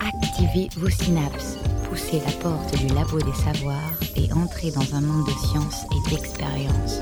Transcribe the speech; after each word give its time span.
Activez 0.00 0.68
vos 0.76 0.90
synapses, 0.90 1.56
poussez 1.88 2.20
la 2.24 2.32
porte 2.42 2.76
du 2.78 2.86
labo 2.94 3.18
des 3.18 3.32
savoirs 3.32 3.76
et 4.16 4.32
entrez 4.32 4.70
dans 4.70 4.94
un 4.94 5.00
monde 5.00 5.26
de 5.26 5.32
science 5.32 5.84
et 5.92 6.10
d'expérience. 6.10 7.00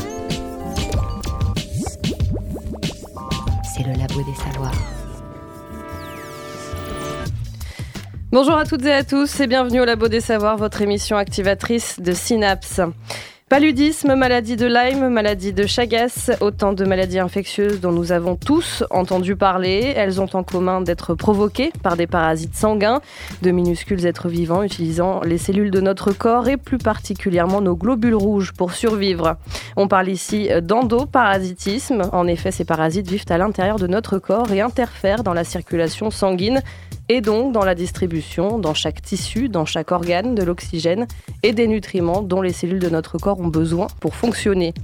C'est 3.74 3.82
le 3.82 3.92
labo 3.98 4.22
des 4.22 4.34
savoirs. 4.34 4.74
Bonjour 8.34 8.56
à 8.56 8.64
toutes 8.64 8.84
et 8.84 8.92
à 8.92 9.04
tous 9.04 9.38
et 9.38 9.46
bienvenue 9.46 9.80
au 9.80 9.84
Labo 9.84 10.08
des 10.08 10.20
Savoirs, 10.20 10.56
votre 10.56 10.82
émission 10.82 11.16
activatrice 11.16 12.00
de 12.00 12.12
Synapse. 12.12 12.80
Paludisme, 13.50 14.14
maladie 14.14 14.56
de 14.56 14.64
Lyme, 14.64 15.10
maladie 15.10 15.52
de 15.52 15.66
Chagas, 15.66 16.30
autant 16.40 16.72
de 16.72 16.86
maladies 16.86 17.18
infectieuses 17.18 17.78
dont 17.78 17.92
nous 17.92 18.10
avons 18.10 18.36
tous 18.36 18.82
entendu 18.88 19.36
parler. 19.36 19.92
Elles 19.94 20.18
ont 20.18 20.30
en 20.32 20.42
commun 20.42 20.80
d'être 20.80 21.14
provoquées 21.14 21.70
par 21.82 21.98
des 21.98 22.06
parasites 22.06 22.54
sanguins, 22.54 23.02
de 23.42 23.50
minuscules 23.50 24.06
êtres 24.06 24.30
vivants 24.30 24.62
utilisant 24.62 25.20
les 25.20 25.36
cellules 25.36 25.70
de 25.70 25.82
notre 25.82 26.12
corps 26.12 26.48
et 26.48 26.56
plus 26.56 26.78
particulièrement 26.78 27.60
nos 27.60 27.76
globules 27.76 28.14
rouges 28.14 28.52
pour 28.52 28.72
survivre. 28.72 29.36
On 29.76 29.88
parle 29.88 30.08
ici 30.08 30.48
d'endoparasitisme. 30.62 32.08
En 32.12 32.26
effet, 32.26 32.50
ces 32.50 32.64
parasites 32.64 33.08
vivent 33.10 33.26
à 33.28 33.36
l'intérieur 33.36 33.78
de 33.78 33.86
notre 33.86 34.18
corps 34.18 34.52
et 34.52 34.62
interfèrent 34.62 35.22
dans 35.22 35.34
la 35.34 35.44
circulation 35.44 36.10
sanguine 36.10 36.62
et 37.08 37.20
donc 37.20 37.52
dans 37.52 37.64
la 37.64 37.74
distribution, 37.74 38.58
dans 38.58 38.74
chaque 38.74 39.02
tissu, 39.02 39.48
dans 39.48 39.64
chaque 39.64 39.92
organe, 39.92 40.34
de 40.34 40.42
l'oxygène 40.42 41.06
et 41.42 41.52
des 41.52 41.66
nutriments 41.66 42.22
dont 42.22 42.40
les 42.40 42.52
cellules 42.52 42.78
de 42.78 42.88
notre 42.88 43.18
corps 43.18 43.40
ont 43.40 43.48
besoin 43.48 43.88
pour 44.00 44.14
fonctionner. 44.14 44.74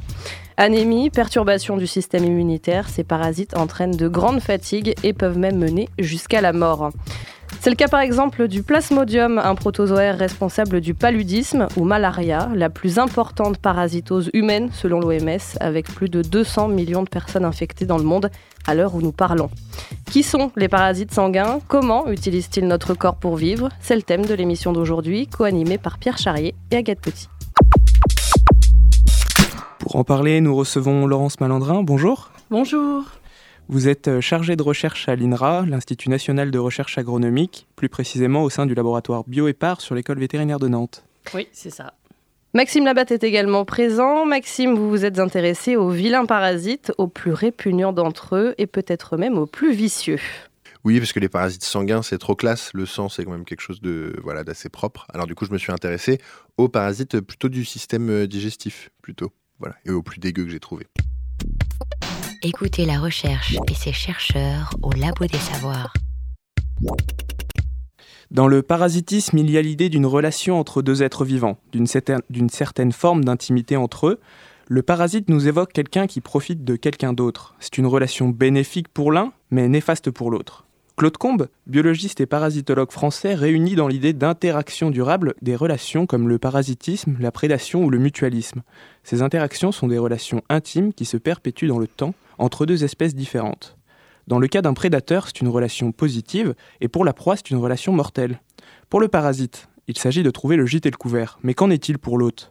Anémie, 0.56 1.08
perturbation 1.08 1.76
du 1.76 1.86
système 1.86 2.24
immunitaire, 2.24 2.88
ces 2.88 3.04
parasites 3.04 3.56
entraînent 3.56 3.96
de 3.96 4.08
grandes 4.08 4.40
fatigues 4.40 4.94
et 5.02 5.14
peuvent 5.14 5.38
même 5.38 5.56
mener 5.56 5.88
jusqu'à 5.98 6.42
la 6.42 6.52
mort. 6.52 6.90
C'est 7.58 7.70
le 7.70 7.76
cas 7.76 7.88
par 7.88 8.00
exemple 8.00 8.48
du 8.48 8.62
plasmodium, 8.62 9.38
un 9.38 9.54
protozoaire 9.54 10.16
responsable 10.16 10.80
du 10.80 10.94
paludisme 10.94 11.66
ou 11.76 11.84
malaria, 11.84 12.48
la 12.54 12.70
plus 12.70 12.98
importante 12.98 13.58
parasitose 13.58 14.30
humaine 14.32 14.70
selon 14.72 15.00
l'OMS, 15.00 15.58
avec 15.60 15.86
plus 15.86 16.08
de 16.08 16.22
200 16.22 16.68
millions 16.68 17.02
de 17.02 17.08
personnes 17.08 17.44
infectées 17.44 17.86
dans 17.86 17.98
le 17.98 18.04
monde 18.04 18.30
à 18.70 18.74
l'heure 18.74 18.94
où 18.94 19.02
nous 19.02 19.10
parlons. 19.10 19.50
Qui 20.12 20.22
sont 20.22 20.52
les 20.56 20.68
parasites 20.68 21.12
sanguins? 21.12 21.58
Comment 21.66 22.08
utilisent-ils 22.08 22.66
notre 22.66 22.94
corps 22.94 23.16
pour 23.16 23.36
vivre? 23.36 23.68
C'est 23.80 23.96
le 23.96 24.02
thème 24.02 24.24
de 24.24 24.34
l'émission 24.34 24.72
d'aujourd'hui, 24.72 25.26
co-animée 25.26 25.76
par 25.76 25.98
Pierre 25.98 26.18
Charrier 26.18 26.54
et 26.70 26.76
Agathe 26.76 27.00
Petit. 27.00 27.28
Pour 29.80 29.96
en 29.96 30.04
parler, 30.04 30.40
nous 30.40 30.54
recevons 30.54 31.06
Laurence 31.06 31.40
Malandrin. 31.40 31.82
Bonjour. 31.82 32.30
Bonjour. 32.50 33.02
Vous 33.68 33.88
êtes 33.88 34.08
euh, 34.08 34.20
chargé 34.20 34.54
de 34.54 34.62
recherche 34.62 35.08
à 35.08 35.16
l'INRA, 35.16 35.64
l'Institut 35.66 36.08
national 36.08 36.50
de 36.50 36.58
recherche 36.58 36.96
agronomique, 36.96 37.66
plus 37.74 37.88
précisément 37.88 38.44
au 38.44 38.50
sein 38.50 38.66
du 38.66 38.74
laboratoire 38.74 39.24
BioEpar 39.26 39.80
sur 39.80 39.96
l'école 39.96 40.18
vétérinaire 40.18 40.58
de 40.58 40.68
Nantes. 40.68 41.04
Oui, 41.34 41.48
c'est 41.52 41.70
ça. 41.70 41.94
Maxime 42.52 42.84
Labatte 42.84 43.12
est 43.12 43.22
également 43.22 43.64
présent. 43.64 44.26
Maxime, 44.26 44.74
vous 44.74 44.90
vous 44.90 45.04
êtes 45.04 45.20
intéressé 45.20 45.76
aux 45.76 45.90
vilains 45.90 46.26
parasites, 46.26 46.92
aux 46.98 47.06
plus 47.06 47.32
répugnants 47.32 47.92
d'entre 47.92 48.34
eux 48.34 48.54
et 48.58 48.66
peut-être 48.66 49.16
même 49.16 49.38
aux 49.38 49.46
plus 49.46 49.72
vicieux. 49.72 50.18
Oui, 50.82 50.98
parce 50.98 51.12
que 51.12 51.20
les 51.20 51.28
parasites 51.28 51.62
sanguins, 51.62 52.02
c'est 52.02 52.18
trop 52.18 52.34
classe. 52.34 52.70
Le 52.74 52.86
sang, 52.86 53.08
c'est 53.08 53.24
quand 53.24 53.30
même 53.30 53.44
quelque 53.44 53.60
chose 53.60 53.80
de 53.80 54.16
voilà 54.24 54.42
d'assez 54.42 54.68
propre. 54.68 55.06
Alors 55.14 55.28
du 55.28 55.36
coup, 55.36 55.44
je 55.44 55.52
me 55.52 55.58
suis 55.58 55.70
intéressé 55.70 56.18
aux 56.56 56.68
parasites 56.68 57.20
plutôt 57.20 57.48
du 57.48 57.64
système 57.64 58.10
euh, 58.10 58.26
digestif, 58.26 58.90
plutôt. 59.00 59.30
Voilà, 59.60 59.76
et 59.84 59.92
aux 59.92 60.02
plus 60.02 60.18
dégueux 60.18 60.44
que 60.44 60.50
j'ai 60.50 60.58
trouvé. 60.58 60.88
Écoutez 62.42 62.84
la 62.84 62.98
recherche 62.98 63.54
et 63.70 63.74
ses 63.74 63.92
chercheurs 63.92 64.70
au 64.82 64.90
Labo 64.90 65.26
des 65.26 65.38
Savoirs. 65.38 65.92
Dans 68.30 68.46
le 68.46 68.62
parasitisme, 68.62 69.38
il 69.38 69.50
y 69.50 69.58
a 69.58 69.62
l'idée 69.62 69.88
d'une 69.88 70.06
relation 70.06 70.60
entre 70.60 70.82
deux 70.82 71.02
êtres 71.02 71.24
vivants, 71.24 71.58
d'une 71.72 71.88
certaine, 71.88 72.92
forme 72.92 73.24
d'intimité 73.24 73.76
entre 73.76 74.06
eux. 74.06 74.20
Le 74.68 74.82
parasite 74.82 75.28
nous 75.28 75.48
évoque 75.48 75.72
quelqu'un 75.72 76.06
qui 76.06 76.20
profite 76.20 76.62
de 76.62 76.76
quelqu'un 76.76 77.12
d'autre. 77.12 77.56
C'est 77.58 77.76
une 77.76 77.88
relation 77.88 78.28
bénéfique 78.28 78.86
pour 78.86 79.10
l'un, 79.10 79.32
mais 79.50 79.66
néfaste 79.66 80.12
pour 80.12 80.30
l'autre. 80.30 80.64
Claude 80.96 81.16
Combe, 81.16 81.48
biologiste 81.66 82.20
et 82.20 82.26
parasitologue 82.26 82.92
français, 82.92 83.34
réunit 83.34 83.74
dans 83.74 83.88
l'idée 83.88 84.12
d'interaction 84.12 84.90
durable 84.90 85.34
des 85.42 85.56
relations 85.56 86.06
comme 86.06 86.28
le 86.28 86.38
parasitisme, 86.38 87.16
la 87.18 87.32
prédation 87.32 87.82
ou 87.82 87.90
le 87.90 87.98
mutualisme. 87.98 88.62
Ces 89.02 89.22
interactions 89.22 89.72
sont 89.72 89.88
des 89.88 89.98
relations 89.98 90.42
intimes 90.48 90.92
qui 90.92 91.04
se 91.04 91.16
perpétuent 91.16 91.66
dans 91.66 91.80
le 91.80 91.88
temps 91.88 92.14
entre 92.38 92.64
deux 92.64 92.84
espèces 92.84 93.16
différentes. 93.16 93.76
Dans 94.30 94.38
le 94.38 94.46
cas 94.46 94.62
d'un 94.62 94.74
prédateur, 94.74 95.26
c'est 95.26 95.40
une 95.40 95.48
relation 95.48 95.90
positive, 95.90 96.54
et 96.80 96.86
pour 96.86 97.04
la 97.04 97.12
proie, 97.12 97.34
c'est 97.34 97.50
une 97.50 97.56
relation 97.56 97.92
mortelle. 97.92 98.40
Pour 98.88 99.00
le 99.00 99.08
parasite, 99.08 99.66
il 99.88 99.98
s'agit 99.98 100.22
de 100.22 100.30
trouver 100.30 100.54
le 100.54 100.66
gîte 100.66 100.86
et 100.86 100.90
le 100.92 100.96
couvert, 100.96 101.40
mais 101.42 101.52
qu'en 101.52 101.68
est-il 101.68 101.98
pour 101.98 102.16
l'hôte? 102.16 102.48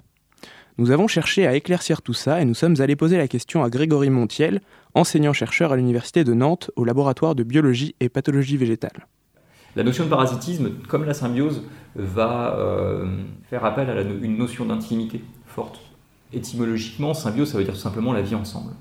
Nous 0.77 0.91
avons 0.91 1.07
cherché 1.07 1.47
à 1.47 1.55
éclaircir 1.55 2.01
tout 2.01 2.13
ça 2.13 2.41
et 2.41 2.43
nous 2.43 2.53
sommes 2.53 2.81
allés 2.81 2.97
poser 2.97 3.15
la 3.15 3.29
question 3.29 3.63
à 3.63 3.69
Grégory 3.69 4.09
Montiel, 4.09 4.59
enseignant-chercheur 4.93 5.71
à 5.71 5.77
l'Université 5.77 6.25
de 6.25 6.33
Nantes 6.33 6.69
au 6.75 6.83
laboratoire 6.83 7.33
de 7.33 7.43
biologie 7.43 7.95
et 8.01 8.09
pathologie 8.09 8.57
végétale. 8.57 9.07
La 9.77 9.83
notion 9.83 10.03
de 10.03 10.09
parasitisme, 10.09 10.71
comme 10.89 11.05
la 11.05 11.13
symbiose, 11.13 11.63
va 11.95 12.57
euh, 12.57 13.05
faire 13.49 13.63
appel 13.63 13.89
à 13.89 14.01
une 14.01 14.37
notion 14.37 14.65
d'intimité 14.65 15.23
forte. 15.45 15.79
Étymologiquement, 16.33 17.13
symbiose, 17.13 17.53
ça 17.53 17.57
veut 17.57 17.63
dire 17.63 17.73
tout 17.73 17.79
simplement 17.79 18.11
la 18.11 18.21
vie 18.21 18.35
ensemble 18.35 18.73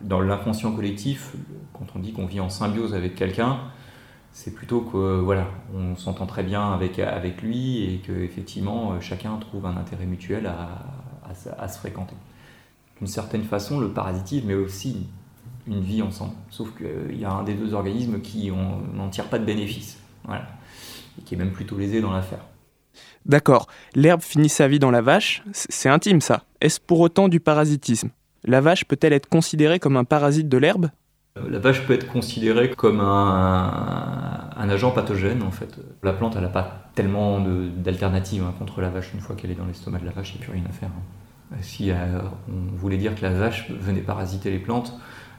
dans 0.00 0.20
l'inconscient 0.20 0.72
collectif, 0.72 1.34
quand 1.72 1.86
on 1.94 1.98
dit 1.98 2.12
qu'on 2.12 2.26
vit 2.26 2.40
en 2.40 2.50
symbiose 2.50 2.94
avec 2.94 3.14
quelqu'un, 3.14 3.58
c'est 4.32 4.54
plutôt 4.54 4.82
que 4.82 5.18
voilà, 5.18 5.46
on 5.74 5.96
s'entend 5.96 6.26
très 6.26 6.42
bien 6.42 6.72
avec, 6.72 6.98
lui 7.42 7.84
et 7.84 7.98
que 8.06 8.12
effectivement 8.12 9.00
chacun 9.00 9.36
trouve 9.38 9.64
un 9.64 9.76
intérêt 9.78 10.04
mutuel 10.04 10.46
à, 10.46 11.68
se 11.68 11.78
fréquenter. 11.78 12.14
D'une 12.98 13.06
certaine 13.06 13.44
façon, 13.44 13.80
le 13.80 13.88
parasitisme 13.88 14.50
est 14.50 14.54
aussi 14.54 15.06
une 15.66 15.80
vie 15.80 16.02
ensemble, 16.02 16.34
sauf 16.50 16.68
qu'il 16.76 17.18
y 17.18 17.24
a 17.24 17.32
un 17.32 17.44
des 17.44 17.54
deux 17.54 17.72
organismes 17.74 18.20
qui 18.20 18.50
n'en 18.50 19.08
tire 19.08 19.28
pas 19.28 19.38
de 19.38 19.44
bénéfice, 19.44 19.98
et 20.28 21.22
qui 21.22 21.34
est 21.34 21.38
même 21.38 21.52
plutôt 21.52 21.78
lésé 21.78 22.00
dans 22.00 22.12
l'affaire. 22.12 22.44
D'accord, 23.24 23.66
l'herbe 23.94 24.20
finit 24.20 24.48
sa 24.48 24.68
vie 24.68 24.78
dans 24.78 24.90
la 24.90 25.00
vache, 25.00 25.42
c'est 25.52 25.88
intime 25.88 26.20
ça. 26.20 26.44
Est-ce 26.60 26.78
pour 26.78 27.00
autant 27.00 27.28
du 27.28 27.40
parasitisme? 27.40 28.10
La 28.46 28.60
vache 28.60 28.84
peut-elle 28.84 29.12
être 29.12 29.28
considérée 29.28 29.78
comme 29.78 29.96
un 29.96 30.04
parasite 30.04 30.48
de 30.48 30.56
l'herbe? 30.56 30.90
Euh, 31.36 31.50
la 31.50 31.58
vache 31.58 31.86
peut 31.86 31.92
être 31.92 32.06
considérée 32.06 32.70
comme 32.70 33.00
un, 33.00 34.68
agent 34.70 34.90
pathogène 34.92 35.42
en 35.42 35.50
fait. 35.50 35.76
La 36.02 36.12
plante, 36.12 36.34
elle 36.36 36.42
n'a 36.42 36.48
pas 36.48 36.90
tellement 36.94 37.40
d'alternatives 37.40 38.44
hein, 38.46 38.54
contre 38.58 38.80
la 38.80 38.88
vache. 38.88 39.12
Une 39.14 39.20
fois 39.20 39.36
qu'elle 39.36 39.50
est 39.50 39.56
dans 39.56 39.66
l'estomac 39.66 39.98
de 39.98 40.06
la 40.06 40.12
vache, 40.12 40.32
il 40.34 40.38
n'y 40.38 40.44
a 40.44 40.46
plus 40.46 40.52
rien 40.52 40.68
à 40.68 40.72
faire. 40.72 40.88
Hein. 40.88 41.56
Si 41.60 41.90
euh, 41.90 41.94
on 42.48 42.76
voulait 42.76 42.96
dire 42.96 43.14
que 43.14 43.22
la 43.22 43.30
vache 43.30 43.70
venait 43.70 44.00
parasiter 44.00 44.50
les 44.50 44.58
plantes, 44.58 44.98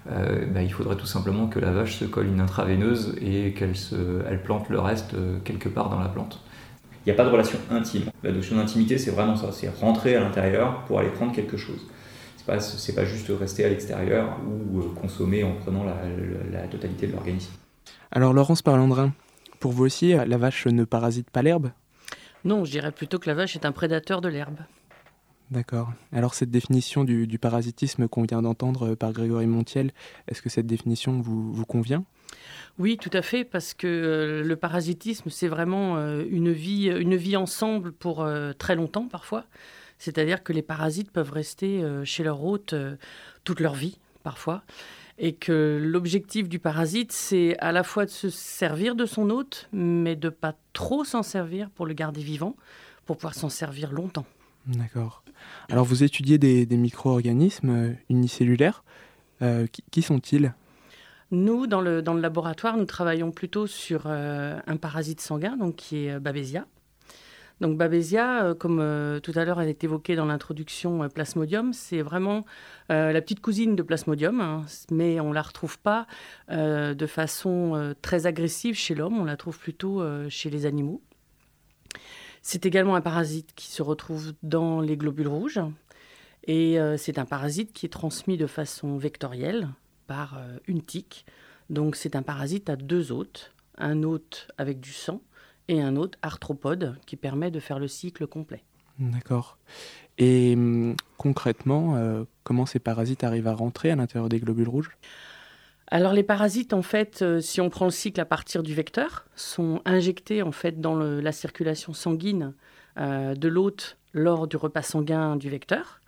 euh, 0.09 0.45
bah, 0.45 0.61
il 0.61 0.71
faudrait 0.71 0.95
tout 0.95 1.05
simplement 1.05 1.47
que 1.47 1.59
la 1.59 1.71
vache 1.71 1.97
se 1.97 2.05
colle 2.05 2.27
une 2.27 2.39
intraveineuse 2.39 3.15
et 3.21 3.53
qu'elle 3.53 3.73
elle 4.29 4.41
plante 4.41 4.69
le 4.69 4.79
reste 4.79 5.15
quelque 5.43 5.67
part 5.69 5.89
dans 5.89 5.99
la 5.99 6.07
plante. 6.07 6.41
Il 7.05 7.09
n'y 7.09 7.13
a 7.13 7.15
pas 7.15 7.25
de 7.25 7.29
relation 7.29 7.57
intime. 7.71 8.03
La 8.23 8.31
notion 8.31 8.57
d'intimité, 8.57 8.97
c'est 8.97 9.11
vraiment 9.11 9.35
ça, 9.37 9.51
c'est 9.51 9.69
rentrer 9.69 10.15
à 10.15 10.19
l'intérieur 10.19 10.83
pour 10.85 10.99
aller 10.99 11.09
prendre 11.09 11.33
quelque 11.33 11.55
chose 11.55 11.79
c'est 12.59 12.95
pas 12.95 13.05
juste 13.05 13.29
rester 13.29 13.65
à 13.65 13.69
l'extérieur 13.69 14.39
ou 14.45 14.79
euh, 14.79 14.89
consommer 14.99 15.43
en 15.43 15.53
prenant 15.55 15.83
la, 15.83 16.67
totalité 16.67 17.07
de 17.07 17.13
l'organisme. 17.13 17.51
Alors 18.11 18.33
Laurence 18.33 18.61
Parlandrin, 18.61 19.13
pour 19.59 19.71
vous 19.71 19.85
aussi, 19.85 20.13
la 20.13 20.37
vache 20.37 20.65
ne 20.67 20.83
parasite 20.83 21.29
pas 21.29 21.41
l'herbe? 21.41 21.71
Non, 22.45 22.63
je 22.63 22.71
dirais 22.71 22.91
plutôt 22.91 23.19
que 23.19 23.29
la 23.29 23.35
vache 23.35 23.55
est 23.55 23.65
un 23.65 23.71
prédateur 23.71 24.21
de 24.21 24.29
l'herbe. 24.29 24.59
D'accord. 25.51 25.91
Alors 26.11 26.33
cette 26.33 26.51
définition 26.51 27.03
du, 27.03 27.39
parasitisme 27.39 28.07
qu'on 28.07 28.23
vient 28.23 28.41
d'entendre 28.41 28.95
par 28.95 29.13
Grégory 29.13 29.47
Montiel, 29.47 29.91
est-ce 30.27 30.41
que 30.41 30.49
cette 30.49 30.67
définition 30.67 31.21
vous, 31.21 31.53
vous 31.53 31.65
convient? 31.65 32.03
Oui, 32.79 32.97
tout 32.97 33.09
à 33.13 33.21
fait, 33.21 33.43
parce 33.43 33.73
que 33.73 33.87
euh, 33.87 34.43
le 34.43 34.55
parasitisme, 34.55 35.29
c'est 35.29 35.47
vraiment 35.47 35.97
euh, 35.97 36.23
une, 36.29 36.51
vie, 36.51 36.87
une 36.87 37.15
vie 37.15 37.37
ensemble 37.37 37.91
pour 37.91 38.27
très 38.57 38.75
longtemps 38.75 39.07
parfois. 39.07 39.45
C'est-à-dire 39.99 40.43
que 40.43 40.53
les 40.53 40.61
parasites 40.61 41.11
peuvent 41.11 41.31
rester 41.31 41.83
euh, 41.83 42.05
chez 42.05 42.23
leur 42.23 42.43
hôte 42.43 42.73
euh, 42.73 42.95
toute 43.43 43.59
leur 43.59 43.73
vie, 43.73 43.97
parfois. 44.23 44.63
Et 45.17 45.33
que 45.33 45.79
l'objectif 45.81 46.47
du 46.47 46.59
parasite, 46.59 47.11
c'est 47.11 47.57
à 47.57 47.71
la 47.71 47.83
fois 47.83 48.05
de 48.05 48.11
se 48.11 48.29
servir 48.29 48.95
de 48.95 49.05
son 49.05 49.31
hôte, 49.31 49.67
mais 49.73 50.15
de 50.15 50.29
pas 50.29 50.53
trop 50.73 51.03
s'en 51.03 51.23
servir 51.23 51.71
pour 51.71 51.87
le 51.87 51.93
garder 51.93 52.21
vivant, 52.21 52.55
pour 53.05 53.17
pouvoir 53.17 53.33
s'en 53.33 53.49
servir 53.49 53.91
longtemps. 53.91 54.25
D'accord. 54.67 55.23
Alors 55.69 55.85
vous 55.85 56.03
étudiez 56.03 56.37
des, 56.37 56.65
micro-organismes 56.77 57.69
euh, 57.69 57.93
unicellulaires. 58.09 58.83
qui, 59.91 60.01
sont-ils? 60.03 60.53
Nous, 61.31 61.67
dans 61.67 61.81
le, 61.81 62.01
dans 62.01 62.13
le 62.13 62.21
laboratoire, 62.21 62.77
nous 62.77 62.85
travaillons 62.85 63.31
plutôt 63.31 63.67
sur 63.67 64.07
un 64.07 64.77
parasite 64.79 65.19
sanguin, 65.19 65.57
donc 65.57 65.75
qui 65.75 66.05
est 66.05 66.19
Babesia. 66.19 66.65
Donc 67.59 67.77
Babesia, 67.77 68.43
euh, 68.43 68.55
comme 68.55 68.79
euh, 68.79 69.19
tout 69.19 69.31
à 69.35 69.43
l'heure 69.43 69.59
elle 69.59 69.69
est 69.69 69.83
évoquée 69.83 70.15
dans 70.15 70.25
l'introduction 70.25 71.03
euh, 71.03 71.07
Plasmodium, 71.07 71.73
c'est 71.73 72.01
vraiment 72.01 72.45
la 72.89 73.21
petite 73.21 73.41
cousine 73.41 73.75
de 73.75 73.83
Plasmodium, 73.83 74.39
hein, 74.39 74.65
mais 74.91 75.19
on 75.19 75.29
ne 75.29 75.33
la 75.33 75.41
retrouve 75.41 75.77
pas 75.77 76.07
de 76.47 77.05
façon 77.05 77.93
très 78.01 78.25
agressive 78.25 78.75
chez 78.75 78.95
l'homme, 78.95 79.19
on 79.19 79.25
la 79.25 79.35
trouve 79.35 79.59
plutôt 79.59 80.01
chez 80.29 80.49
les 80.49 80.65
animaux. 80.65 81.01
C'est 82.41 82.65
également 82.65 82.95
un 82.95 83.01
parasite 83.01 83.51
qui 83.57 83.67
se 83.69 83.81
retrouve 83.81 84.31
dans 84.41 84.79
les 84.79 84.95
globules 84.95 85.27
rouges, 85.27 85.59
et 86.45 86.77
c'est 86.95 87.19
un 87.19 87.25
parasite 87.25 87.73
qui 87.73 87.85
est 87.85 87.89
transmis 87.89 88.37
de 88.37 88.47
façon 88.47 88.95
vectorielle 88.95 89.67
par 90.07 90.39
une 90.67 90.81
tique. 90.81 91.25
Donc 91.69 91.97
c'est 91.97 92.15
un 92.15 92.23
parasite 92.23 92.69
à 92.69 92.77
deux 92.77 93.11
hôtes, 93.11 93.51
un 93.77 94.01
hôte 94.03 94.47
avec 94.57 94.79
du 94.79 94.93
sang 94.93 95.21
et 95.67 95.81
un 95.81 95.95
autre 95.95 96.17
arthropode 96.21 96.97
qui 97.05 97.15
permet 97.15 97.51
de 97.51 97.59
faire 97.59 97.79
le 97.79 97.87
cycle 97.87 98.27
complet. 98.27 98.63
D'accord. 98.99 99.57
Et 100.17 100.53
hum, 100.55 100.95
concrètement, 101.17 101.95
euh, 101.95 102.23
comment 102.43 102.65
ces 102.65 102.79
parasites 102.79 103.23
arrivent 103.23 103.47
à 103.47 103.53
rentrer 103.53 103.91
à 103.91 103.95
l'intérieur 103.95 104.29
des 104.29 104.39
globules 104.39 104.69
rouges? 104.69 104.97
Alors 105.89 106.13
les 106.13 106.23
parasites, 106.23 106.73
en 106.73 106.81
fait, 106.81 107.21
euh, 107.21 107.39
si 107.39 107.61
on 107.61 107.69
prend 107.69 107.85
le 107.85 107.91
cycle 107.91 108.19
à 108.19 108.25
partir 108.25 108.63
du 108.63 108.73
vecteur, 108.73 109.25
sont 109.35 109.81
injectés 109.85 110.41
en 110.41 110.51
fait 110.51 110.81
dans 110.81 110.95
la 110.95 111.31
circulation 111.31 111.93
sanguine 111.93 112.53
euh, 112.97 113.35
de 113.35 113.47
l'hôte 113.47 113.97
lors 114.13 114.47
du 114.47 114.57
repas 114.57 114.81
sanguin 114.81 115.35
du 115.35 115.49
vecteur. 115.49 116.01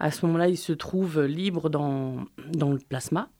À 0.00 0.10
ce 0.10 0.26
moment-là, 0.26 0.48
ils 0.48 0.58
se 0.58 0.72
trouvent 0.72 1.22
libres 1.22 1.70
dans, 1.70 2.26
dans 2.52 2.72
le 2.72 2.78
plasma 2.78 3.30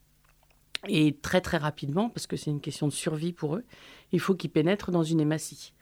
et 0.86 1.16
très 1.20 1.40
très 1.40 1.56
rapidement, 1.56 2.08
parce 2.08 2.26
que 2.26 2.36
c'est 2.36 2.50
une 2.50 2.60
question 2.60 2.86
de 2.86 2.92
survie 2.92 3.32
pour 3.32 3.56
eux, 3.56 3.64
il 4.14 4.20
faut 4.20 4.34
qu'ils 4.34 4.50
pénètrent 4.50 4.92
dans 4.92 5.02
une 5.02 5.20
hématie. 5.20 5.72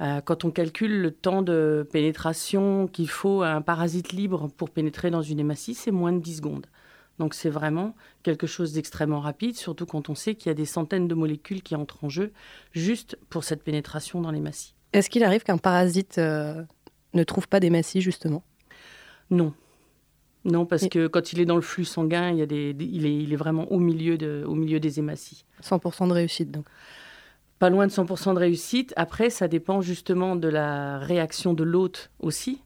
Euh, 0.00 0.22
quand 0.22 0.44
on 0.44 0.50
calcule 0.50 1.02
le 1.02 1.10
temps 1.10 1.42
de 1.42 1.86
pénétration 1.92 2.86
qu'il 2.86 3.10
faut 3.10 3.42
à 3.42 3.50
un 3.50 3.60
parasite 3.60 4.12
libre 4.12 4.48
pour 4.56 4.70
pénétrer 4.70 5.10
dans 5.10 5.20
une 5.20 5.38
hématie, 5.38 5.74
c'est 5.74 5.90
moins 5.90 6.12
de 6.12 6.20
10 6.20 6.36
secondes. 6.36 6.66
Donc 7.18 7.34
c'est 7.34 7.50
vraiment 7.50 7.94
quelque 8.22 8.46
chose 8.46 8.72
d'extrêmement 8.72 9.20
rapide, 9.20 9.56
surtout 9.56 9.84
quand 9.84 10.08
on 10.08 10.14
sait 10.14 10.36
qu'il 10.36 10.48
y 10.48 10.52
a 10.52 10.54
des 10.54 10.64
centaines 10.64 11.06
de 11.06 11.14
molécules 11.14 11.62
qui 11.62 11.76
entrent 11.76 12.02
en 12.02 12.08
jeu 12.08 12.32
juste 12.72 13.18
pour 13.28 13.44
cette 13.44 13.62
pénétration 13.62 14.22
dans 14.22 14.30
l'hématie. 14.30 14.74
Est-ce 14.94 15.10
qu'il 15.10 15.22
arrive 15.22 15.42
qu'un 15.42 15.58
parasite 15.58 16.16
euh, 16.16 16.62
ne 17.12 17.22
trouve 17.22 17.46
pas 17.46 17.60
d'hématie 17.60 18.00
justement? 18.00 18.42
Non. 19.30 19.52
Non, 20.46 20.64
parce 20.64 20.88
que 20.88 21.06
quand 21.08 21.34
il 21.34 21.40
est 21.40 21.44
dans 21.44 21.56
le 21.56 21.60
flux 21.60 21.84
sanguin, 21.84 22.30
il, 22.30 22.38
y 22.38 22.42
a 22.42 22.46
des, 22.46 22.74
il, 22.80 23.04
est, 23.04 23.14
il 23.14 23.34
est 23.34 23.36
vraiment 23.36 23.70
au 23.70 23.78
milieu, 23.78 24.16
de, 24.16 24.42
au 24.48 24.54
milieu 24.54 24.80
des 24.80 24.98
hématies. 24.98 25.44
100% 25.62 26.08
de 26.08 26.14
réussite, 26.14 26.50
donc 26.50 26.64
Pas 27.60 27.68
loin 27.68 27.86
de 27.86 27.92
100% 27.92 28.32
de 28.34 28.38
réussite. 28.38 28.94
Après, 28.96 29.28
ça 29.28 29.46
dépend 29.46 29.82
justement 29.82 30.34
de 30.34 30.48
la 30.48 30.98
réaction 30.98 31.52
de 31.52 31.62
l'hôte 31.62 32.10
aussi, 32.18 32.62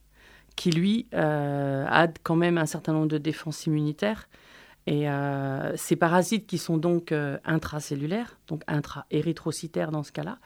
qui 0.55 0.71
lui 0.71 1.09
euh, 1.15 1.85
a 1.89 2.07
quand 2.23 2.37
même 2.37 2.59
un 2.59 2.67
certain 2.67 2.93
nombre 2.93 3.09
de 3.09 3.19
défenses 3.19 3.67
immunitaires. 3.67 4.29
Et 4.87 5.11
euh, 5.11 5.77
ces 5.77 5.97
parasites 5.97 6.47
qui 6.47 6.59
sont 6.59 6.77
donc 6.77 7.11
euh, 7.11 7.39
intracellulaires, 7.45 8.39
donc 8.47 8.63
intra-érythrocytaires 8.69 9.91
dans 9.91 10.05
ce 10.05 10.13
cas-là, 10.13 10.39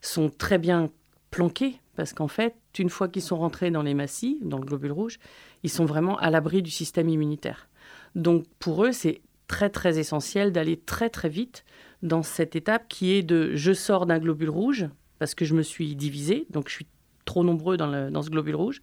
sont 0.00 0.28
très 0.28 0.58
bien 0.58 0.90
planqués 1.30 1.80
parce 1.94 2.12
qu'en 2.12 2.26
fait, 2.26 2.56
une 2.76 2.90
fois 2.90 3.06
qu'ils 3.06 3.22
sont 3.22 3.36
rentrés 3.36 3.70
dans 3.70 3.82
les 3.82 3.94
massifs, 3.94 4.42
dans 4.42 4.58
le 4.58 4.64
globule 4.64 4.90
rouge, 4.90 5.20
ils 5.62 5.70
sont 5.70 5.84
vraiment 5.84 6.18
à 6.18 6.30
l'abri 6.30 6.62
du 6.62 6.70
système 6.72 7.08
immunitaire. 7.08 7.68
Donc 8.16 8.44
pour 8.58 8.84
eux, 8.84 8.90
c'est 8.90 9.20
très 9.46 9.70
très 9.70 10.00
essentiel 10.00 10.50
d'aller 10.50 10.76
très 10.76 11.10
très 11.10 11.28
vite 11.28 11.64
dans 12.04 12.22
cette 12.22 12.54
étape 12.54 12.86
qui 12.88 13.12
est 13.12 13.24
de 13.24 13.56
je 13.56 13.72
sors 13.72 14.06
d'un 14.06 14.20
globule 14.20 14.50
rouge 14.50 14.86
parce 15.18 15.34
que 15.34 15.44
je 15.44 15.54
me 15.54 15.62
suis 15.62 15.96
divisé, 15.96 16.46
donc 16.50 16.68
je 16.68 16.74
suis 16.74 16.86
trop 17.24 17.42
nombreux 17.42 17.76
dans, 17.76 18.10
dans 18.10 18.22
ce 18.22 18.30
globule 18.30 18.54
rouge. 18.54 18.80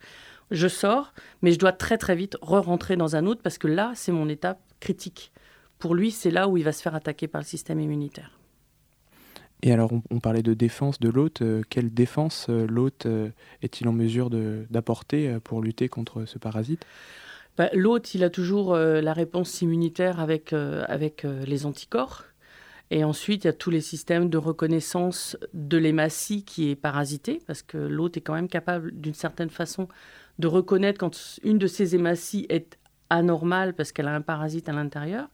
Je 0.49 0.67
sors, 0.67 1.13
mais 1.41 1.53
je 1.53 1.59
dois 1.59 1.71
très 1.71 1.97
très 1.97 2.15
vite 2.15 2.37
re-rentrer 2.41 2.97
dans 2.97 3.15
un 3.15 3.25
autre 3.25 3.41
parce 3.41 3.57
que 3.57 3.67
là, 3.67 3.93
c'est 3.95 4.11
mon 4.11 4.27
étape 4.27 4.59
critique. 4.81 5.31
Pour 5.79 5.95
lui, 5.95 6.11
c'est 6.11 6.31
là 6.31 6.49
où 6.49 6.57
il 6.57 6.63
va 6.63 6.73
se 6.73 6.81
faire 6.81 6.95
attaquer 6.95 7.27
par 7.27 7.41
le 7.41 7.45
système 7.45 7.79
immunitaire. 7.79 8.37
Et 9.63 9.71
alors, 9.71 9.91
on, 10.09 10.19
parlait 10.19 10.41
de 10.41 10.53
défense 10.53 10.99
de 10.99 11.09
l'hôte. 11.09 11.41
Euh, 11.41 11.61
quelle 11.69 11.93
défense 11.93 12.47
euh, 12.49 12.65
l'hôte 12.67 13.05
euh, 13.05 13.29
est-il 13.61 13.87
en 13.87 13.93
mesure 13.93 14.29
d'apporter 14.29 15.37
pour 15.43 15.61
lutter 15.61 15.87
contre 15.87 16.25
ce 16.25 16.39
parasite? 16.39 16.83
Bah, 17.57 17.69
L'hôte, 17.73 18.15
il 18.15 18.23
a 18.23 18.29
toujours 18.29 18.75
la 18.75 19.13
réponse 19.13 19.61
immunitaire 19.61 20.19
avec, 20.19 20.53
avec 20.53 21.23
les 21.45 21.65
anticorps. 21.65 22.23
Et 22.91 23.03
ensuite, 23.03 23.45
il 23.45 23.47
y 23.47 23.49
a 23.49 23.53
tous 23.53 23.71
les 23.71 23.81
systèmes 23.81 24.29
de 24.29 24.37
reconnaissance 24.37 25.37
de 25.53 25.77
l'hématie 25.77 26.43
qui 26.43 26.69
est 26.69 26.75
parasité, 26.75 27.41
parce 27.47 27.63
que 27.63 27.77
l'hôte 27.77 28.17
est 28.17 28.21
quand 28.21 28.33
même 28.33 28.49
capable, 28.49 28.91
d'une 28.91 29.13
certaine 29.13 29.49
façon, 29.49 29.87
de 30.37 30.47
reconnaître 30.47 30.99
quand 30.99 31.39
une 31.43 31.57
de 31.57 31.67
ces 31.67 31.95
hématies 31.95 32.45
est 32.49 32.77
anormale 33.09 33.73
parce 33.73 33.91
qu'elle 33.91 34.07
a 34.07 34.15
un 34.15 34.21
parasite 34.21 34.69
à 34.69 34.73
l'intérieur. 34.73 35.29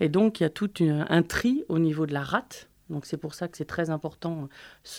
Et 0.00 0.08
donc, 0.08 0.40
il 0.40 0.42
y 0.42 0.46
a 0.46 0.50
tout 0.50 0.70
un 0.80 1.22
tri 1.22 1.64
au 1.68 1.78
niveau 1.78 2.06
de 2.06 2.12
la 2.12 2.22
rate 2.22 2.68
donc 2.92 3.06
c'est 3.06 3.16
pour 3.16 3.34
ça 3.34 3.48
que 3.48 3.56
c'est 3.56 3.64
très 3.64 3.90
important 3.90 4.48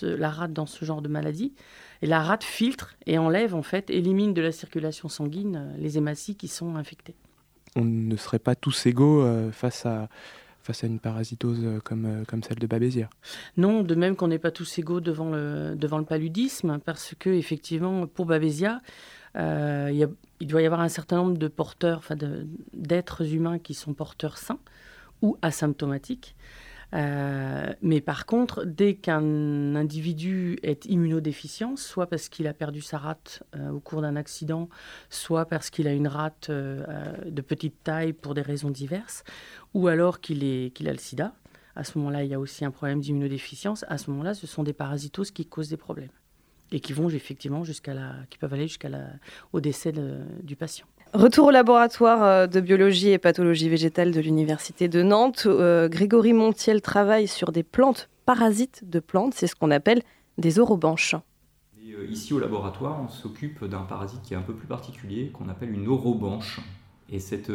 la 0.02 0.30
rate 0.30 0.52
dans 0.52 0.66
ce 0.66 0.84
genre 0.84 1.02
de 1.02 1.08
maladie. 1.08 1.54
Et 2.02 2.08
la 2.08 2.22
rate 2.22 2.44
filtre 2.44 2.96
et 3.06 3.18
enlève 3.18 3.56
en 3.56 3.62
fait, 3.62 3.90
élimine 3.90 4.34
de 4.34 4.42
la 4.42 4.52
circulation 4.52 5.08
sanguine 5.10 5.56
euh, 5.56 5.78
les 5.78 5.98
hématies 5.98 6.36
qui 6.36 6.48
sont 6.48 6.76
infectées. 6.76 7.16
On 7.76 7.86
ne 7.86 8.16
serait 8.18 8.40
pas 8.40 8.56
tous 8.56 8.86
égaux 8.86 9.22
euh, 9.22 9.52
face 9.52 9.86
à 9.86 10.10
face 10.64 10.84
à 10.84 10.88
une 10.88 11.00
parasitose 11.00 11.60
euh, 11.64 11.80
comme, 11.80 12.24
comme 12.28 12.42
celle 12.42 12.60
de 12.60 12.68
Babesia. 12.68 13.10
Non, 13.58 13.84
de 13.84 13.96
même 13.96 14.16
qu'on 14.16 14.28
n'est 14.28 14.40
pas 14.40 14.52
tous 14.52 14.80
égaux 14.80 15.02
devant 15.02 15.30
le, 15.30 16.04
paludisme, 16.08 16.80
parce 16.84 17.14
que 17.20 17.30
effectivement, 17.30 18.08
pour 18.08 18.26
Babesia, 18.26 18.82
il, 19.36 20.08
il, 20.40 20.48
doit 20.48 20.62
y 20.62 20.66
avoir 20.66 20.82
un 20.82 20.90
certain 20.90 21.18
nombre 21.18 21.38
de 21.38 21.48
porteurs, 21.48 22.02
d'êtres 22.74 23.34
humains 23.34 23.60
qui 23.60 23.74
sont 23.74 23.94
porteurs 23.94 24.38
sains 24.38 24.60
ou 25.22 25.38
asymptomatiques. 25.42 26.36
Euh, 26.94 27.74
mais 27.82 28.02
par 28.02 28.26
contre, 28.26 28.66
dès 28.66 28.96
qu'un 28.96 29.76
individu 29.76 30.60
est 30.62 30.86
immunodéficient, 30.86 31.76
soit 31.76 32.08
parce 32.08 32.30
qu'il 32.30 32.48
a 32.48 32.54
perdu 32.54 32.82
sa 32.82 32.98
rate 32.98 33.44
euh, 33.56 33.72
au 33.72 33.80
cours 33.80 34.02
d'un 34.02 34.16
accident, 34.16 34.70
soit 35.10 35.46
parce 35.46 35.70
qu'il 35.70 35.88
a 35.88 35.94
une 35.94 36.08
rate 36.08 36.50
euh, 36.50 37.14
de 37.26 37.42
petite 37.42 37.84
taille 37.84 38.14
pour 38.14 38.34
des 38.36 38.42
raisons 38.42 38.70
diverses, 38.70 39.24
ou 39.74 39.88
alors 39.88 40.20
qu'il 40.20 40.44
a 40.44 40.92
le 40.92 40.98
sida, 40.98 41.34
à 41.76 41.84
ce 41.84 41.98
moment-là, 41.98 42.24
il 42.24 42.30
y 42.30 42.36
a 42.36 42.40
aussi 42.40 42.64
un 42.64 42.72
problème 42.72 43.02
d'immunodéficience. 43.02 43.84
À 43.88 43.98
ce 43.98 44.12
moment-là, 44.12 44.36
ce 44.36 44.46
sont 44.46 44.62
des 44.62 44.74
parasitoses 44.74 45.32
qui 45.32 45.48
causent 45.48 45.70
des 45.70 45.78
problèmes 45.78 46.12
et 46.72 46.80
qui 46.80 46.94
vont 46.94 47.10
effectivement 47.10 47.64
jusqu'à 47.64 47.96
la, 47.96 48.14
qui 48.30 48.38
peuvent 48.38 48.54
aller 48.54 48.68
jusqu'à 48.68 48.90
au 49.54 49.60
décès 49.60 49.92
du 50.44 50.56
patient. 50.56 50.86
Retour 51.14 51.46
au 51.46 51.52
laboratoire 51.52 52.24
euh, 52.24 52.48
de 52.48 52.60
biologie 52.60 53.10
et 53.10 53.20
pathologie 53.20 53.70
végétale 53.70 54.12
de 54.12 54.20
l'Université 54.20 54.88
de 54.88 55.04
Nantes. 55.04 55.44
Euh, 55.46 55.88
Grégory 55.88 56.34
Montiel 56.34 56.82
travaille 56.82 57.28
sur 57.28 57.52
des 57.52 57.62
plantes 57.62 58.10
parasites 58.26 58.90
de 58.90 59.00
plantes, 59.00 59.36
c'est 59.36 59.46
ce 59.46 59.56
qu'on 59.56 59.70
appelle 59.70 60.02
des 60.40 60.58
orobanches. 60.58 61.14
Euh, 61.86 62.08
ici 62.10 62.34
au 62.34 62.40
laboratoire, 62.40 63.00
on 63.00 63.10
s'occupe 63.10 63.64
d'un 63.64 63.84
parasite 63.84 64.24
qui 64.24 64.34
est 64.34 64.38
un 64.38 64.42
peu 64.42 64.56
plus 64.56 64.66
particulier, 64.66 65.30
qu'on 65.30 65.50
appelle 65.50 65.72
une 65.72 65.88
orobanche. 65.88 66.62
Et 67.10 67.20
cette, 67.20 67.52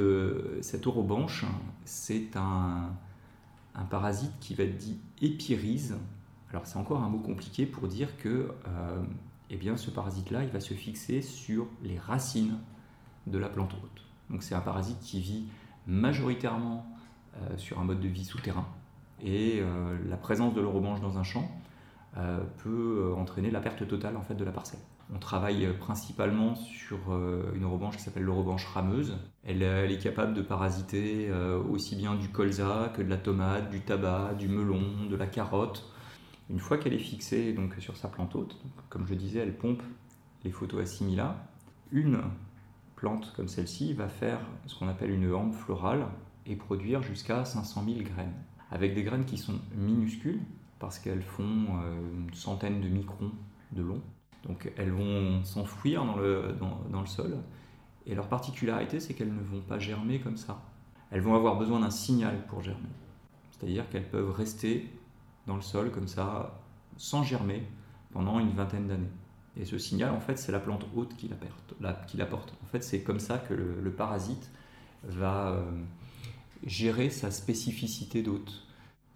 cette 0.61 0.87
orobanche, 0.87 1.45
c'est 1.85 2.37
un, 2.37 2.93
un, 3.75 3.85
parasite 3.91 4.31
qui 4.39 4.55
va 4.55 4.63
être 4.63 4.77
dit 4.77 5.01
épirise. 5.21 5.97
Alors 6.51 6.65
c'est 6.65 6.79
encore 6.79 7.03
un 7.03 7.09
mot 7.09 7.19
compliqué 7.19 7.67
pour 7.67 7.89
dire 7.89 8.17
que 8.19 8.53
eh 9.51 9.57
bien, 9.57 9.77
ce 9.77 9.91
parasite-là, 9.91 10.45
il 10.45 10.51
va 10.51 10.61
se 10.61 10.75
fixer 10.75 11.23
sur 11.23 11.67
les 11.83 11.99
racines 11.99 12.59
de 13.31 13.39
la 13.39 13.49
plante 13.49 13.73
hôte. 13.75 14.03
Donc 14.31 14.43
c'est 14.43 14.55
un 14.55 14.61
parasite 14.61 15.01
qui 15.01 15.21
vit 15.21 15.45
majoritairement 15.87 16.87
euh, 17.37 17.57
sur 17.57 17.79
un 17.81 17.85
mode 17.85 18.01
de 18.01 18.09
vie 18.09 18.25
souterrain 18.25 18.67
et 19.23 19.61
euh, 19.61 19.97
la 20.09 20.17
présence 20.17 20.55
de 20.55 20.61
l'orobanche 20.61 21.01
dans 21.01 21.19
un 21.19 21.23
champ 21.23 21.51
euh, 22.17 22.41
peut 22.63 23.13
entraîner 23.17 23.51
la 23.51 23.61
perte 23.61 23.87
totale 23.87 24.17
en 24.17 24.23
fait 24.23 24.35
de 24.35 24.45
la 24.45 24.53
parcelle. 24.53 24.81
On 25.15 25.19
travaille 25.19 25.67
principalement 25.79 26.55
sur 26.55 26.99
une 27.55 27.65
orobanche 27.65 27.97
qui 27.97 28.03
s'appelle 28.03 28.25
l'orobanche 28.25 28.67
rameuse. 28.67 29.17
Elle, 29.43 29.63
est 29.63 30.03
capable 30.03 30.35
de 30.35 30.43
parasiter 30.43 31.33
aussi 31.71 31.97
bien 31.97 32.15
du 32.15 32.29
colza 32.29 32.93
que 32.95 33.01
de 33.01 33.09
la 33.09 33.17
tomate, 33.17 33.71
du 33.71 33.81
tabac, 33.81 34.35
du 34.35 34.49
melon, 34.49 35.07
de 35.09 35.17
la 35.17 35.27
carotte. 35.27 35.91
Une 36.51 36.59
fois 36.59 36.77
qu'elle 36.77 36.93
est 36.93 36.99
fixée 36.99 37.55
donc 37.55 37.75
sur 37.79 37.97
sa 37.97 38.09
plante 38.09 38.35
hôte, 38.35 38.59
comme 38.91 39.07
je 39.07 39.15
disais, 39.15 39.39
elle 39.39 39.57
pompe 39.57 39.83
les 40.45 40.51
photos 40.51 40.83
assimila. 40.83 41.37
Une 41.91 42.21
plante 42.99 43.33
comme 43.37 43.47
celle-ci 43.47 43.93
va 43.95 44.09
faire 44.09 44.41
ce 44.67 44.77
qu'on 44.77 44.89
appelle 44.89 45.11
une 45.11 45.33
hampe 45.33 45.55
florale 45.55 46.07
et 46.47 46.57
produire 46.57 47.01
jusqu'à 47.03 47.45
500 47.45 47.85
000 47.87 48.01
graines. 48.01 48.35
Avec 48.73 48.95
des 48.95 49.05
graines 49.05 49.25
qui 49.25 49.39
sont 49.39 49.61
minuscules 49.77 50.41
parce 50.81 50.99
qu'elles 50.99 51.23
font 51.23 51.45
euh, 51.83 52.27
une 52.27 52.35
centaine 52.35 52.81
de 52.81 52.89
microns 52.89 53.31
de 53.73 53.83
long. 53.83 54.03
Donc 54.47 54.73
elles 54.77 54.91
vont 54.91 55.45
s'enfouir 55.45 56.05
dans 56.05 56.17
le, 56.17 56.57
dans, 56.91 57.01
le 57.01 57.07
sol. 57.07 57.37
Et 58.07 58.17
leur 58.17 58.29
particularité, 58.29 58.99
c'est 58.99 59.15
qu'elles 59.15 59.35
ne 59.35 59.43
vont 59.43 59.61
pas 59.61 59.79
germer 59.79 60.19
comme 60.19 60.37
ça. 60.37 60.61
Elles 61.13 61.21
vont 61.21 61.37
avoir 61.37 61.57
besoin 61.57 61.81
d'un 61.81 61.91
signal 61.91 62.47
pour 62.49 62.63
germer. 62.63 62.89
C'est-à-dire 63.53 63.89
qu'elles 63.91 64.09
peuvent 64.09 64.33
rester 64.33 64.91
dans 65.47 65.57
le 65.57 65.63
sol 65.63 65.93
comme 65.93 66.09
ça, 66.09 66.61
sans 66.97 67.23
germer, 67.23 67.63
pendant 68.13 68.41
une 68.41 68.51
vingtaine 68.51 68.89
d'années. 68.89 69.11
Et 69.59 69.65
ce 69.65 69.79
signal, 69.79 70.15
en 70.15 70.21
fait, 70.21 70.39
c'est 70.39 70.53
la 70.53 70.61
plante 70.61 70.87
haute 70.95 71.17
qui 71.17 71.29
l'apporte. 71.79 72.55
En 72.63 72.67
fait, 72.67 72.83
c'est 72.83 73.03
comme 73.03 73.19
ça 73.19 73.39
que 73.39 73.55
le, 73.55 73.91
parasite 73.91 74.51
va 75.05 75.49
euh, 75.49 75.63
gérer 76.65 77.11
sa 77.11 77.31
spécificité 77.31 78.23
d'hôte. 78.23 78.65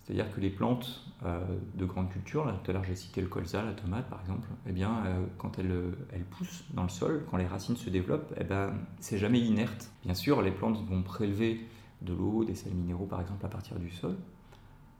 C'est-à-dire 0.02 0.34
que 0.34 0.40
les 0.40 0.50
plantes 0.50 1.04
euh, 1.24 1.40
de 1.76 1.84
grande 1.84 2.10
culture, 2.10 2.44
là, 2.44 2.58
tout 2.64 2.72
à 2.72 2.74
l'heure 2.74 2.82
j'ai 2.82 2.96
cité 2.96 3.20
le 3.20 3.28
colza, 3.28 3.62
la 3.62 3.72
tomate 3.72 4.08
par 4.10 4.20
exemple, 4.20 4.48
eh 4.66 4.72
bien, 4.72 5.04
euh, 5.06 5.24
quand 5.38 5.60
elles, 5.60 5.72
elles, 6.12 6.24
poussent 6.24 6.64
dans 6.74 6.82
le 6.82 6.88
sol, 6.88 7.24
quand 7.30 7.36
les 7.36 7.46
racines 7.46 7.76
se 7.76 7.88
développent, 7.88 8.34
eh 8.40 8.42
ben, 8.42 8.74
c'est 8.98 9.18
jamais 9.18 9.38
inerte. 9.38 9.92
Bien 10.04 10.14
sûr, 10.14 10.42
les 10.42 10.50
plantes 10.50 10.84
vont 10.88 11.02
prélever 11.02 11.60
de 12.00 12.12
l'eau, 12.12 12.44
des 12.44 12.56
sels 12.56 12.74
minéraux 12.74 13.06
par 13.06 13.20
exemple 13.20 13.46
à 13.46 13.48
partir 13.48 13.78
du 13.78 13.90
sol, 13.90 14.16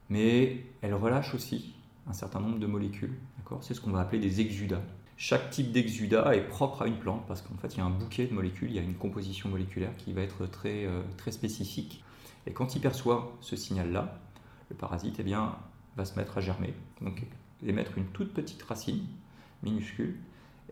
mais 0.09 0.65
elles 0.83 0.95
relâchent 0.95 1.35
aussi 1.35 1.75
un 2.07 2.13
certain 2.13 2.39
nombre 2.39 2.61
de 2.61 2.67
molécules. 2.67 3.19
C'est 3.61 3.75
ce 3.75 3.81
qu'on 3.81 3.91
va 3.91 4.01
appeler 4.01 4.21
des 4.21 4.41
exudats. 4.41 4.83
Chaque 5.25 5.51
type 5.51 5.71
d'exudat 5.71 6.35
est 6.35 6.41
propre 6.41 6.83
à 6.83 6.89
une 6.89 6.97
plante 6.97 7.25
parce 7.29 7.43
qu'en 7.43 7.55
fait 7.55 7.77
il 7.77 7.79
y 7.79 7.81
a 7.81 7.85
un 7.85 7.91
bouquet 7.91 8.27
de 8.27 8.35
molécules, 8.35 8.71
il 8.71 8.75
y 8.75 8.81
a 8.81 8.83
une 8.83 8.97
composition 8.97 9.49
moléculaire 9.49 9.97
qui 9.97 10.13
va 10.13 10.21
être 10.23 10.47
très, 10.47 10.85
euh, 10.85 11.01
très 11.17 11.31
spécifique. 11.31 12.03
Et 12.45 12.53
quand 12.53 12.75
il 12.75 12.81
perçoit 12.81 13.33
ce 13.41 13.55
signal-là, 13.55 14.19
le 14.69 14.75
parasite 14.75 15.15
eh 15.21 15.23
bien, 15.23 15.55
va 15.97 16.05
se 16.07 16.19
mettre 16.19 16.39
à 16.39 16.41
germer, 16.41 16.75
donc 17.01 17.23
émettre 17.65 17.99
une 17.99 18.07
toute 18.07 18.35
petite 18.35 18.61
racine 18.65 19.05
minuscule, 19.63 20.17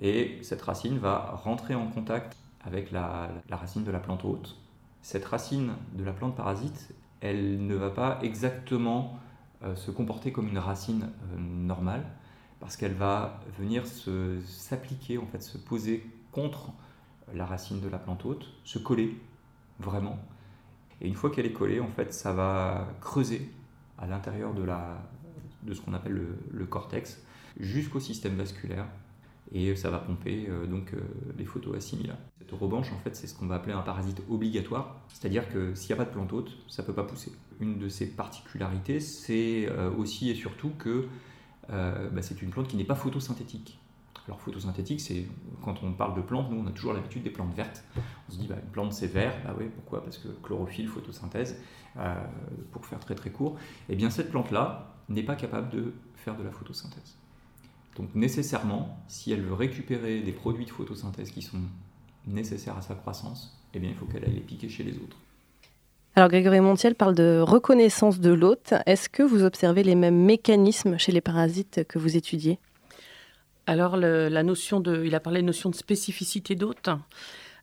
et 0.01 0.41
cette 0.43 0.63
racine 0.63 0.99
va 0.99 1.41
rentrer 1.45 1.77
en 1.77 1.87
contact 1.87 2.37
avec 2.65 2.91
la, 2.91 3.31
racine 3.53 3.85
de 3.85 3.93
la 3.93 4.01
plante 4.01 4.25
hôte. 4.25 4.57
Cette 5.01 5.27
racine 5.27 5.75
de 5.95 6.03
la 6.03 6.13
plante 6.13 6.35
parasite, 6.35 6.93
elle 7.21 7.65
ne 7.65 7.77
va 7.77 7.91
pas 7.91 8.19
exactement 8.21 9.17
euh, 9.63 9.77
se 9.77 9.93
comporter 9.93 10.33
comme 10.33 10.49
une 10.49 10.59
racine 10.59 11.05
euh, 11.05 11.39
normale, 11.39 12.05
parce 12.61 12.77
qu'elle 12.77 12.95
va 12.95 13.41
venir 13.59 13.85
s'appliquer, 13.87 15.19
en 15.19 15.27
fait, 15.27 15.43
se 15.43 15.59
poser 15.59 16.05
contre 16.31 16.73
la 17.35 17.47
racine 17.47 17.81
de 17.81 17.89
la 17.89 17.99
plante 17.99 18.25
hôte, 18.25 18.47
se 18.65 18.79
coller 18.79 19.17
vraiment. 19.79 20.19
Et 21.01 21.09
une 21.09 21.15
fois 21.15 21.31
qu'elle 21.31 21.47
est 21.47 21.53
collée, 21.53 21.81
en 21.81 21.89
fait, 21.89 22.13
ça 22.13 22.33
va 22.33 22.87
creuser 23.01 23.51
à 23.99 24.07
l'intérieur 24.07 24.55
de, 24.55 24.67
de 25.63 25.75
ce 25.75 25.81
qu'on 25.81 25.95
appelle 25.95 26.21
le, 26.53 26.67
cortex 26.67 27.23
jusqu'au 27.59 28.01
système 28.01 28.37
vasculaire 28.37 28.87
et 29.53 29.75
ça 29.75 29.91
va 29.91 29.99
pomper 29.99 30.47
euh, 30.49 30.67
donc 30.67 30.95
euh, 30.95 31.01
les 31.37 31.45
photoassimilats. 31.45 32.19
Cette 32.39 32.53
revanche, 32.53 32.93
en 32.93 32.99
fait, 32.99 33.17
c'est 33.17 33.27
ce 33.27 33.35
qu'on 33.35 33.47
va 33.47 33.57
appeler 33.57 33.73
un 33.73 33.83
parasite 33.83 34.23
obligatoire, 34.29 35.01
c'est-à-dire 35.09 35.49
que 35.49 35.75
s'il 35.75 35.95
n'y 35.95 36.01
a 36.01 36.05
pas 36.05 36.09
de 36.09 36.15
plante 36.15 36.33
hôte, 36.33 36.57
ça 36.69 36.83
ne 36.83 36.87
peut 36.87 36.93
pas 36.93 37.03
pousser. 37.03 37.33
Une 37.59 37.79
de 37.79 37.89
ses 37.89 38.07
particularités, 38.07 39.01
c'est 39.01 39.67
euh, 39.69 39.91
aussi 39.91 40.31
et 40.31 40.35
surtout 40.35 40.71
que 40.79 41.09
bah, 41.71 42.23
c'est 42.23 42.43
une 42.43 42.51
plante 42.51 42.69
qui 42.69 42.77
n'est 42.77 42.85
pas 42.85 42.95
photosynthétique. 42.95 43.79
Alors 44.27 44.41
photosynthétique, 44.41 45.01
c'est 45.01 45.27
quand 45.65 45.83
on 45.83 45.93
parle 45.93 46.15
de 46.15 46.21
plantes, 46.21 46.51
nous 46.51 46.59
on 46.59 46.67
a 46.67 46.71
toujours 46.71 46.93
l'habitude 46.93 47.23
des 47.23 47.31
plantes 47.31 47.55
vertes. 47.55 47.85
On 48.29 48.33
se 48.33 48.39
dit 48.39 48.47
bah, 48.47 48.57
une 48.63 48.71
plante 48.71 48.93
c'est 48.93 49.07
vert, 49.07 49.35
bah 49.45 49.55
oui 49.59 49.67
pourquoi? 49.75 50.05
Parce 50.05 50.19
que 50.19 50.29
chlorophylle, 50.43 50.89
photosynthèse, 50.89 51.61
pour 52.71 52.87
faire 52.87 53.01
très 53.01 53.15
très 53.15 53.31
court. 53.31 53.57
Eh 53.89 53.97
bien 53.97 54.11
cette 54.11 54.31
plante 54.31 54.51
là 54.51 54.95
n'est 55.09 55.23
pas 55.23 55.37
capable 55.37 55.71
de 55.71 55.95
faire 56.17 56.37
de 56.37 56.43
la 56.43 56.51
photosynthèse. 56.51 57.17
Donc 57.97 58.15
nécessairement, 58.15 59.03
si 59.09 59.33
elle 59.33 59.43
veut 59.43 59.55
récupérer 59.55 60.21
des 60.21 60.33
produits 60.33 60.65
de 60.65 60.71
photosynthèse 60.71 61.31
qui 61.31 61.43
sont 61.43 61.61
nécessaires 62.27 62.77
à 62.77 62.83
sa 62.83 62.95
croissance, 62.95 63.61
eh 63.75 63.79
bien 63.79 63.91
il 63.91 63.97
faut 63.97 64.07
qu'elle 64.07 64.25
aille 64.25 64.35
les 64.35 64.41
piquer 64.41 64.69
chez 64.69 64.85
les 64.85 64.97
autres. 64.99 65.17
Alors 66.17 66.29
Grégory 66.29 66.61
Montiel 66.61 66.97
parle 66.97 67.15
de 67.15 67.41
reconnaissance 67.41 68.19
de 68.19 68.33
l'hôte. 68.33 68.75
Est-ce 68.87 69.09
que 69.09 69.23
vous 69.23 69.45
observez 69.45 69.85
les 69.85 69.95
mêmes 69.95 70.25
mécanismes 70.25 70.99
chez 70.99 71.13
les 71.13 71.21
parasites 71.21 71.87
que 71.87 71.99
vous 71.99 72.17
étudiez? 72.17 72.59
Alors 73.67 73.97
il 73.97 75.15
a 75.15 75.21
parlé 75.21 75.41
de 75.41 75.47
notion 75.47 75.71
de 75.71 75.77
spécificité 75.77 76.57
d'hôte. 76.57 76.91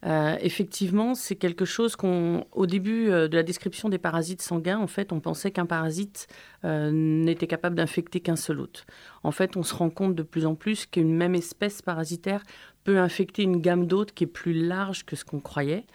Euh, 0.05 0.37
effectivement, 0.41 1.15
c'est 1.15 1.35
quelque 1.35 1.65
chose 1.65 1.95
qu'on, 1.95 2.45
au 2.51 2.67
début 2.67 3.09
euh, 3.09 3.27
de 3.27 3.35
la 3.35 3.43
description 3.43 3.89
des 3.89 3.97
parasites 3.97 4.41
sanguins, 4.41 4.77
en 4.77 4.87
fait, 4.87 5.11
on 5.11 5.19
pensait 5.19 5.51
qu'un 5.51 5.65
parasite 5.65 6.27
euh, 6.65 6.91
n'était 6.91 7.47
capable 7.47 7.75
d'infecter 7.75 8.19
qu'un 8.19 8.35
seul 8.35 8.59
hôte. 8.59 8.85
En 9.23 9.31
fait, 9.31 9.57
on 9.57 9.63
se 9.63 9.73
rend 9.73 9.89
compte 9.89 10.15
de 10.15 10.23
plus 10.23 10.45
en 10.45 10.55
plus 10.55 10.85
qu'une 10.85 11.15
même 11.15 11.35
espèce 11.35 11.81
parasitaire 11.81 12.43
peut 12.83 12.99
infecter 12.99 13.43
une 13.43 13.59
gamme 13.59 13.87
d'hôtes 13.87 14.13
qui 14.13 14.25
est 14.25 14.27
plus 14.27 14.53
large 14.53 15.03
que 15.03 15.15
ce 15.15 15.25
qu'on 15.25 15.39
croyait 15.39 15.85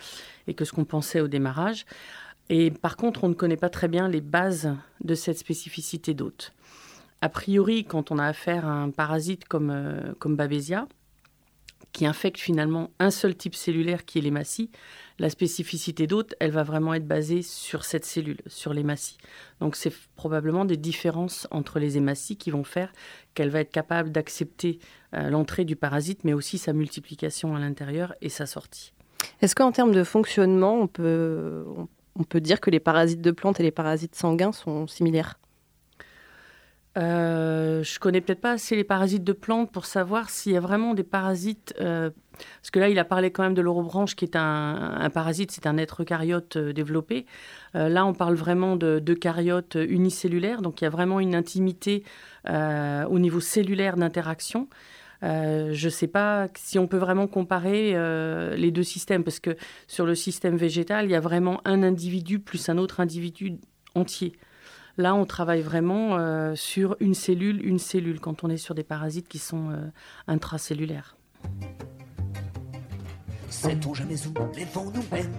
et 0.47 0.54
que 0.54 0.64
ce 0.64 0.73
qu'on 0.73 0.85
pensait 0.85 1.21
au 1.21 1.28
démarrage. 1.28 1.87
Et 2.49 2.70
par 2.70 2.96
contre, 2.96 3.25
on 3.25 3.28
ne 3.28 3.34
connaît 3.34 3.56
pas 3.56 3.70
très 3.70 3.88
bien 3.88 4.08
les 4.08 4.20
bases 4.20 4.75
de 5.02 5.14
cette 5.14 5.38
spécificité 5.38 6.14
d'hôte. 6.14 6.52
A 7.20 7.28
priori, 7.28 7.84
quand 7.84 8.11
on 8.11 8.18
a 8.18 8.26
affaire 8.26 8.66
à 8.66 8.72
un 8.72 8.90
parasite 8.90 9.44
comme, 9.46 10.14
comme 10.18 10.37
Babesia, 10.37 10.87
qui 11.92 12.06
infecte 12.06 12.40
finalement 12.40 12.90
un 12.99 13.11
seul 13.11 13.37
type 13.37 13.54
cellulaire 13.54 14.04
qui 14.04 14.18
est 14.18 14.22
l'hématie, 14.22 14.70
la 15.18 15.30
spécificité 15.30 16.06
d'hôte, 16.06 16.34
elle 16.40 16.50
va 16.50 16.62
vraiment 16.62 16.94
être 16.94 17.06
basée 17.06 17.42
sur 17.42 17.84
cette 17.84 18.04
cellule, 18.04 18.38
sur 18.46 18.72
l'hématie. 18.72 19.18
Donc 19.61 19.76
c'est 19.76 19.92
probablement 20.16 20.64
des 20.64 20.76
différences 20.76 21.46
entre 21.50 21.78
les 21.78 21.99
hématies 21.99 22.37
qui 22.37 22.50
vont 22.50 22.64
faire 22.64 22.92
qu'elle 23.34 23.50
va 23.50 23.61
être 23.61 23.70
capable 23.70 24.11
d'accepter 24.11 24.78
euh, 25.14 25.28
l'entrée 25.30 25.64
du 25.64 25.76
parasite, 25.76 26.25
mais 26.25 26.32
aussi 26.32 26.58
sa 26.58 26.72
multiplication 26.72 27.54
à 27.54 27.61
l'intérieur 27.61 28.14
et 28.22 28.30
sa 28.30 28.46
sortie. 28.46 28.92
Est-ce 29.40 29.54
qu'en 29.54 29.70
termes 29.70 29.92
de 29.92 30.02
fonctionnement, 30.02 30.80
on 30.80 30.87
peut, 30.87 31.64
peut 32.28 32.40
dire 32.40 32.61
que 32.61 32.71
les 32.71 32.81
parasites 32.81 33.23
de 33.23 33.31
plantes 33.31 33.61
et 33.61 33.62
les 33.62 33.71
parasites 33.71 34.14
sanguins 34.14 34.52
sont 34.52 34.87
similaires 34.87 35.38
euh, 36.99 37.83
je 37.83 37.99
connais 37.99 38.21
peut-être 38.21 38.40
pas 38.40 38.52
assez 38.52 38.76
les 38.76 38.85
parasites 38.85 39.25
de 39.25 39.33
plantes 39.33 39.73
pour 39.73 39.87
savoir 39.87 40.28
s'il 40.28 40.52
y 40.52 40.57
a 40.57 40.61
vraiment 40.61 40.95
des 40.95 41.04
parasites. 41.04 41.75
Euh, 41.81 42.11
parce 42.61 42.71
que 42.71 42.81
là, 42.81 42.88
il 42.88 42.99
a 42.99 43.04
parlé 43.04 43.31
quand 43.31 43.42
même 43.42 43.54
de 43.54 43.62
l'orobranche, 43.62 44.14
qui 44.14 44.25
est 44.25 44.37
un, 44.37 45.11
parasite, 45.12 45.50
c'est 45.50 45.66
un 45.66 45.78
être 45.78 46.02
eucaryote 46.02 46.57
euh, 46.57 46.73
développé. 46.73 47.26
Euh, 47.76 47.88
là, 47.88 48.04
on 48.04 48.14
parle 48.14 48.35
vraiment 48.35 48.76
de 48.76 48.99
d'eucaryotes 48.99 49.76
unicellulaires, 49.76 50.61
donc 50.61 50.81
il 50.81 50.85
y 50.85 50.87
a 50.87 50.90
vraiment 50.90 51.21
une 51.21 51.35
intimité 51.35 52.04
au 52.49 53.19
niveau 53.21 53.38
cellulaire 53.38 53.97
d'interaction. 53.97 54.69
Je 55.23 55.85
ne 55.85 55.91
sais 55.91 56.09
pas 56.09 56.49
si 56.57 56.79
on 56.79 56.87
peut 56.87 56.99
vraiment 56.99 57.26
comparer 57.26 57.93
les 58.57 58.71
deux 58.71 58.83
systèmes, 58.83 59.25
parce 59.25 59.41
que 59.41 59.57
sur 59.87 60.05
le 60.07 60.14
système 60.14 60.57
végétal, 60.57 61.07
il 61.07 61.11
y 61.11 61.14
a 61.14 61.21
vraiment 61.21 61.61
un 61.64 61.83
individu 61.83 62.38
plus 62.38 62.69
un 62.69 62.79
autre 62.79 63.00
individu 63.00 63.59
entier. 63.95 64.33
Là, 64.99 65.14
on 65.14 65.25
travaille 65.25 65.62
vraiment 65.62 66.19
euh, 66.19 66.55
sur 66.55 66.97
une 67.00 67.14
cellule, 67.14 67.64
une 67.64 67.79
cellule, 67.79 68.21
quand 68.21 68.45
on 68.45 68.50
est 68.50 68.59
sur 68.59 68.75
des 68.75 68.83
parasites 68.83 69.26
qui 69.26 69.38
sont 69.38 69.71
euh, 69.71 69.87
intracellulaires. 70.26 71.17
Sait-on 73.49 73.95
jamais 73.95 74.17
où 74.26 74.35
les 74.55 74.67
nous 74.75 75.05
mènent? 75.11 75.33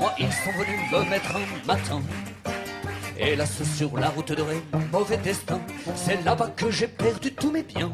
Moi, 0.00 0.12
ils 0.18 0.32
sont 0.32 0.50
venus 0.50 0.80
me 0.92 1.10
mettre 1.10 1.36
un 1.36 1.66
matin. 1.66 2.02
Hélas, 3.20 3.62
sur 3.76 3.96
la 3.98 4.08
route 4.08 4.30
Rennes, 4.30 4.82
mauvais 4.90 5.18
destin, 5.18 5.60
c'est 5.94 6.24
là-bas 6.24 6.50
que 6.56 6.70
j'ai 6.70 6.88
perdu 6.88 7.32
tous 7.32 7.50
mes 7.50 7.62
biens. 7.62 7.92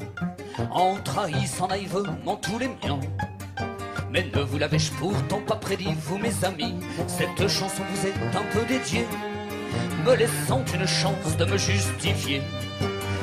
En 0.70 0.96
trahissant 1.02 1.68
naïvement 1.68 2.36
tous 2.36 2.58
les 2.58 2.68
miens. 2.68 3.00
Mais 4.10 4.24
ne 4.32 4.40
vous 4.40 4.58
l'avais-je 4.58 4.92
pourtant 4.92 5.40
pas 5.40 5.56
prédit, 5.56 5.94
vous 6.04 6.18
mes 6.18 6.44
amis 6.44 6.76
Cette 7.08 7.48
chanson 7.48 7.82
vous 7.90 8.06
est 8.06 8.36
un 8.36 8.44
peu 8.52 8.64
dédiée 8.66 9.06
me 10.06 10.14
laissant 10.14 10.64
une 10.72 10.86
chance 10.86 11.36
de 11.36 11.44
me 11.44 11.58
justifier. 11.58 12.40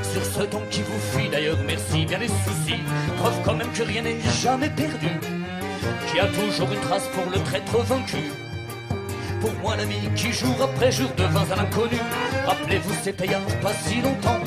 Sur 0.01 0.24
ce 0.25 0.43
ton 0.43 0.62
qui 0.69 0.81
vous 0.81 1.00
fuit 1.00 1.29
d'ailleurs, 1.29 1.57
merci 1.65 2.05
bien 2.05 2.19
les 2.19 2.27
soucis. 2.27 2.81
Preuve 3.17 3.39
quand 3.45 3.55
même 3.55 3.72
que 3.72 3.83
rien 3.83 4.01
n'est 4.01 4.19
jamais 4.41 4.69
perdu. 4.69 5.07
Qui 6.07 6.19
a 6.19 6.27
toujours 6.27 6.72
une 6.72 6.81
trace 6.81 7.07
pour 7.15 7.25
le 7.31 7.39
traître 7.43 7.77
vaincu. 7.77 8.42
Pour 9.43 9.51
moi, 9.62 9.75
l'ami 9.75 9.95
qui 10.15 10.31
jour 10.31 10.55
après 10.62 10.89
jour 10.89 11.09
devint 11.17 11.45
un 11.53 11.59
inconnu. 11.59 11.97
Rappelez-vous, 12.45 12.93
c'était 13.03 13.25
il 13.25 13.59
pas 13.59 13.73
si 13.73 14.01
longtemps. 14.01 14.39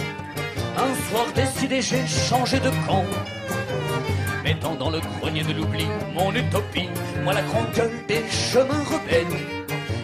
Un 0.79 1.11
soir 1.11 1.27
décidé, 1.35 1.83
j'ai 1.83 2.07
changé 2.07 2.59
de 2.61 2.71
camp. 2.87 3.05
Mettant 4.43 4.75
dans 4.75 4.89
le 4.89 5.01
grenier 5.01 5.43
de 5.43 5.53
l'oubli 5.53 5.85
mon 6.15 6.35
utopie, 6.35 6.89
moi 7.23 7.35
la 7.35 7.43
grande 7.43 7.71
gueule 7.75 8.07
des 8.09 8.25
chemins 8.31 8.85
rebelles. 8.85 9.39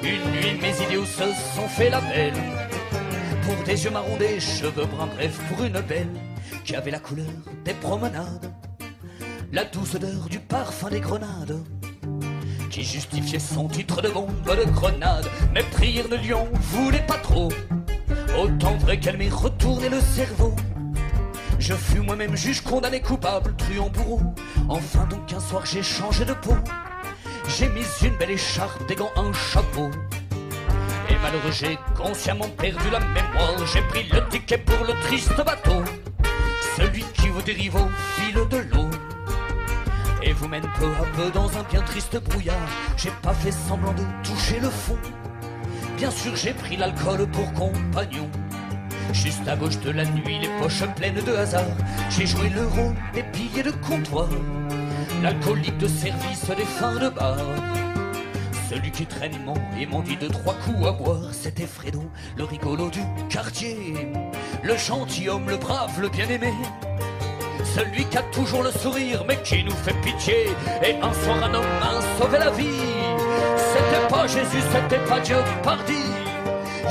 Une 0.03 0.31
nuit, 0.31 0.61
mes 0.61 0.85
idéaux 0.85 1.07
se 1.07 1.25
sont 1.57 1.69
fait 1.69 1.89
la 1.89 2.03
belle. 2.03 2.43
Pour 3.47 3.65
des 3.65 3.85
yeux 3.85 3.91
marrons, 3.91 4.19
des 4.19 4.41
cheveux 4.41 4.85
bruns, 4.85 5.09
bref, 5.17 5.39
pour 5.49 5.65
une 5.65 5.81
belle 5.81 6.21
qui 6.67 6.77
avait 6.77 6.91
la 6.91 7.01
couleur 7.01 7.33
des 7.65 7.73
promenades, 7.73 8.53
la 9.53 9.65
douce 9.65 9.95
odeur 9.95 10.29
du 10.29 10.39
parfum 10.39 10.91
des 10.91 11.01
grenades, 11.01 11.65
qui 12.73 12.83
justifiait 12.83 13.39
son 13.39 13.69
titre 13.69 14.01
de 14.01 14.09
bombe 14.09 14.33
de 14.45 14.71
grenade. 14.73 15.29
Mais 15.55 15.63
prières 15.63 16.09
de 16.09 16.17
lion 16.17 16.49
voulait 16.55 17.07
pas 17.07 17.19
trop, 17.19 17.51
autant 18.37 18.77
vrai 18.79 18.99
qu'elle 18.99 19.19
m'ait 19.19 19.29
retourné 19.29 19.89
le 19.89 20.01
cerveau. 20.01 20.57
Je 21.59 21.75
fus 21.75 22.01
moi-même 22.01 22.35
juge 22.35 22.63
condamné 22.63 23.01
coupable, 23.01 23.55
truand 23.57 23.91
bourreau. 23.91 24.23
Enfin 24.69 25.07
donc 25.07 25.33
un 25.33 25.39
soir 25.39 25.65
j'ai 25.67 25.83
changé 25.83 26.25
de 26.25 26.33
peau. 26.33 26.57
J'ai 27.47 27.69
mis 27.69 27.85
une 28.03 28.17
belle 28.17 28.31
écharpe, 28.31 28.87
des 28.89 28.95
gants, 28.95 29.13
un 29.17 29.33
chapeau. 29.33 29.91
Et 31.11 31.15
malheureux, 31.23 31.53
j'ai 31.53 31.79
consciemment 31.95 32.49
perdu 32.49 32.89
la 32.91 33.01
mémoire. 33.01 33.67
J'ai 33.73 33.83
pris 33.83 34.09
le 34.11 34.27
ticket 34.29 34.59
pour 34.59 34.79
le 34.87 34.95
triste 35.03 35.37
bateau. 35.37 35.83
Ce 36.77 36.83
celui 36.83 37.05
qui 37.13 37.29
vous 37.29 37.43
dérive 37.43 37.77
au 37.77 37.89
fil 38.17 38.35
de 38.35 38.57
l'eau 38.57 38.89
et 40.25 40.33
vous 40.33 40.49
mène 40.49 40.67
peu 40.79 40.87
à 40.87 41.05
peu 41.17 41.31
dans 41.31 41.49
un 41.59 41.63
bien 41.65 41.83
triste 41.83 42.17
brouillard. 42.23 42.57
J'ai 42.97 43.13
pas 43.23 43.35
fait 43.35 43.53
semblant 43.53 43.93
de 43.93 44.05
toucher 44.23 44.61
le 44.61 44.71
fond. 44.71 44.99
Bien 45.97 46.11
sûr, 46.11 46.35
j'ai 46.37 46.53
pris 46.53 46.77
l'alcool 46.77 47.27
pour 47.29 47.53
compagnon. 47.53 48.29
Juste 49.13 49.47
à 49.47 49.57
gauche 49.57 49.79
de 49.81 49.91
la 49.91 50.05
nuit, 50.05 50.39
les 50.41 50.49
poches 50.61 50.85
pleines 50.97 51.23
de 51.23 51.33
hasard. 51.33 51.77
J'ai 52.11 52.27
joué 52.27 52.49
le 52.49 52.67
rôle 52.67 52.95
des 53.15 53.23
piliers 53.23 53.63
de 53.63 53.71
comptoir. 53.71 54.29
L'alcoolique 55.23 55.79
de 55.79 55.89
service 55.89 56.47
des 56.57 56.65
fins 56.65 56.99
de 56.99 57.09
bar. 57.09 57.37
Celui 58.69 58.91
qui 58.91 59.05
traîne 59.05 59.35
et 59.79 59.87
m'en 59.87 60.01
dit 60.01 60.17
de 60.17 60.29
trois 60.29 60.55
coups 60.55 60.87
à 60.87 60.93
boire, 60.93 61.29
c'était 61.33 61.67
Fredo, 61.67 62.05
le 62.39 62.45
rigolo 62.45 62.89
du 62.89 63.01
quartier. 63.29 64.09
Le 64.63 64.77
gentilhomme, 64.77 65.51
le 65.51 65.59
brave, 65.59 66.01
le 66.01 66.09
bien-aimé. 66.09 66.53
Celui 67.75 68.05
qui 68.05 68.19
a 68.19 68.23
toujours 68.23 68.63
le 68.63 68.71
sourire, 68.71 69.25
mais 69.27 69.37
qui 69.43 69.65
nous 69.65 69.75
fait 69.85 69.99
pitié. 70.03 70.49
Et 70.85 70.95
un 70.97 71.13
soir, 71.13 71.39
un 71.43 71.55
homme 71.55 71.65
a 71.81 72.21
sauvé 72.21 72.39
la 72.39 72.51
vie. 72.51 72.67
C'était 73.57 74.09
pas 74.09 74.27
Jésus, 74.27 74.63
c'était 74.73 75.05
pas 75.09 75.21
Dieu, 75.21 75.37
pardi. 75.63 76.03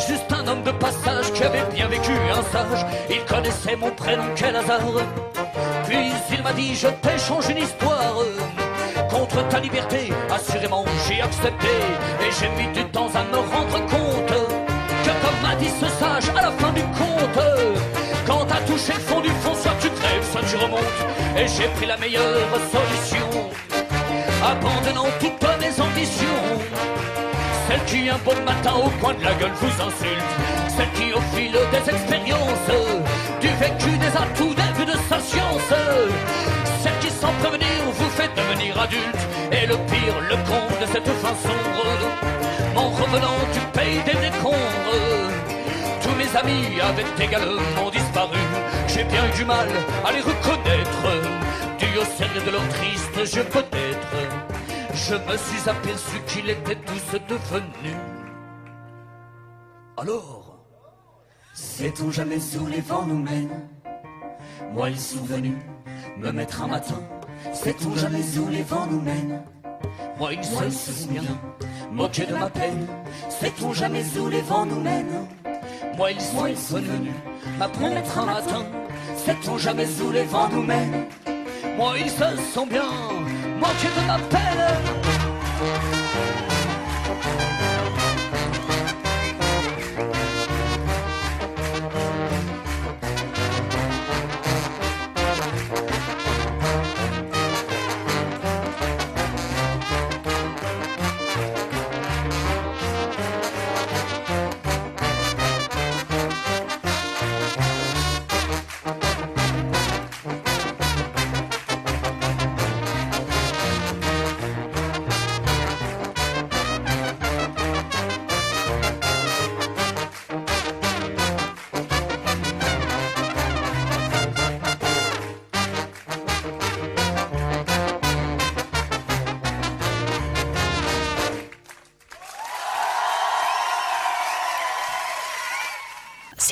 Juste 0.07 0.31
un 0.31 0.47
homme 0.47 0.63
de 0.63 0.71
passage 0.71 1.31
qui 1.33 1.43
avait 1.43 1.65
bien 1.73 1.88
vécu 1.88 2.11
un 2.33 2.41
sage. 2.51 2.85
Il 3.09 3.23
connaissait 3.25 3.75
mon 3.75 3.91
prénom, 3.91 4.23
quel 4.35 4.55
hasard. 4.55 4.79
Puis 5.88 6.11
il 6.31 6.41
m'a 6.41 6.53
dit, 6.53 6.73
je 6.73 6.88
t'échange 6.88 7.50
une 7.50 7.59
histoire 7.59 8.15
contre 9.09 9.47
ta 9.50 9.59
liberté. 9.59 10.11
Assurément, 10.31 10.85
j'ai 11.07 11.21
accepté 11.21 11.67
et 12.21 12.31
j'ai 12.39 12.50
mis 12.57 12.71
du 12.73 12.83
temps 12.85 13.09
à 13.13 13.23
me 13.23 13.38
rendre 13.38 13.79
compte 13.85 14.31
que 15.03 15.09
comme 15.21 15.41
m'a 15.41 15.55
dit 15.55 15.69
ce 15.69 15.88
sage 16.00 16.29
à 16.35 16.41
la 16.41 16.51
fin 16.51 16.71
du 16.71 16.81
tu 20.50 20.55
remontes. 20.57 21.01
Et 21.38 21.48
j'ai 21.48 21.67
pris 21.75 21.86
la 21.86 21.98
meilleure 21.98 22.53
solution, 22.71 23.27
abandonnant 24.43 25.10
toutes 25.19 25.48
mes 25.60 25.74
ambitions. 25.81 26.48
Celle 27.67 27.83
qui 27.86 28.10
un 28.10 28.19
bon 28.25 28.36
matin 28.45 28.74
au 28.75 28.89
coin 29.00 29.13
de 29.13 29.24
la 29.24 29.33
gueule 29.33 29.55
vous 29.62 29.81
insulte, 29.81 30.31
celle 30.75 30.91
qui 30.91 31.13
au 31.13 31.21
fil 31.33 31.51
des 31.51 31.89
expériences, 31.89 32.69
du 33.39 33.48
vécu, 33.48 33.98
des 33.98 34.13
atouts, 34.24 34.53
des 34.53 34.71
vues 34.77 34.86
de 34.86 34.98
sa 35.10 35.19
science, 35.19 35.71
celle 36.83 36.98
qui 37.00 37.10
sans 37.10 37.31
prévenir 37.41 37.69
vous 37.93 38.10
fait 38.10 38.29
devenir 38.36 38.79
adulte. 38.79 39.24
Et 39.51 39.65
le 39.67 39.75
pire, 39.91 40.17
le 40.29 40.36
con 40.48 40.63
de 40.81 40.86
cette 40.86 41.12
fin 41.21 41.36
sombre, 41.45 41.86
en 42.75 42.89
revenant 42.89 43.39
du 43.53 43.60
pays 43.77 44.01
des 44.05 44.19
décombres. 44.29 45.40
Mes 46.22 46.38
amis 46.38 46.80
avaient 46.80 47.25
également 47.25 47.90
disparu. 47.92 48.38
J'ai 48.88 49.04
bien 49.06 49.25
eu 49.28 49.32
du 49.38 49.44
mal 49.44 49.68
à 50.06 50.12
les 50.12 50.22
reconnaître. 50.22 51.04
Dû 51.80 51.98
au 51.98 52.06
sérieux 52.06 52.44
de 52.46 52.51
leur 52.51 52.68
triste 52.70 53.36
je 53.36 53.42
peut-être. 53.42 54.13
Je 54.94 55.16
me 55.16 55.38
suis 55.38 55.68
aperçu 55.68 56.20
qu'ils 56.28 56.50
étaient 56.51 56.75
tous 56.75 57.18
devenus. 57.28 57.98
Alors, 59.98 60.60
sait-on 61.56 62.12
jamais 62.12 62.40
où 62.60 62.68
les 62.68 62.82
vents 62.82 63.06
nous 63.08 63.24
mènent? 63.24 63.68
Moi, 64.74 64.92
ils 64.92 65.00
sont 65.00 65.24
venus 65.24 65.58
me 66.18 66.32
mettre 66.32 66.62
un 66.62 66.68
matin. 66.68 67.01
Sait-on 67.51 67.96
jamais 67.96 68.38
où 68.38 68.48
les 68.48 68.62
vents 68.62 68.86
nous 68.86 69.01
mènent? 69.01 69.42
Moi, 70.20 70.34
ils 70.34 70.44
se 70.44 70.92
sont 70.92 71.10
bien 71.10 71.24
moqués 71.92 72.28
de 72.28 72.36
ma 72.36 72.50
peine. 72.50 72.86
Sait-on 73.28 73.74
jamais 73.74 74.06
où 74.20 74.30
les 74.30 74.42
vents 74.42 74.68
nous 74.68 74.80
mènent? 74.80 75.28
Moi, 75.98 76.12
ils 76.12 76.57
sont 76.57 76.79
venus 76.79 77.13
m'apprendre 77.57 77.98
un 78.17 78.25
matin. 78.25 78.65
Sait-on 79.17 79.57
jamais 79.57 79.88
où 80.01 80.12
les 80.12 80.24
vents 80.24 80.50
nous 80.50 80.63
mènent 80.63 81.05
Moi, 81.77 81.93
ils 82.00 82.10
se 82.10 82.51
sont 82.53 82.65
bien 82.65 82.83
moqués 83.60 83.91
de 84.00 84.07
ma 84.07 84.17
peine. 84.17 84.41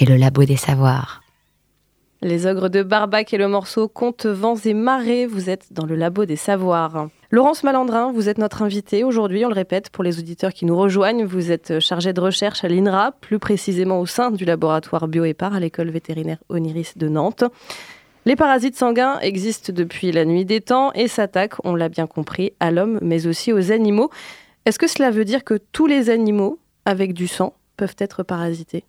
Le 0.09 0.15
labo 0.15 0.43
des 0.43 0.55
savoirs. 0.55 1.21
Les 2.23 2.47
ogres 2.47 2.69
de 2.69 2.81
Barbac 2.81 3.31
et 3.31 3.37
le 3.37 3.47
morceau 3.47 3.87
Conte, 3.87 4.25
vents 4.25 4.55
et 4.55 4.73
marées, 4.73 5.27
vous 5.27 5.51
êtes 5.51 5.71
dans 5.71 5.85
le 5.85 5.95
labo 5.95 6.25
des 6.25 6.35
savoirs. 6.35 7.09
Laurence 7.29 7.63
Malandrin, 7.63 8.11
vous 8.11 8.27
êtes 8.27 8.39
notre 8.39 8.63
invitée 8.63 9.03
aujourd'hui, 9.03 9.45
on 9.45 9.49
le 9.49 9.53
répète 9.53 9.91
pour 9.91 10.03
les 10.03 10.17
auditeurs 10.17 10.51
qui 10.51 10.65
nous 10.65 10.75
rejoignent, 10.75 11.25
vous 11.25 11.51
êtes 11.51 11.79
chargée 11.79 12.11
de 12.11 12.21
recherche 12.21 12.63
à 12.63 12.67
l'INRA, 12.67 13.11
plus 13.21 13.37
précisément 13.37 14.01
au 14.01 14.07
sein 14.07 14.31
du 14.31 14.45
laboratoire 14.45 15.07
BioEpar 15.07 15.53
à 15.53 15.59
l'école 15.59 15.91
vétérinaire 15.91 16.39
Oniris 16.49 16.97
de 16.97 17.07
Nantes. 17.07 17.43
Les 18.25 18.35
parasites 18.35 18.77
sanguins 18.77 19.19
existent 19.19 19.71
depuis 19.71 20.11
la 20.11 20.25
nuit 20.25 20.43
des 20.43 20.61
temps 20.61 20.91
et 20.93 21.07
s'attaquent, 21.07 21.63
on 21.63 21.75
l'a 21.75 21.87
bien 21.87 22.07
compris, 22.07 22.53
à 22.59 22.71
l'homme 22.71 22.97
mais 23.03 23.27
aussi 23.27 23.53
aux 23.53 23.71
animaux. 23.71 24.09
Est-ce 24.65 24.79
que 24.79 24.87
cela 24.87 25.11
veut 25.11 25.23
dire 25.23 25.43
que 25.43 25.59
tous 25.71 25.85
les 25.85 26.09
animaux 26.09 26.57
avec 26.85 27.13
du 27.13 27.27
sang 27.27 27.53
peuvent 27.77 27.95
être 27.99 28.23
parasités? 28.23 28.85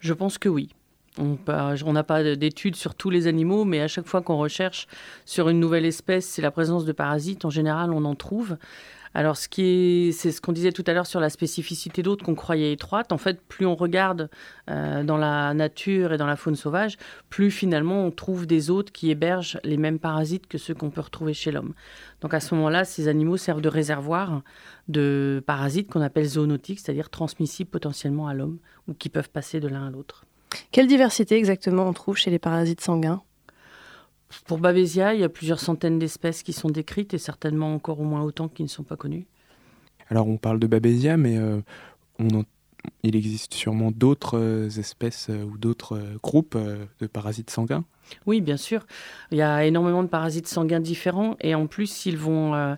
Je 0.00 0.12
pense 0.12 0.38
que 0.38 0.48
oui. 0.48 0.70
On 1.18 1.92
n'a 1.92 2.04
pas 2.04 2.36
d'études 2.36 2.76
sur 2.76 2.94
tous 2.94 3.08
les 3.08 3.26
animaux, 3.26 3.64
mais 3.64 3.80
à 3.80 3.88
chaque 3.88 4.06
fois 4.06 4.20
qu'on 4.20 4.36
recherche 4.36 4.86
sur 5.24 5.48
une 5.48 5.58
nouvelle 5.58 5.86
espèce, 5.86 6.26
c'est 6.26 6.42
la 6.42 6.50
présence 6.50 6.84
de 6.84 6.92
parasites. 6.92 7.46
En 7.46 7.50
général, 7.50 7.92
on 7.92 8.04
en 8.04 8.14
trouve. 8.14 8.58
Alors, 9.16 9.38
ce 9.38 9.48
c'est 10.12 10.30
ce 10.30 10.42
qu'on 10.42 10.52
disait 10.52 10.72
tout 10.72 10.84
à 10.86 10.92
l'heure 10.92 11.06
sur 11.06 11.20
la 11.20 11.30
spécificité 11.30 12.02
d'autres 12.02 12.22
qu'on 12.22 12.34
croyait 12.34 12.74
étroite. 12.74 13.12
En 13.12 13.16
fait, 13.16 13.40
plus 13.40 13.64
on 13.64 13.74
regarde 13.74 14.28
euh, 14.68 15.04
dans 15.04 15.16
la 15.16 15.54
nature 15.54 16.12
et 16.12 16.18
dans 16.18 16.26
la 16.26 16.36
faune 16.36 16.54
sauvage, 16.54 16.98
plus 17.30 17.50
finalement 17.50 18.04
on 18.04 18.10
trouve 18.10 18.46
des 18.46 18.68
hôtes 18.68 18.90
qui 18.90 19.10
hébergent 19.10 19.58
les 19.64 19.78
mêmes 19.78 19.98
parasites 19.98 20.46
que 20.46 20.58
ceux 20.58 20.74
qu'on 20.74 20.90
peut 20.90 21.00
retrouver 21.00 21.32
chez 21.32 21.50
l'homme. 21.50 21.72
Donc 22.20 22.34
à 22.34 22.40
ce 22.40 22.54
moment-là, 22.56 22.84
ces 22.84 23.08
animaux 23.08 23.38
servent 23.38 23.62
de 23.62 23.70
réservoir 23.70 24.42
de 24.88 25.42
parasites 25.46 25.88
qu'on 25.88 26.02
appelle 26.02 26.26
zoonotiques, 26.26 26.80
c'est-à-dire 26.80 27.08
transmissibles 27.08 27.70
potentiellement 27.70 28.28
à 28.28 28.34
l'homme 28.34 28.58
ou 28.86 28.92
qui 28.92 29.08
peuvent 29.08 29.30
passer 29.30 29.60
de 29.60 29.68
l'un 29.68 29.86
à 29.86 29.90
l'autre. 29.90 30.26
Quelle 30.72 30.88
diversité 30.88 31.36
exactement 31.36 31.88
on 31.88 31.94
trouve 31.94 32.18
chez 32.18 32.30
les 32.30 32.38
parasites 32.38 32.82
sanguins? 32.82 33.22
Pour 34.44 34.58
Babesia, 34.58 35.14
il 35.14 35.20
y 35.20 35.24
a 35.24 35.28
plusieurs 35.28 35.60
centaines 35.60 35.98
d'espèces 35.98 36.42
qui 36.42 36.52
sont 36.52 36.68
décrites 36.68 37.14
et 37.14 37.18
certainement 37.18 37.74
encore 37.74 38.00
au 38.00 38.04
moins 38.04 38.22
autant 38.22 38.48
qui 38.48 38.62
ne 38.62 38.68
sont 38.68 38.82
pas 38.82 38.96
connues. 38.96 39.26
Alors 40.08 40.28
on 40.28 40.36
parle 40.36 40.60
de 40.60 40.66
Babesia, 40.66 41.16
mais 41.16 41.36
euh, 41.36 41.60
on 42.18 42.28
en- 42.40 42.44
il 43.02 43.16
existe 43.16 43.54
sûrement 43.54 43.90
d'autres 43.90 44.38
euh, 44.38 44.68
espèces 44.68 45.28
euh, 45.30 45.42
ou 45.42 45.58
d'autres 45.58 45.96
euh, 45.96 46.16
groupes 46.22 46.56
de 46.56 47.06
parasites 47.06 47.50
sanguins. 47.50 47.84
Oui, 48.26 48.40
bien 48.40 48.56
sûr. 48.56 48.86
Il 49.32 49.38
y 49.38 49.42
a 49.42 49.64
énormément 49.64 50.04
de 50.04 50.08
parasites 50.08 50.46
sanguins 50.46 50.78
différents 50.78 51.36
et 51.40 51.56
en 51.56 51.66
plus, 51.66 52.06
ils 52.06 52.16
vont. 52.16 52.76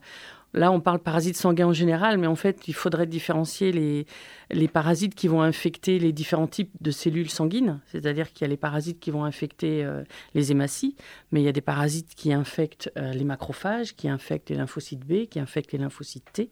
Là, 0.54 0.72
on 0.72 0.80
parle 0.80 0.98
parasites 0.98 1.37
sanguins 1.37 1.66
en 1.66 1.72
général, 1.72 2.18
mais 2.18 2.26
en 2.26 2.34
fait, 2.34 2.68
il 2.68 2.74
faudrait 2.74 3.06
différencier 3.06 3.72
les, 3.72 4.06
les 4.50 4.68
parasites 4.68 5.14
qui 5.14 5.28
vont 5.28 5.42
infecter 5.42 5.98
les 5.98 6.12
différents 6.12 6.46
types 6.46 6.70
de 6.80 6.90
cellules 6.90 7.30
sanguines. 7.30 7.80
C'est-à-dire 7.87 8.32
qu'il 8.32 8.42
y 8.42 8.44
a 8.44 8.48
les 8.48 8.56
parasites 8.56 8.98
qui 9.00 9.11
vont 9.11 9.24
infecter 9.24 9.84
euh, 9.84 10.04
les 10.34 10.50
hématies, 10.50 10.96
mais 11.32 11.40
il 11.40 11.44
y 11.44 11.48
a 11.48 11.52
des 11.52 11.61
parasites 11.61 12.14
qui 12.14 12.32
infectent 12.32 12.90
euh, 12.96 13.12
les 13.12 13.24
macrophages, 13.24 13.94
qui 13.94 14.08
infectent 14.08 14.50
les 14.50 14.56
lymphocytes 14.56 15.06
B, 15.06 15.26
qui 15.26 15.40
infectent 15.40 15.72
les 15.72 15.78
lymphocytes 15.78 16.32
T. 16.32 16.50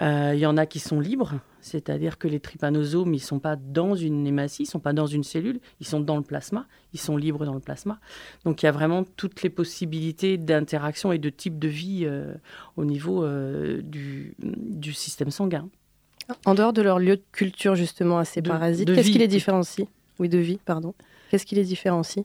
Euh, 0.00 0.32
il 0.34 0.40
y 0.40 0.46
en 0.46 0.56
a 0.56 0.64
qui 0.64 0.78
sont 0.78 0.98
libres, 0.98 1.34
c'est-à-dire 1.60 2.16
que 2.16 2.26
les 2.26 2.40
trypanosomes, 2.40 3.12
ils 3.12 3.18
ne 3.18 3.22
sont 3.22 3.38
pas 3.38 3.56
dans 3.56 3.94
une 3.94 4.26
hématie, 4.26 4.62
ils 4.62 4.66
ne 4.66 4.70
sont 4.70 4.80
pas 4.80 4.94
dans 4.94 5.06
une 5.06 5.24
cellule, 5.24 5.60
ils 5.78 5.86
sont 5.86 6.00
dans 6.00 6.16
le 6.16 6.22
plasma, 6.22 6.66
ils 6.94 7.00
sont 7.00 7.18
libres 7.18 7.44
dans 7.44 7.52
le 7.52 7.60
plasma. 7.60 7.98
Donc 8.46 8.62
il 8.62 8.66
y 8.66 8.68
a 8.70 8.72
vraiment 8.72 9.04
toutes 9.04 9.42
les 9.42 9.50
possibilités 9.50 10.38
d'interaction 10.38 11.12
et 11.12 11.18
de 11.18 11.28
type 11.28 11.58
de 11.58 11.68
vie 11.68 12.04
euh, 12.04 12.32
au 12.76 12.86
niveau 12.86 13.24
euh, 13.24 13.82
du, 13.82 14.34
du 14.38 14.94
système 14.94 15.30
sanguin. 15.30 15.68
En 16.46 16.54
dehors 16.54 16.72
de 16.72 16.80
leur 16.80 16.98
lieu 16.98 17.16
de 17.16 17.24
culture 17.32 17.74
justement 17.74 18.16
à 18.18 18.24
ces 18.24 18.40
De- 18.40 18.48
parasites, 18.48 18.88
de 18.88 18.94
qu'est-ce 18.94 19.10
qui 19.10 19.18
les 19.18 19.28
différencie? 19.28 19.86
Oui, 20.18 20.30
de 20.30 20.38
vie, 20.38 20.60
pardon. 20.64 20.94
Qu'est-ce 21.30 21.44
qui 21.44 21.56
les 21.56 21.64
différencie? 21.64 22.24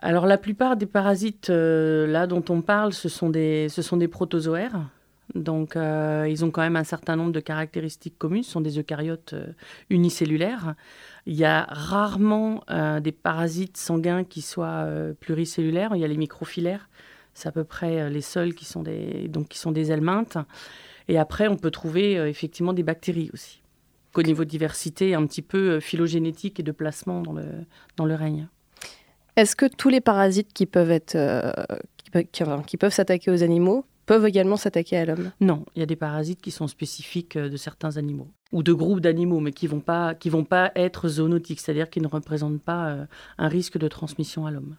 Alors 0.00 0.26
la 0.26 0.38
plupart 0.38 0.76
des 0.76 0.86
parasites 0.86 1.50
euh, 1.50 2.06
là 2.08 2.26
dont 2.26 2.44
on 2.48 2.62
parle, 2.62 2.92
ce 2.92 3.08
sont 3.08 3.30
des, 3.30 3.68
ce 3.68 3.80
sont 3.80 3.96
des 3.96 4.08
protozoaires. 4.08 4.88
Donc 5.34 5.76
euh, 5.76 6.26
ils 6.28 6.44
ont 6.44 6.50
quand 6.50 6.62
même 6.62 6.76
un 6.76 6.84
certain 6.84 7.16
nombre 7.16 7.32
de 7.32 7.40
caractéristiques 7.40 8.18
communes. 8.18 8.42
Ce 8.42 8.52
sont 8.52 8.60
des 8.60 8.78
eucaryotes 8.78 9.32
euh, 9.32 9.46
unicellulaires. 9.90 10.74
Il 11.26 11.34
y 11.34 11.44
a 11.44 11.66
rarement 11.70 12.62
des 13.00 13.10
parasites 13.10 13.76
sanguins 13.76 14.22
qui 14.22 14.42
soient 14.42 14.86
pluricellulaires. 15.18 15.90
Il 15.96 16.00
y 16.00 16.04
a 16.04 16.06
les 16.06 16.16
microfilaires. 16.16 16.88
C'est 17.34 17.48
à 17.48 17.52
peu 17.52 17.64
près 17.64 18.08
les 18.10 18.20
seuls 18.20 18.54
qui 18.54 18.64
sont 18.64 18.82
des, 18.82 19.26
donc, 19.26 19.48
qui 19.48 19.58
sont 19.58 19.72
des 19.72 19.90
helminthes. 19.90 20.38
Et 21.08 21.18
après, 21.18 21.48
on 21.48 21.56
peut 21.56 21.72
trouver 21.72 22.12
effectivement 22.28 22.72
des 22.72 22.84
bactéries 22.84 23.30
aussi. 23.34 23.60
Au 24.14 24.22
niveau 24.22 24.44
de 24.44 24.50
diversité, 24.50 25.16
un 25.16 25.26
petit 25.26 25.42
peu 25.42 25.80
phylogénétique 25.80 26.60
et 26.60 26.62
de 26.62 26.70
placement 26.70 27.20
dans 27.20 27.32
le, 27.32 27.46
dans 27.96 28.04
le 28.04 28.14
règne. 28.14 28.46
Est-ce 29.36 29.54
que 29.54 29.66
tous 29.66 29.90
les 29.90 30.00
parasites 30.00 30.52
qui 30.54 30.64
peuvent 30.64 30.90
être 30.90 31.14
euh, 31.14 31.52
qui, 32.32 32.76
peuvent 32.78 32.92
s'attaquer 32.92 33.30
aux 33.30 33.42
animaux 33.42 33.84
peuvent 34.06 34.26
également 34.26 34.56
s'attaquer 34.56 34.96
à 34.96 35.04
l'homme 35.04 35.32
Non, 35.40 35.64
il 35.74 35.80
y 35.80 35.82
a 35.82 35.86
des 35.86 35.96
parasites 35.96 36.40
qui 36.40 36.50
sont 36.50 36.68
spécifiques 36.68 37.36
euh, 37.36 37.48
de 37.48 37.56
certains 37.56 37.96
animaux 37.96 38.28
ou 38.52 38.62
de 38.62 38.72
groupes 38.72 39.00
d'animaux, 39.00 39.40
mais 39.40 39.52
qui 39.52 39.66
vont 39.66 39.80
pas 39.80 40.14
qui 40.14 40.30
vont 40.30 40.44
pas 40.44 40.72
être 40.76 41.08
zoonotiques, 41.08 41.60
c'est-à-dire 41.60 41.90
qui 41.90 42.00
ne 42.00 42.06
représentent 42.06 42.62
pas 42.62 42.88
euh, 42.88 43.04
un 43.38 43.48
risque 43.48 43.78
de 43.78 43.88
transmission 43.88 44.46
à 44.46 44.50
l'homme. 44.50 44.76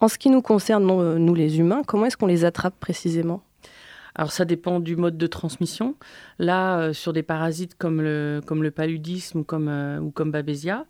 En 0.00 0.08
ce 0.08 0.18
qui 0.18 0.30
nous 0.30 0.42
concerne, 0.42 0.84
nous 0.84 1.34
les 1.34 1.60
humains, 1.60 1.82
comment 1.86 2.06
est-ce 2.06 2.16
qu'on 2.16 2.26
les 2.26 2.44
attrape 2.44 2.74
précisément? 2.80 3.44
Alors 4.14 4.32
ça 4.32 4.44
dépend 4.44 4.80
du 4.80 4.96
mode 4.96 5.16
de 5.16 5.26
transmission. 5.26 5.96
Là, 6.38 6.78
euh, 6.78 6.92
sur 6.92 7.12
des 7.12 7.22
parasites 7.22 7.76
comme 7.76 8.02
le, 8.02 8.40
comme 8.44 8.62
le 8.62 8.70
paludisme 8.70 9.40
ou 9.40 9.44
comme, 9.44 9.68
euh, 9.68 10.00
ou 10.00 10.10
comme 10.10 10.30
Babesia, 10.30 10.86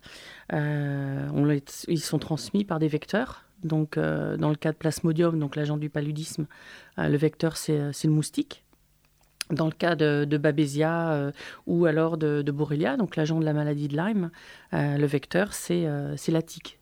euh, 0.51 1.59
ils 1.87 2.01
sont 2.01 2.19
transmis 2.19 2.65
par 2.65 2.79
des 2.79 2.87
vecteurs. 2.87 3.45
Donc 3.63 3.97
dans 3.97 4.49
le 4.49 4.55
cas 4.55 4.71
de 4.71 4.77
Plasmodium, 4.77 5.39
donc 5.39 5.55
l'agent 5.55 5.77
du 5.77 5.89
paludisme, 5.89 6.47
le 6.97 7.17
vecteur 7.17 7.57
c'est 7.57 7.77
le 8.03 8.09
moustique. 8.09 8.63
Dans 9.49 9.65
le 9.65 9.71
cas 9.71 9.95
de, 9.95 10.25
de 10.25 10.37
Babesia 10.37 11.31
ou 11.67 11.85
alors 11.85 12.17
de, 12.17 12.41
de 12.41 12.51
Borrelia, 12.51 12.97
donc 12.97 13.15
l'agent 13.15 13.39
de 13.39 13.45
la 13.45 13.53
maladie 13.53 13.87
de 13.87 13.97
Lyme, 13.97 14.31
le 14.71 15.05
vecteur 15.05 15.53
c'est 15.53 15.85
la 16.27 16.41
tique. 16.41 16.79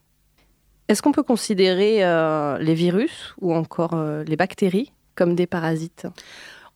Est-ce 0.88 1.02
qu'on 1.02 1.12
peut 1.12 1.24
considérer 1.24 2.00
les 2.60 2.74
virus 2.74 3.34
ou 3.41 3.54
encore 3.54 3.96
les 4.26 4.36
bactéries 4.36 4.91
comme 5.15 5.36
des 5.36 5.48
parasites? 5.48 6.08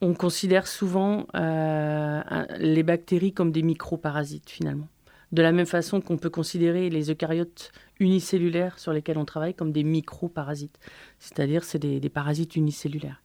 On 0.01 0.13
considère 0.13 0.67
souvent 0.67 1.25
euh, 1.35 2.21
les 2.59 2.83
bactéries 2.83 3.31
comme 3.31 3.53
des 3.53 3.61
microparasites 3.63 4.49
finalement. 4.49 4.87
De 5.31 5.41
la 5.41 5.51
même 5.51 5.65
façon 5.65 6.01
qu'on 6.01 6.17
peut 6.17 6.29
considérer 6.29 6.89
les 6.89 7.09
eucaryotes 7.09 7.71
unicellulaires 7.99 8.79
sur 8.79 8.93
lesquels 8.93 9.17
on 9.17 9.25
travaille 9.25 9.53
comme 9.53 9.71
des 9.71 9.83
microparasites, 9.83 10.79
c'est-à-dire 11.19 11.63
c'est 11.63 11.79
des, 11.79 12.09
parasites 12.09 12.55
unicellulaires. 12.55 13.21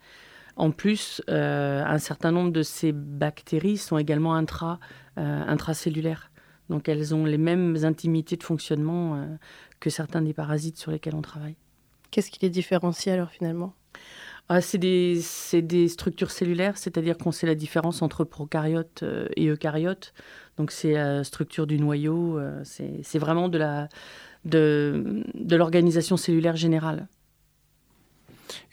En 0.57 0.71
plus, 0.71 1.23
euh, 1.29 1.85
un 1.85 1.99
certain 1.99 2.33
nombre 2.33 2.53
de 2.53 2.63
ces 2.63 2.93
bactéries 2.93 3.77
sont 3.77 3.99
également 3.99 4.35
intra, 4.35 4.81
euh, 5.19 5.43
intracellulaires. 5.47 6.31
Donc 6.69 6.89
elles 6.89 7.15
ont 7.15 7.25
les 7.25 7.39
mêmes 7.39 7.77
intimités 7.85 8.37
de 8.37 8.43
fonctionnement 8.45 9.27
que 9.81 9.91
certains 9.91 10.23
des 10.23 10.33
parasites 10.33 10.79
sur 10.79 10.93
lesquels 10.93 11.17
on 11.17 11.23
travaille. 11.23 11.57
Qu'est-ce 12.11 12.31
qui 12.31 12.39
les 12.43 12.51
différencie 12.51 13.13
alors 13.13 13.31
finalement? 13.31 13.75
Ah, 14.53 14.61
c'est 14.61 14.79
des, 14.79 15.21
des, 15.63 15.87
structures 15.87 16.33
cellulaires, 16.33 16.77
c'est-à-dire 16.77 17.17
qu'on 17.17 17.31
sait 17.31 17.47
la 17.47 17.55
différence 17.55 18.03
entre 18.03 18.25
prokaryotes 18.25 19.05
euh, 19.05 19.29
et 19.37 19.47
eucaryotes. 19.47 20.13
Donc 20.57 20.73
c'est 20.73 20.95
la 20.95 21.23
structure 21.23 21.69
du 21.69 21.79
noyau, 21.79 22.37
euh, 22.37 22.61
c'est 22.65 23.21
vraiment 23.21 23.49
de 23.49 23.59
la 23.59 23.89
de, 24.45 25.23
de 25.35 25.55
l'organisation 25.55 26.17
cellulaire 26.17 26.57
générale. 26.57 27.07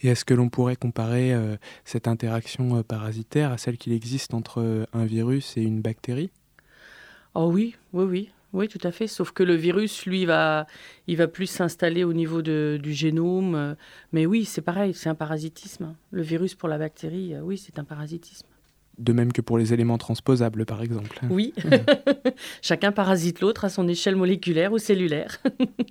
Et 0.02 0.08
est-ce 0.08 0.26
que 0.26 0.34
l'on 0.34 0.50
pourrait 0.50 0.78
comparer 0.78 1.32
euh, 1.32 1.58
cette 1.86 2.08
interaction 2.08 2.82
parasitaire 2.82 3.52
à 3.52 3.60
celle 3.60 3.78
qu'il 3.78 3.94
existe 3.94 4.34
entre 4.34 4.88
un 4.94 5.06
virus 5.06 5.58
et 5.58 5.62
une 5.62 5.82
bactérie? 5.82 6.32
Oh 7.36 7.52
oui, 7.54 7.76
oui, 7.94 8.04
oui. 8.06 8.30
Oui, 8.58 8.67
tout 8.67 8.80
à 8.82 8.91
fait. 8.91 9.06
Sauf 9.06 9.32
que 9.34 9.43
le 9.43 9.54
virus, 9.54 10.08
lui, 10.08 10.26
va, 10.26 10.65
il 11.06 11.15
va 11.15 11.28
plus 11.28 11.46
s'installer 11.46 12.04
au 12.04 12.12
niveau 12.12 12.41
de, 12.41 12.80
du 12.82 12.91
génome. 12.91 13.54
Euh, 13.54 13.76
mais 14.13 14.26
oui, 14.26 14.46
c'est 14.46 14.63
pareil, 14.63 14.96
c'est 14.96 15.10
un 15.10 15.15
parasitisme. 15.15 15.96
Le 16.10 16.24
virus 16.24 16.56
pour 16.56 16.67
la 16.67 16.80
bactérie, 16.80 17.36
euh, 17.36 17.41
oui, 17.41 17.60
c'est 17.60 17.78
un 17.78 17.84
parasitisme. 17.84 18.48
De 18.98 19.13
même 19.13 19.32
que 19.32 19.41
pour 19.41 19.60
les 19.60 19.76
éléments 19.76 20.00
transposables, 20.00 20.65
par 20.65 20.82
exemple. 20.82 21.20
Oui. 21.30 21.54
Chacun 22.63 22.91
parasite 22.91 23.41
l'autre 23.41 23.63
à 23.63 23.70
son 23.70 23.88
échelle 23.88 24.15
moléculaire 24.15 24.74
ou 24.74 24.80
cellulaire. 24.80 25.38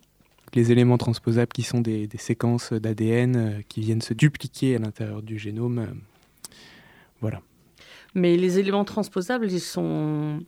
les 0.54 0.72
éléments 0.72 0.98
transposables 0.98 1.52
qui 1.52 1.62
sont 1.62 1.80
des, 1.80 2.08
des 2.08 2.18
séquences 2.18 2.72
d'ADN 2.72 3.36
euh, 3.36 3.60
qui 3.68 3.80
viennent 3.80 4.02
se 4.02 4.12
dupliquer 4.12 4.74
à 4.74 4.80
l'intérieur 4.80 5.22
du 5.22 5.38
génome. 5.38 5.86
voilà. 7.20 7.42
Mais 8.16 8.36
les 8.36 8.58
éléments 8.58 8.84
transposables, 8.84 9.52
ils 9.52 9.60
sont 9.60 10.40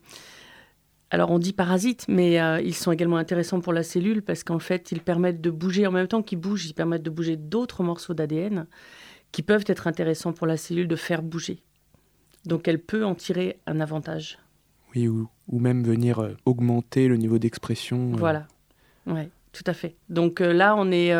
alors 1.10 1.30
on 1.30 1.38
dit 1.38 1.52
parasites, 1.54 2.04
mais 2.08 2.40
euh, 2.40 2.60
ils 2.60 2.74
sont 2.74 2.92
également 2.92 3.16
intéressants 3.16 3.60
pour 3.60 3.72
la 3.72 3.82
cellule 3.82 4.22
parce 4.22 4.44
qu'en 4.44 4.58
fait 4.58 4.92
ils 4.92 5.00
permettent 5.00 5.40
de 5.40 5.50
bouger, 5.50 5.86
en 5.86 5.92
même 5.92 6.06
temps 6.06 6.22
qu'ils 6.22 6.38
bougent, 6.38 6.66
ils 6.66 6.74
permettent 6.74 7.02
de 7.02 7.10
bouger 7.10 7.36
d'autres 7.36 7.82
morceaux 7.82 8.12
d'ADN 8.12 8.66
qui 9.32 9.42
peuvent 9.42 9.64
être 9.66 9.86
intéressants 9.86 10.32
pour 10.32 10.46
la 10.46 10.56
cellule 10.56 10.86
de 10.86 10.96
faire 10.96 11.22
bouger. 11.22 11.62
Donc 12.44 12.68
elle 12.68 12.78
peut 12.78 13.04
en 13.04 13.14
tirer 13.14 13.58
un 13.66 13.80
avantage. 13.80 14.38
Oui, 14.94 15.08
ou, 15.08 15.28
même 15.50 15.82
venir 15.82 16.18
euh, 16.18 16.36
augmenter 16.44 17.08
le 17.08 17.16
niveau 17.16 17.38
d'expression. 17.38 18.12
Euh. 18.12 18.16
Voilà, 18.16 18.46
oui, 19.06 19.30
tout 19.52 19.64
à 19.66 19.72
fait. 19.72 19.96
Donc 20.10 20.40
là 20.40 20.74
on 20.76 20.90
est, 20.90 21.14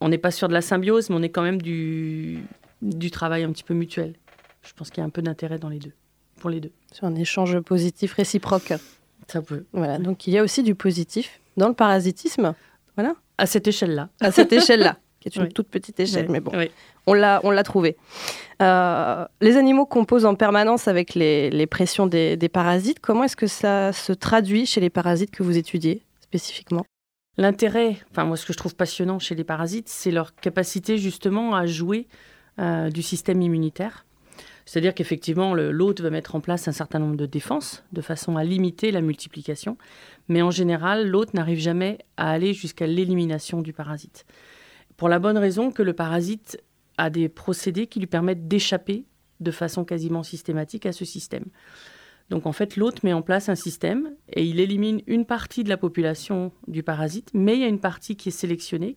on 0.00 0.08
n'est 0.08 0.18
pas 0.18 0.30
sur 0.30 0.48
de 0.48 0.54
la 0.54 0.62
symbiose, 0.62 1.10
mais 1.10 1.16
on 1.16 1.22
est 1.22 1.30
quand 1.30 1.42
même 1.42 1.60
du, 1.60 2.38
du 2.80 3.10
travail 3.10 3.44
un 3.44 3.52
petit 3.52 3.64
peu 3.64 3.74
mutuel. 3.74 4.14
Je 4.62 4.72
pense 4.72 4.88
qu'il 4.88 5.02
y 5.02 5.04
a 5.04 5.06
un 5.06 5.10
peu 5.10 5.20
d'intérêt 5.20 5.58
dans 5.58 5.68
les 5.68 5.78
deux 5.78 5.92
pour 6.44 6.50
les 6.50 6.60
deux. 6.60 6.72
Sur 6.92 7.06
un 7.06 7.14
échange 7.14 7.58
positif 7.60 8.12
réciproque. 8.12 8.74
Ça 9.28 9.40
peut. 9.40 9.64
Voilà, 9.72 9.96
donc 9.96 10.26
il 10.26 10.34
y 10.34 10.38
a 10.38 10.42
aussi 10.42 10.62
du 10.62 10.74
positif 10.74 11.40
dans 11.56 11.68
le 11.68 11.74
parasitisme. 11.74 12.54
Voilà. 12.98 13.14
À 13.38 13.46
cette 13.46 13.66
échelle-là. 13.66 14.10
À 14.20 14.30
cette 14.30 14.52
échelle-là, 14.52 14.98
qui 15.20 15.28
est 15.28 15.36
une 15.36 15.48
toute 15.48 15.68
petite 15.68 15.98
échelle, 16.00 16.26
mais 16.28 16.40
bon, 16.40 16.52
on 17.06 17.14
l'a, 17.14 17.40
on 17.44 17.50
l'a 17.50 17.62
trouvé. 17.62 17.96
Euh, 18.60 19.24
les 19.40 19.56
animaux 19.56 19.86
composent 19.86 20.26
en 20.26 20.34
permanence 20.34 20.86
avec 20.86 21.14
les, 21.14 21.48
les 21.48 21.66
pressions 21.66 22.06
des, 22.06 22.36
des, 22.36 22.50
parasites. 22.50 23.00
Comment 23.00 23.24
est-ce 23.24 23.36
que 23.36 23.46
ça 23.46 23.94
se 23.94 24.12
traduit 24.12 24.66
chez 24.66 24.82
les 24.82 24.90
parasites 24.90 25.30
que 25.30 25.42
vous 25.42 25.56
étudiez 25.56 26.02
spécifiquement? 26.20 26.84
L'intérêt, 27.38 27.96
enfin 28.10 28.26
moi 28.26 28.36
ce 28.36 28.44
que 28.44 28.52
je 28.52 28.58
trouve 28.58 28.76
passionnant 28.76 29.18
chez 29.18 29.34
les 29.34 29.44
parasites, 29.44 29.88
c'est 29.88 30.10
leur 30.10 30.34
capacité 30.34 30.98
justement 30.98 31.54
à 31.54 31.64
jouer 31.64 32.06
euh, 32.58 32.90
du 32.90 33.00
système 33.00 33.40
immunitaire. 33.40 34.04
C'est-à-dire 34.66 34.94
qu'effectivement, 34.94 35.54
l'hôte 35.54 36.00
va 36.00 36.10
mettre 36.10 36.34
en 36.34 36.40
place 36.40 36.68
un 36.68 36.72
certain 36.72 36.98
nombre 36.98 37.16
de 37.16 37.26
défenses 37.26 37.84
de 37.92 38.00
façon 38.00 38.36
à 38.36 38.44
limiter 38.44 38.90
la 38.90 39.02
multiplication, 39.02 39.76
mais 40.28 40.42
en 40.42 40.50
général, 40.50 41.08
l'hôte 41.08 41.34
n'arrive 41.34 41.58
jamais 41.58 41.98
à 42.16 42.30
aller 42.30 42.54
jusqu'à 42.54 42.86
l'élimination 42.86 43.60
du 43.60 43.72
parasite. 43.72 44.24
Pour 44.96 45.08
la 45.08 45.18
bonne 45.18 45.38
raison 45.38 45.70
que 45.70 45.82
le 45.82 45.92
parasite 45.92 46.62
a 46.96 47.10
des 47.10 47.28
procédés 47.28 47.86
qui 47.86 48.00
lui 48.00 48.06
permettent 48.06 48.48
d'échapper 48.48 49.04
de 49.40 49.50
façon 49.50 49.84
quasiment 49.84 50.22
systématique 50.22 50.86
à 50.86 50.92
ce 50.92 51.04
système. 51.04 51.44
Donc 52.30 52.46
en 52.46 52.52
fait, 52.52 52.76
l'hôte 52.76 53.02
met 53.02 53.12
en 53.12 53.20
place 53.20 53.48
un 53.48 53.54
système 53.54 54.14
et 54.32 54.44
il 54.44 54.60
élimine 54.60 55.02
une 55.06 55.26
partie 55.26 55.64
de 55.64 55.68
la 55.68 55.76
population 55.76 56.52
du 56.68 56.82
parasite, 56.82 57.30
mais 57.34 57.54
il 57.54 57.60
y 57.60 57.64
a 57.64 57.68
une 57.68 57.80
partie 57.80 58.16
qui 58.16 58.30
est 58.30 58.32
sélectionnée, 58.32 58.96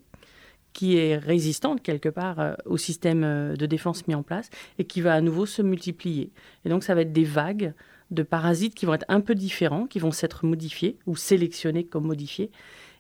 qui 0.78 0.96
est 0.96 1.18
résistante 1.18 1.82
quelque 1.82 2.08
part 2.08 2.40
euh, 2.40 2.54
au 2.66 2.78
système 2.78 3.24
euh, 3.24 3.56
de 3.56 3.66
défense 3.66 4.08
mis 4.08 4.14
en 4.14 4.22
place 4.22 4.52
et 4.78 4.84
qui 4.84 5.02
va 5.02 5.16
à 5.16 5.22
nouveau 5.22 5.48
se 5.48 5.64
multiplier. 5.64 6.32
Et 6.66 6.70
donc 6.70 6.84
ça 6.84 6.94
va 6.94 7.02
être 7.02 7.12
des 7.12 7.24
vagues 7.24 7.74
de 8.12 8.22
parasites 8.22 8.76
qui 8.76 8.86
vont 8.86 8.94
être 8.94 9.06
un 9.08 9.20
peu 9.20 9.34
différents, 9.34 9.88
qui 9.88 9.98
vont 9.98 10.12
s'être 10.12 10.46
modifiés 10.46 11.00
ou 11.08 11.16
sélectionnés 11.16 11.84
comme 11.84 12.06
modifiés 12.06 12.52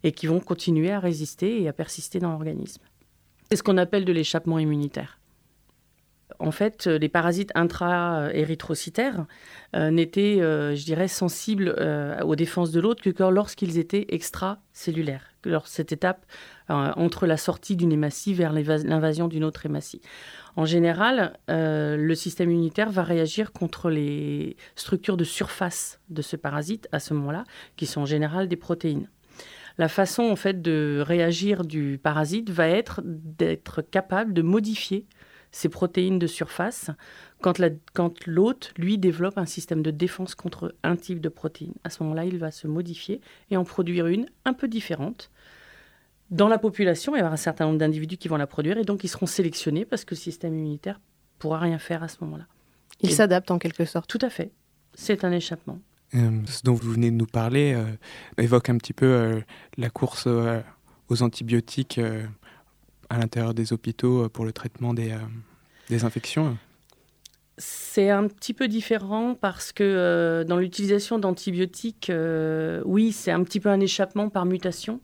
et 0.03 0.11
qui 0.11 0.25
vont 0.25 0.39
continuer 0.39 0.89
à 0.89 0.99
résister 0.99 1.61
et 1.61 1.67
à 1.67 1.73
persister 1.73 2.17
dans 2.17 2.31
l'organisme. 2.31 2.81
C'est 3.47 3.57
ce 3.57 3.63
qu'on 3.63 3.77
appelle 3.77 4.05
de 4.05 4.11
l'échappement 4.11 4.57
immunitaire. 4.57 5.19
En 6.39 6.51
fait, 6.51 6.87
euh, 6.87 6.97
les 6.97 7.09
parasites 7.09 7.51
intra-érythrocytaires 7.55 9.25
n'étaient, 9.73 10.37
je 10.39 10.85
dirais, 10.85 11.07
sensibles 11.07 11.75
aux 12.23 12.35
défenses 12.35 12.71
de 12.71 12.79
l'autre 12.79 13.01
que 13.09 13.23
lorsqu'ils 13.23 13.77
étaient 13.77 14.05
extracellulaires, 14.09 15.33
lors 15.47 15.67
cette 15.67 15.91
étape 15.91 16.25
euh, 16.69 16.91
entre 16.95 17.25
la 17.25 17.37
sortie 17.37 17.75
d'une 17.75 17.91
hématie 17.91 18.33
vers 18.33 18.53
l'invasion 18.53 19.27
d'une 19.27 19.43
autre 19.43 19.65
hématie. 19.65 20.01
En 20.55 20.65
général, 20.65 21.37
euh, 21.49 21.95
le 21.95 22.15
système 22.15 22.51
immunitaire 22.51 22.91
va 22.91 23.03
réagir 23.03 23.53
contre 23.53 23.89
les 23.89 24.57
structures 24.75 25.17
de 25.17 25.23
surface 25.23 25.99
de 26.09 26.21
ce 26.21 26.35
parasite 26.35 26.87
à 26.91 26.99
ce 26.99 27.13
moment-là, 27.13 27.45
qui 27.75 27.85
sont 27.85 28.01
en 28.01 28.05
général 28.05 28.47
des 28.47 28.55
protéines. 28.55 29.09
La 29.77 29.87
façon 29.87 30.23
en 30.23 30.35
fait 30.35 30.61
de 30.61 31.03
réagir 31.05 31.63
du 31.63 31.99
parasite 32.01 32.49
va 32.49 32.67
être 32.67 33.01
d'être 33.05 33.83
capable 33.83 34.33
de 34.33 34.41
modifier 34.41 35.05
ces 35.57 35.69
protéines 35.69 36.19
de 36.19 36.27
surface 36.27 36.91
quand 37.41 37.59
l'hôte, 38.25 38.73
lui, 38.77 38.97
développe 38.97 39.37
un 39.37 39.45
système 39.45 39.81
de 39.81 39.91
défense 39.91 40.35
contre 40.35 40.75
un 40.83 40.95
type 40.95 41.21
de 41.21 41.29
protéine. 41.29 41.73
À 41.83 41.89
ce 41.89 42.01
moment-là, 42.03 42.25
il 42.25 42.37
va 42.37 42.51
se 42.51 42.67
modifier 42.67 43.21
et 43.51 43.57
en 43.57 43.63
produire 43.63 44.07
une 44.07 44.27
un 44.45 44.53
peu 44.53 44.67
différente 44.67 45.29
dans 46.29 46.47
la 46.47 46.57
population, 46.57 47.15
il 47.15 47.19
y 47.19 47.21
aura 47.21 47.31
un 47.31 47.37
certain 47.37 47.65
nombre 47.65 47.77
d'individus 47.77 48.17
qui 48.17 48.27
vont 48.27 48.37
la 48.37 48.47
produire 48.47 48.77
et 48.77 48.83
donc 48.83 49.03
ils 49.03 49.07
seront 49.07 49.25
sélectionnés 49.25 49.85
parce 49.85 50.03
que 50.03 50.13
le 50.13 50.19
système 50.19 50.53
immunitaire 50.53 50.99
pourra 51.39 51.59
rien 51.59 51.79
faire 51.79 52.03
à 52.03 52.07
ce 52.07 52.17
moment-là. 52.21 52.47
Il 53.01 53.11
s'adapte 53.11 53.51
en 53.51 53.59
quelque 53.59 53.85
sorte. 53.85 54.09
Tout 54.09 54.19
à 54.21 54.29
fait. 54.29 54.51
C'est 54.93 55.23
un 55.23 55.31
échappement. 55.31 55.79
Euh, 56.15 56.41
ce 56.47 56.63
dont 56.63 56.73
vous 56.73 56.91
venez 56.91 57.11
de 57.11 57.15
nous 57.15 57.27
parler 57.27 57.73
euh, 57.73 57.85
évoque 58.41 58.69
un 58.69 58.77
petit 58.77 58.93
peu 58.93 59.05
euh, 59.05 59.41
la 59.77 59.89
course 59.89 60.27
aux 61.09 61.23
antibiotiques 61.23 61.99
à 63.09 63.17
l'intérieur 63.17 63.53
des 63.53 63.71
hôpitaux 63.71 64.27
pour 64.29 64.43
le 64.43 64.51
traitement 64.51 64.93
des, 64.93 65.15
des 65.89 66.03
infections. 66.03 66.57
C'est 67.57 68.09
un 68.09 68.27
petit 68.27 68.53
peu 68.53 68.67
différent 68.67 69.33
parce 69.33 69.71
que 69.71 70.45
dans 70.47 70.57
l'utilisation 70.57 71.17
d'antibiotiques, 71.17 72.11
oui, 72.85 73.11
c'est 73.11 73.31
un 73.31 73.43
petit 73.43 73.59
peu 73.59 73.69
un 73.69 73.79
échappement 73.79 74.29
par 74.29 74.45
mutation. 74.45 74.99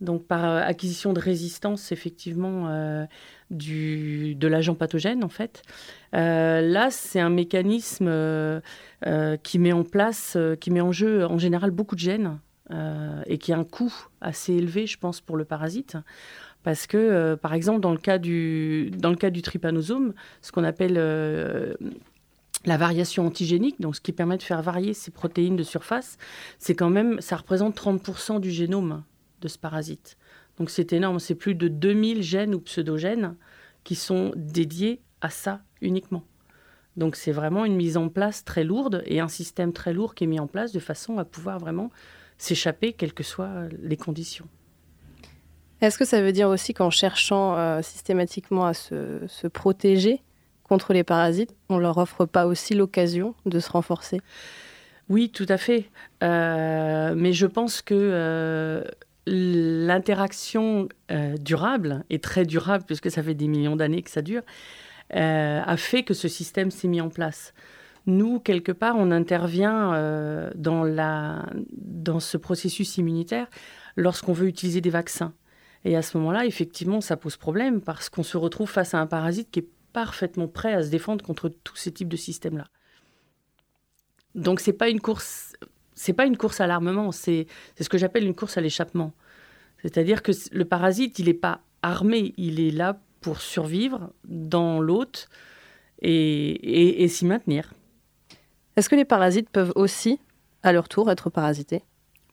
Donc 0.00 0.26
par 0.26 0.44
acquisition 0.44 1.12
de 1.12 1.20
résistance, 1.20 1.90
effectivement, 1.90 3.06
du, 3.50 4.36
de 4.36 4.46
l'agent 4.46 4.76
pathogène, 4.76 5.24
en 5.24 5.28
fait. 5.28 5.62
là, 6.12 6.88
c'est 6.90 7.20
un 7.20 7.30
mécanisme 7.30 8.08
euh, 9.06 9.36
qui 9.36 9.58
met 9.58 9.72
en 9.72 9.82
place, 9.82 10.34
euh, 10.36 10.54
qui 10.54 10.70
met 10.70 10.80
en 10.80 10.92
jeu 10.92 11.26
en 11.26 11.36
général 11.36 11.72
beaucoup 11.72 11.96
de 11.96 12.00
gènes 12.00 12.38
euh, 12.70 13.20
et 13.26 13.36
qui 13.36 13.52
a 13.52 13.58
un 13.58 13.64
coût 13.64 13.92
assez 14.20 14.52
élevé, 14.52 14.86
je 14.86 14.96
pense, 14.96 15.20
pour 15.20 15.36
le 15.36 15.44
parasite. 15.44 15.96
Parce 16.62 16.86
que, 16.86 17.34
par 17.34 17.54
exemple, 17.54 17.80
dans 17.80 17.90
le 17.90 17.98
cas 17.98 18.18
du, 18.18 18.92
trypanosome, 19.42 20.14
ce 20.42 20.52
qu'on 20.52 20.64
appelle 20.64 20.96
la 22.64 22.76
variation 22.76 23.26
antigénique, 23.26 23.80
donc 23.80 23.96
ce 23.96 24.00
qui 24.00 24.12
permet 24.12 24.36
de 24.36 24.42
faire 24.42 24.62
varier 24.62 24.94
ces 24.94 25.10
protéines 25.10 25.56
de 25.56 25.62
surface, 25.62 26.16
c'est 26.58 26.74
quand 26.74 26.90
même, 26.90 27.20
ça 27.20 27.36
représente 27.36 27.76
30% 27.76 28.40
du 28.40 28.50
génome 28.50 29.02
de 29.40 29.48
ce 29.48 29.58
parasite. 29.58 30.16
Donc 30.58 30.70
c'est 30.70 30.92
énorme, 30.92 31.18
c'est 31.18 31.34
plus 31.34 31.54
de 31.54 31.68
2000 31.68 32.22
gènes 32.22 32.54
ou 32.54 32.60
pseudogènes 32.60 33.36
qui 33.84 33.94
sont 33.94 34.32
dédiés 34.36 35.00
à 35.20 35.30
ça 35.30 35.62
uniquement. 35.80 36.22
Donc 36.96 37.16
c'est 37.16 37.32
vraiment 37.32 37.64
une 37.64 37.74
mise 37.74 37.96
en 37.96 38.08
place 38.08 38.44
très 38.44 38.64
lourde 38.64 39.02
et 39.06 39.18
un 39.20 39.28
système 39.28 39.72
très 39.72 39.92
lourd 39.92 40.14
qui 40.14 40.24
est 40.24 40.26
mis 40.26 40.40
en 40.40 40.46
place 40.46 40.72
de 40.72 40.78
façon 40.78 41.18
à 41.18 41.24
pouvoir 41.24 41.58
vraiment 41.58 41.90
s'échapper, 42.38 42.92
quelles 42.92 43.14
que 43.14 43.22
soient 43.22 43.66
les 43.82 43.96
conditions. 43.96 44.46
Est-ce 45.82 45.98
que 45.98 46.04
ça 46.04 46.22
veut 46.22 46.30
dire 46.30 46.48
aussi 46.48 46.74
qu'en 46.74 46.90
cherchant 46.90 47.56
euh, 47.56 47.82
systématiquement 47.82 48.66
à 48.66 48.72
se, 48.72 49.48
protéger 49.48 50.22
contre 50.62 50.92
les 50.92 51.02
parasites, 51.02 51.56
on 51.68 51.76
leur 51.76 51.98
offre 51.98 52.24
pas 52.24 52.46
aussi 52.46 52.74
l'occasion 52.74 53.34
de 53.46 53.58
se 53.58 53.68
renforcer? 53.68 54.20
Oui, 55.08 55.30
tout 55.30 55.46
à 55.48 55.56
fait. 55.56 55.90
Euh, 56.22 57.14
mais 57.16 57.32
je 57.32 57.46
pense 57.46 57.82
que 57.82 57.94
euh, 57.96 58.84
l'interaction 59.26 60.88
durable 61.40 62.04
est 62.10 62.22
très 62.22 62.46
durable 62.46 62.84
puisque 62.86 63.10
ça 63.10 63.22
fait 63.22 63.34
des 63.34 63.48
millions 63.48 63.74
d'années 63.74 64.02
que 64.02 64.10
ça 64.10 64.22
dure. 64.22 64.42
A 65.10 65.76
fait 65.76 66.04
que 66.04 66.14
ce 66.14 66.28
système 66.28 66.70
s'est 66.70 66.88
mis 66.88 67.00
en 67.00 67.10
place. 67.10 67.54
Nous, 68.06 68.38
quelque 68.38 68.72
part, 68.72 68.94
on 68.96 69.10
intervient 69.10 69.90
dans, 70.54 70.84
la, 70.84 71.44
dans 71.76 72.20
ce 72.20 72.36
processus 72.36 72.96
immunitaire 72.96 73.48
lorsqu'on 73.96 74.32
veut 74.32 74.46
utiliser 74.46 74.80
des 74.80 74.90
vaccins. 74.90 75.34
Et 75.84 75.96
à 75.96 76.02
ce 76.02 76.16
moment-là, 76.18 76.46
effectivement, 76.46 77.00
ça 77.00 77.16
pose 77.16 77.36
problème 77.36 77.80
parce 77.80 78.08
qu'on 78.08 78.22
se 78.22 78.36
retrouve 78.36 78.70
face 78.70 78.94
à 78.94 78.98
un 78.98 79.06
parasite 79.06 79.50
qui 79.50 79.60
est 79.60 79.68
parfaitement 79.92 80.48
prêt 80.48 80.72
à 80.72 80.82
se 80.82 80.88
défendre 80.88 81.24
contre 81.24 81.48
tous 81.48 81.76
ces 81.76 81.92
types 81.92 82.08
de 82.08 82.16
systèmes-là. 82.16 82.66
Donc 84.34 84.60
c'est 84.60 84.72
pas 84.72 84.88
une 84.88 85.00
course, 85.00 85.52
c'est 85.94 86.12
pas 86.12 86.24
une 86.24 86.36
course 86.36 86.60
à 86.60 86.66
l'armement, 86.66 87.12
c'est 87.12 87.46
ce 87.78 87.88
que 87.88 87.98
j'appelle 87.98 88.24
une 88.24 88.34
course 88.34 88.56
à 88.56 88.60
l'échappement. 88.60 89.12
C'est-à-dire 89.82 90.22
que 90.22 90.32
le 90.52 90.64
parasite, 90.64 91.18
il 91.18 91.26
n'est 91.26 91.34
pas 91.34 91.60
armé, 91.82 92.32
il 92.36 92.60
est 92.60 92.70
là 92.70 93.00
pour 93.20 93.40
survivre 93.40 94.12
dans 94.24 94.80
l'hôte 94.80 95.28
et, 96.00 97.06
s'y 97.08 97.26
maintenir. 97.26 97.74
Est-ce 98.76 98.88
que 98.88 98.96
les 98.96 99.04
parasites 99.04 99.50
peuvent 99.50 99.72
aussi, 99.74 100.18
à 100.62 100.72
leur 100.72 100.88
tour, 100.88 101.10
être 101.10 101.30
parasités? 101.30 101.82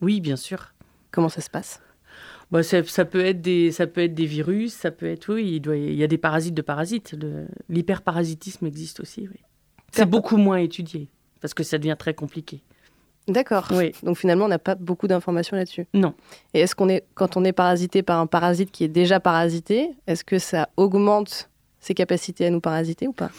Oui, 0.02 0.22
bien 0.22 0.36
sûr. 0.36 0.74
Comment 1.12 1.30
ça 1.30 1.42
se 1.42 1.50
passe? 1.50 1.82
Bah, 2.52 2.64
ça, 2.64 3.06
peut 3.06 3.24
être 3.24 3.42
des, 3.42 3.72
ça 3.72 3.86
peut 3.86 4.02
être 4.02 4.16
des 4.16 4.26
virus, 4.26 4.74
ça 4.74 4.90
peut 4.92 5.06
être, 5.06 5.34
oui, 5.34 5.54
il, 5.56 5.60
doit, 5.60 5.78
il 5.78 5.94
y 5.94 6.04
a 6.04 6.08
des 6.08 6.18
parasites 6.18 6.56
de 6.56 6.62
parasites. 6.62 7.16
L'hyperparasitisme 7.70 8.66
existe 8.66 9.00
aussi, 9.00 9.28
oui. 9.30 9.40
C'est 9.92 10.06
beaucoup 10.06 10.38
moins 10.38 10.58
étudié, 10.58 11.10
parce 11.42 11.54
que 11.54 11.64
ça 11.64 11.78
devient 11.78 11.96
très 11.98 12.14
compliqué. 12.14 12.62
D'accord. 13.28 13.68
Oui. 13.72 13.92
Donc 14.04 14.18
finalement, 14.18 14.46
on 14.46 14.50
n'a 14.50 14.60
pas 14.60 14.76
beaucoup 14.76 15.08
d'informations 15.08 15.56
là-dessus. 15.56 15.86
Non. 15.94 16.14
Et 16.54 16.62
est-ce 16.62 16.76
qu'on 16.76 16.90
est, 16.90 17.06
quand 17.14 17.38
on 17.38 17.44
est 17.44 17.54
parasité 17.54 18.02
par 18.02 18.20
un 18.20 18.28
parasite 18.28 18.72
qui 18.72 18.84
est 18.84 18.90
déjà 18.90 19.20
parasité, 19.20 19.92
est-ce 20.08 20.24
que 20.24 20.40
ça 20.40 20.70
augmente 20.78 21.50
ses 21.80 21.94
capacités 21.94 22.46
à 22.46 22.50
nous 22.50 22.62
parasiter 22.62 23.08
ou 23.08 23.14
pas? 23.14 23.30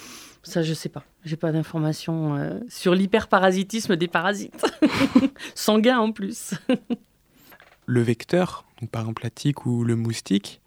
Ça, 0.43 0.63
je 0.63 0.73
sais 0.73 0.89
pas. 0.89 1.05
J'ai 1.25 1.37
pas 1.37 1.53
d'informations 1.53 2.37
euh, 2.37 2.61
sur 2.69 2.95
l'hyperparasitisme 2.95 3.97
des 3.97 4.09
parasites. 4.09 4.65
Sanguin 5.55 5.99
en 5.99 6.13
plus. 6.13 6.55
le 7.91 8.03
vecteur, 8.03 8.65
par 8.93 9.03
exemple 9.03 9.25
la 9.25 9.31
tique 9.31 9.67
ou 9.67 9.85
le 9.85 9.97
moustique, 9.97 10.61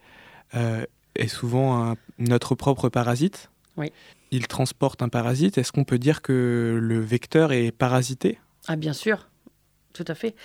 euh, 0.56 0.86
est 1.16 1.28
souvent 1.28 1.96
notre 2.20 2.54
propre 2.54 2.90
parasite. 2.90 3.50
Oui. 3.78 3.92
Il 4.32 4.48
transporte 4.48 5.02
un 5.02 5.10
parasite. 5.10 5.58
Est-ce 5.58 5.72
qu'on 5.72 5.86
peut 5.86 6.00
dire 6.00 6.22
que 6.22 6.78
le 6.82 7.00
vecteur 7.00 7.52
est 7.54 7.72
parasité? 7.72 8.40
Ah 8.68 8.76
bien 8.76 8.94
sûr, 8.94 9.30
tout 9.94 10.06
à 10.08 10.16
fait. 10.16 10.36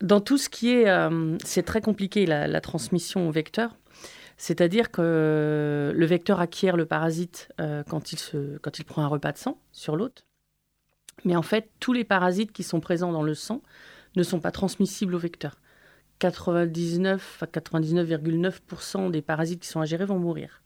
Dans 0.00 0.20
tout 0.20 0.38
ce 0.38 0.48
qui 0.48 0.70
est... 0.70 0.88
Euh, 0.88 1.36
c'est 1.44 1.62
très 1.62 1.80
compliqué 1.80 2.26
la, 2.26 2.60
transmission 2.60 3.28
au 3.28 3.30
vecteur. 3.30 3.76
C'est-à-dire 4.36 4.90
que 4.90 5.92
le 5.94 6.06
vecteur 6.06 6.40
acquiert 6.40 6.76
le 6.76 6.84
parasite 6.84 7.48
euh, 7.60 7.82
quand, 7.88 8.12
il 8.12 8.18
se, 8.18 8.58
quand 8.58 8.78
il 8.78 8.84
prend 8.84 9.02
un 9.02 9.06
repas 9.06 9.32
de 9.32 9.38
sang 9.38 9.58
sur 9.72 9.96
l'hôte. 9.96 10.26
Mais 11.24 11.36
en 11.36 11.42
fait, 11.42 11.70
tous 11.80 11.94
les 11.94 12.04
parasites 12.04 12.52
qui 12.52 12.62
sont 12.62 12.80
présents 12.80 13.12
dans 13.12 13.22
le 13.22 13.34
sang 13.34 13.62
ne 14.16 14.22
sont 14.22 14.40
pas 14.40 14.50
transmissibles 14.50 15.14
au 15.14 15.18
vecteur. 15.18 15.56
99 16.18 17.42
à 17.42 17.46
99,9% 17.46 19.10
des 19.10 19.22
parasites 19.22 19.60
qui 19.60 19.68
sont 19.68 19.80
ingérés 19.80 20.04
vont 20.04 20.18
mourir 20.18 20.62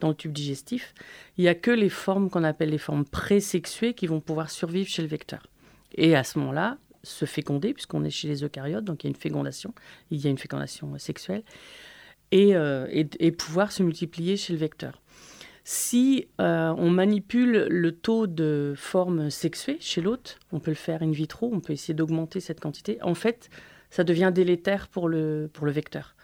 dans 0.00 0.08
le 0.08 0.14
tube 0.14 0.32
digestif. 0.32 0.94
Il 1.36 1.42
n'y 1.42 1.48
a 1.48 1.54
que 1.54 1.70
les 1.70 1.90
formes 1.90 2.30
qu'on 2.30 2.44
appelle 2.44 2.70
les 2.70 2.78
formes 2.78 3.04
présexuées 3.04 3.94
qui 3.94 4.06
vont 4.06 4.20
pouvoir 4.20 4.50
survivre 4.50 4.88
chez 4.88 5.02
le 5.02 5.08
vecteur. 5.08 5.42
Et 5.94 6.16
à 6.16 6.24
ce 6.24 6.38
moment-là, 6.38 6.78
se 7.02 7.24
féconder, 7.24 7.72
puisqu'on 7.72 8.04
est 8.04 8.10
chez 8.10 8.28
les 8.28 8.42
eucaryotes, 8.44 8.84
donc 8.84 9.04
il 9.04 9.06
y 9.06 9.08
a 9.08 9.10
une 9.10 9.16
fécondation, 9.16 9.74
il 10.10 10.20
y 10.20 10.26
a 10.26 10.30
une 10.30 10.38
fécondation 10.38 10.98
sexuelle, 10.98 11.42
et, 12.32 12.54
euh, 12.54 12.86
pouvoir 13.38 13.72
se 13.72 13.82
multiplier 13.82 14.36
chez 14.36 14.52
le 14.52 14.58
vecteur. 14.58 15.00
Si 15.64 16.26
euh, 16.40 16.74
on 16.78 16.90
manipule 16.90 17.66
le 17.68 17.92
taux 17.92 18.26
de 18.26 18.74
forme 18.76 19.30
sexuée 19.30 19.76
chez 19.80 20.00
l'hôte, 20.00 20.38
on 20.52 20.60
peut 20.60 20.70
le 20.70 20.76
faire 20.76 21.02
in 21.02 21.10
vitro, 21.10 21.50
on 21.52 21.60
peut 21.60 21.72
essayer 21.72 21.94
d'augmenter 21.94 22.40
cette 22.40 22.60
quantité. 22.60 22.98
En 23.02 23.14
fait, 23.14 23.50
ça 23.90 24.04
devient 24.04 24.30
délétère 24.32 24.88
pour 24.88 25.08
le, 25.08 25.50
pour 25.52 25.66
le 25.66 25.72
vecteur, 25.72 26.16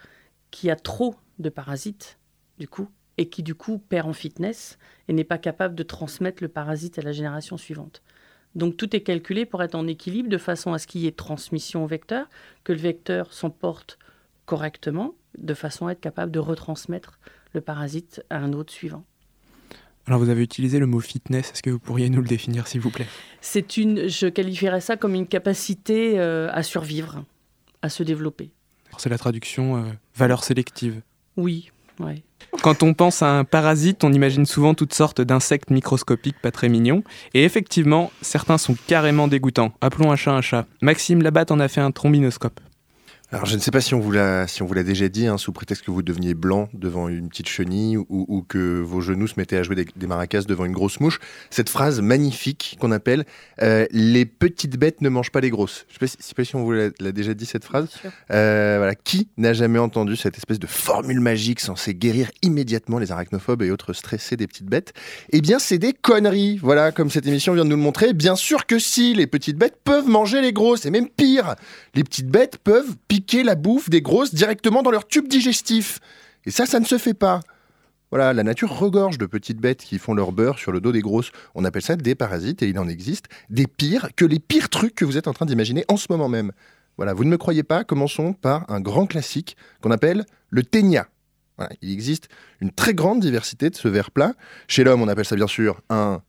qui 0.51 0.69
a 0.69 0.75
trop 0.75 1.15
de 1.39 1.49
parasites, 1.49 2.17
du 2.57 2.67
coup, 2.67 2.89
et 3.17 3.29
qui, 3.29 3.43
du 3.43 3.55
coup, 3.55 3.77
perd 3.77 4.07
en 4.07 4.13
fitness 4.13 4.77
et 5.07 5.13
n'est 5.13 5.23
pas 5.23 5.37
capable 5.37 5.75
de 5.75 5.83
transmettre 5.83 6.41
le 6.43 6.49
parasite 6.49 6.99
à 6.99 7.01
la 7.01 7.11
génération 7.11 7.57
suivante. 7.57 8.01
Donc 8.55 8.77
tout 8.77 8.95
est 8.95 9.01
calculé 9.01 9.45
pour 9.45 9.61
être 9.61 9.75
en 9.75 9.87
équilibre 9.87 10.29
de 10.29 10.37
façon 10.37 10.73
à 10.73 10.79
ce 10.79 10.87
qu'il 10.87 11.01
y 11.01 11.07
ait 11.07 11.11
transmission 11.11 11.83
au 11.83 11.87
vecteur, 11.87 12.27
que 12.63 12.73
le 12.73 12.79
vecteur 12.79 13.33
s'emporte 13.33 13.99
correctement, 14.45 15.13
de 15.37 15.53
façon 15.53 15.87
à 15.87 15.91
être 15.91 15.99
capable 15.99 16.31
de 16.31 16.39
retransmettre 16.39 17.19
le 17.53 17.61
parasite 17.61 18.23
à 18.29 18.37
un 18.37 18.53
autre 18.53 18.73
suivant. 18.73 19.03
Alors 20.07 20.19
vous 20.19 20.29
avez 20.29 20.41
utilisé 20.41 20.79
le 20.79 20.85
mot 20.85 21.01
fitness, 21.01 21.51
est-ce 21.51 21.61
que 21.61 21.69
vous 21.69 21.79
pourriez 21.79 22.09
nous 22.09 22.21
le 22.21 22.27
définir 22.27 22.65
s'il 22.67 22.79
vous 22.79 22.89
plaît? 22.89 23.07
C'est 23.41 23.77
une, 23.77 24.07
je 24.07 24.27
qualifierais 24.27 24.79
ça 24.79 24.95
comme 24.95 25.15
une 25.15 25.27
capacité 25.27 26.17
euh, 26.17 26.49
à 26.51 26.63
survivre, 26.63 27.25
à 27.81 27.89
se 27.89 28.03
développer. 28.03 28.51
C'est 28.97 29.09
la 29.09 29.17
traduction 29.17 29.77
euh, 29.77 29.83
valeur 30.15 30.43
sélective. 30.43 31.01
Oui, 31.35 31.71
ouais. 31.99 32.23
Quand 32.63 32.83
on 32.83 32.93
pense 32.93 33.21
à 33.21 33.37
un 33.37 33.43
parasite, 33.43 34.03
on 34.03 34.11
imagine 34.11 34.45
souvent 34.45 34.73
toutes 34.73 34.93
sortes 34.93 35.21
d'insectes 35.21 35.69
microscopiques 35.69 36.39
pas 36.41 36.51
très 36.51 36.69
mignons. 36.69 37.03
Et 37.33 37.43
effectivement, 37.43 38.11
certains 38.21 38.57
sont 38.57 38.75
carrément 38.87 39.27
dégoûtants. 39.27 39.73
Appelons 39.81 40.11
un 40.11 40.15
chat 40.15 40.31
un 40.31 40.41
chat. 40.41 40.65
Maxime 40.81 41.21
Labatte 41.21 41.51
en 41.51 41.59
a 41.59 41.67
fait 41.67 41.81
un 41.81 41.91
trombinoscope. 41.91 42.59
Alors 43.33 43.45
je 43.45 43.55
ne 43.55 43.59
sais 43.59 43.71
pas 43.71 43.81
si 43.81 43.93
on 43.93 43.99
vous 43.99 44.13
l'a 44.13 44.47
si 44.47 44.61
on 44.61 44.65
vous 44.65 44.73
l'a 44.73 44.83
déjà 44.83 45.09
dit, 45.09 45.27
hein, 45.27 45.37
sous 45.37 45.51
prétexte 45.51 45.83
que 45.83 45.91
vous 45.91 46.01
deveniez 46.01 46.33
blanc 46.33 46.69
devant 46.73 47.09
une 47.09 47.27
petite 47.27 47.49
chenille 47.49 47.97
ou, 47.97 48.45
que 48.47 48.79
vos 48.79 49.01
genoux 49.01 49.27
se 49.27 49.33
mettaient 49.35 49.57
à 49.57 49.63
jouer 49.63 49.75
des, 49.75 50.07
maracas 50.07 50.43
devant 50.43 50.63
une 50.63 50.71
grosse 50.71 51.01
mouche. 51.01 51.19
Cette 51.49 51.69
phrase 51.69 51.99
magnifique 51.99 52.77
qu'on 52.79 52.93
appelle 52.93 53.25
euh, 53.61 53.85
les 53.91 54.25
petites 54.25 54.77
bêtes 54.77 55.01
ne 55.01 55.09
mangent 55.09 55.33
pas 55.33 55.41
les 55.41 55.49
grosses. 55.49 55.85
Je 55.89 56.05
ne 56.05 56.07
sais, 56.07 56.33
pas 56.37 56.45
si 56.45 56.55
on 56.55 56.63
vous 56.63 56.71
l'a 56.71 57.11
déjà 57.11 57.33
dit 57.33 57.45
cette 57.45 57.65
phrase. 57.65 57.89
Euh, 58.31 58.75
voilà, 58.77 58.95
qui 58.95 59.27
n'a 59.35 59.51
jamais 59.51 59.79
entendu 59.79 60.15
cette 60.15 60.37
espèce 60.37 60.59
de 60.59 60.67
formule 60.67 61.19
magique 61.19 61.59
censée 61.59 61.93
guérir 61.95 62.31
immédiatement 62.43 62.97
les 62.97 63.11
arachnophobes 63.11 63.61
et 63.61 63.71
autres 63.71 63.91
stressés 63.91 64.37
des 64.37 64.47
petites 64.47 64.67
bêtes? 64.67 64.93
Eh 65.33 65.41
bien, 65.41 65.59
c'est 65.59 65.79
des 65.79 65.91
conneries. 65.91 66.59
Voilà, 66.63 66.93
comme 66.93 67.09
cette 67.09 67.27
émission 67.27 67.53
vient 67.53 67.65
de 67.65 67.69
nous 67.69 67.75
le 67.75 67.81
montrer. 67.81 68.13
Bien 68.13 68.37
sûr 68.37 68.65
que 68.65 68.79
si, 68.79 69.13
les 69.13 69.27
petites 69.27 69.57
bêtes 69.57 69.79
peuvent 69.83 70.07
manger 70.07 70.39
les 70.39 70.53
grosses 70.53 70.85
et 70.85 70.91
même 70.91 71.09
pire, 71.09 71.55
les 71.93 72.05
petites 72.05 72.29
bêtes 72.29 72.57
peuvent 72.63 72.95
pire 73.09 73.16
la 73.43 73.55
bouffe 73.55 73.89
des 73.89 74.01
grosses 74.01 74.33
directement 74.33 74.83
dans 74.83 74.91
leur 74.91 75.07
tube 75.07 75.27
digestif. 75.27 75.99
Et 76.45 76.51
ça, 76.51 76.65
ça 76.65 76.79
ne 76.79 76.85
se 76.85 76.97
fait 76.97 77.13
pas. 77.13 77.41
Voilà, 78.09 78.33
la 78.33 78.43
nature 78.43 78.71
regorge 78.71 79.17
de 79.17 79.25
petites 79.25 79.59
bêtes 79.59 79.83
qui 79.83 79.99
font 79.99 80.13
leur 80.13 80.31
beurre 80.31 80.59
sur 80.59 80.71
le 80.71 80.79
dos 80.79 80.93
des 80.93 81.01
grosses. 81.01 81.31
On 81.55 81.65
appelle 81.65 81.81
ça 81.81 81.97
des 81.97 82.15
parasites 82.15 82.63
et 82.63 82.69
il 82.69 82.79
en 82.79 82.87
existe 82.87 83.25
des 83.49 83.67
pires 83.67 84.09
que 84.15 84.23
les 84.23 84.39
pires 84.39 84.69
trucs 84.69 84.95
que 84.95 85.03
vous 85.03 85.17
êtes 85.17 85.27
en 85.27 85.33
train 85.33 85.45
d'imaginer 85.45 85.83
en 85.89 85.97
ce 85.97 86.07
moment 86.09 86.29
même. 86.29 86.53
Voilà, 86.95 87.13
vous 87.13 87.25
ne 87.25 87.29
me 87.29 87.37
croyez 87.37 87.63
pas, 87.63 87.83
commençons 87.83 88.33
par 88.33 88.69
un 88.69 88.79
grand 88.79 89.07
classique 89.07 89.57
qu'on 89.81 89.91
appelle 89.91 90.25
le 90.49 90.63
ténia. 90.63 91.07
Il 91.81 91.91
existe 91.91 92.29
une 92.61 92.71
très 92.71 92.93
grande 92.93 93.19
diversité 93.19 93.69
de 93.69 93.75
ce 93.75 93.87
ver 93.87 94.11
plat. 94.11 94.33
Chez 94.67 94.83
l'homme, 94.83 95.01
on 95.01 95.07
appelle 95.07 95.25
ça 95.25 95.35
bien 95.35 95.47
sûr 95.47 95.81
un, 95.89 96.21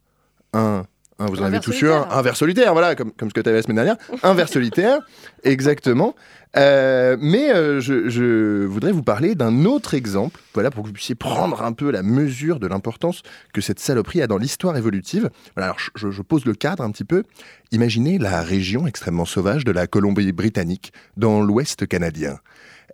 un, 0.53 0.85
un 1.19 1.27
vous 1.27 1.41
en 1.41 1.45
Un 1.45 1.47
avez 1.47 1.61
tous 1.61 1.73
sûr, 1.73 1.93
solitaire. 1.93 2.17
un 2.17 2.23
ver 2.23 2.37
solitaire, 2.37 2.73
voilà, 2.73 2.95
comme, 2.95 3.13
comme 3.13 3.29
ce 3.29 3.35
que 3.35 3.41
tu 3.41 3.49
avais 3.49 3.59
la 3.59 3.63
semaine 3.63 3.77
dernière. 3.77 3.97
Un 4.23 4.35
ver 4.35 4.49
solitaire, 4.49 5.01
exactement. 5.43 6.15
Euh, 6.57 7.17
mais 7.21 7.53
euh, 7.53 7.81
je, 7.81 8.09
je 8.09 8.65
voudrais 8.65 8.93
vous 8.93 9.03
parler 9.03 9.35
d'un 9.35 9.65
autre 9.65 9.95
exemple, 9.95 10.41
voilà, 10.55 10.71
pour 10.71 10.83
que 10.83 10.89
vous 10.89 10.95
puissiez 10.95 11.15
prendre 11.15 11.63
un 11.63 11.73
peu 11.73 11.91
la 11.91 12.03
mesure 12.03 12.59
de 12.61 12.67
l'importance 12.67 13.23
que 13.53 13.61
cette 13.61 13.81
saloperie 13.81 14.23
a 14.23 14.27
dans 14.27 14.39
l'histoire 14.39 14.77
évolutive. 14.77 15.29
Voilà, 15.55 15.67
alors 15.67 15.79
je, 15.97 16.11
je 16.11 16.23
pose 16.23 16.45
le 16.45 16.55
cadre 16.55 16.83
un 16.83 16.91
petit 16.91 17.05
peu. 17.05 17.25
Imaginez 17.73 18.19
la 18.19 18.43
région 18.43 18.87
extrêmement 18.87 19.27
sauvage 19.27 19.65
de 19.65 19.73
la 19.73 19.87
Colombie-Britannique, 19.87 20.93
dans 21.17 21.43
l'ouest 21.43 21.87
canadien. 21.87 22.39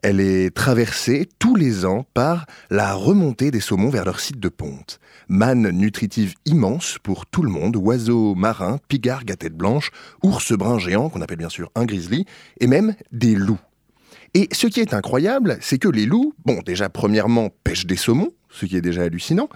Elle 0.02 0.20
est 0.20 0.54
traversée 0.54 1.28
tous 1.38 1.56
les 1.56 1.86
ans 1.86 2.06
par 2.12 2.46
la 2.70 2.92
remontée 2.94 3.50
des 3.50 3.60
saumons 3.60 3.88
vers 3.88 4.04
leur 4.04 4.20
site 4.20 4.40
de 4.40 4.48
ponte. 4.48 4.98
Manne 5.28 5.70
nutritive 5.70 6.34
immense 6.44 6.98
pour 7.02 7.26
tout 7.26 7.42
le 7.42 7.50
monde, 7.50 7.76
oiseaux 7.76 8.34
marins, 8.34 8.78
pigargues 8.88 9.32
à 9.32 9.36
tête 9.36 9.56
blanche, 9.56 9.90
ours 10.22 10.52
bruns 10.52 10.78
géants, 10.78 11.08
qu'on 11.08 11.22
appelle 11.22 11.38
bien 11.38 11.48
sûr 11.48 11.70
un 11.74 11.84
grizzly, 11.84 12.26
et 12.60 12.66
même 12.66 12.94
des 13.12 13.34
loups. 13.34 13.60
Et 14.34 14.48
ce 14.52 14.66
qui 14.66 14.80
est 14.80 14.94
incroyable, 14.94 15.58
c'est 15.60 15.78
que 15.78 15.88
les 15.88 16.06
loups, 16.06 16.34
bon, 16.44 16.60
déjà 16.64 16.88
premièrement, 16.88 17.50
pêchent 17.62 17.86
des 17.86 17.96
saumons, 17.96 18.32
ce 18.50 18.66
qui 18.66 18.76
est 18.76 18.80
déjà 18.80 19.02
hallucinant, 19.02 19.48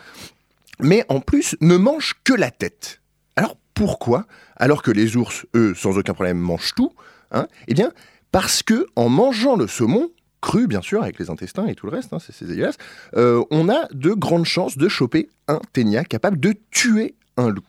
mais 0.81 1.05
en 1.09 1.21
plus 1.21 1.57
ne 1.61 1.77
mangent 1.77 2.17
que 2.25 2.33
la 2.33 2.51
tête. 2.51 3.01
Alors 3.37 3.57
pourquoi 3.75 4.27
Alors 4.57 4.83
que 4.83 4.91
les 4.91 5.17
ours, 5.17 5.47
eux, 5.55 5.75
sans 5.75 5.99
aucun 5.99 6.15
problème, 6.15 6.39
mangent 6.39 6.75
tout, 6.75 6.93
hein? 7.33 7.47
Eh 7.67 7.75
bien, 7.75 7.93
parce 8.33 8.63
que 8.63 8.87
en 8.97 9.09
mangeant 9.09 9.57
le 9.57 9.67
saumon, 9.67 10.11
cru 10.41 10.67
bien 10.67 10.83
sûr, 10.83 11.03
avec 11.03 11.19
les 11.19 11.31
intestins 11.31 11.67
et 11.67 11.75
tout 11.75 11.87
le 11.87 11.93
reste, 11.93 12.13
hein, 12.13 12.19
c'est 12.21 12.47
dégueulasse, 12.47 12.77
euh, 13.17 13.45
on 13.51 13.69
a 13.69 13.89
de 13.93 14.13
grandes 14.13 14.45
chances 14.45 14.79
de 14.79 14.89
choper 14.89 15.29
un 15.47 15.61
ténia 15.73 16.05
capable 16.05 16.39
de 16.41 16.55
tuer 16.71 17.15
un 17.37 17.49
loup. 17.49 17.65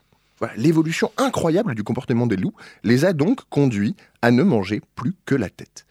L'évolution 0.55 1.11
incroyable 1.17 1.75
du 1.75 1.83
comportement 1.83 2.25
des 2.25 2.37
loups 2.37 2.53
les 2.83 3.03
a 3.03 3.13
donc 3.13 3.41
conduits 3.49 3.95
à 4.21 4.31
ne 4.31 4.43
manger 4.43 4.81
plus 4.95 5.13
que 5.25 5.35
la 5.35 5.49
tête. 5.49 5.85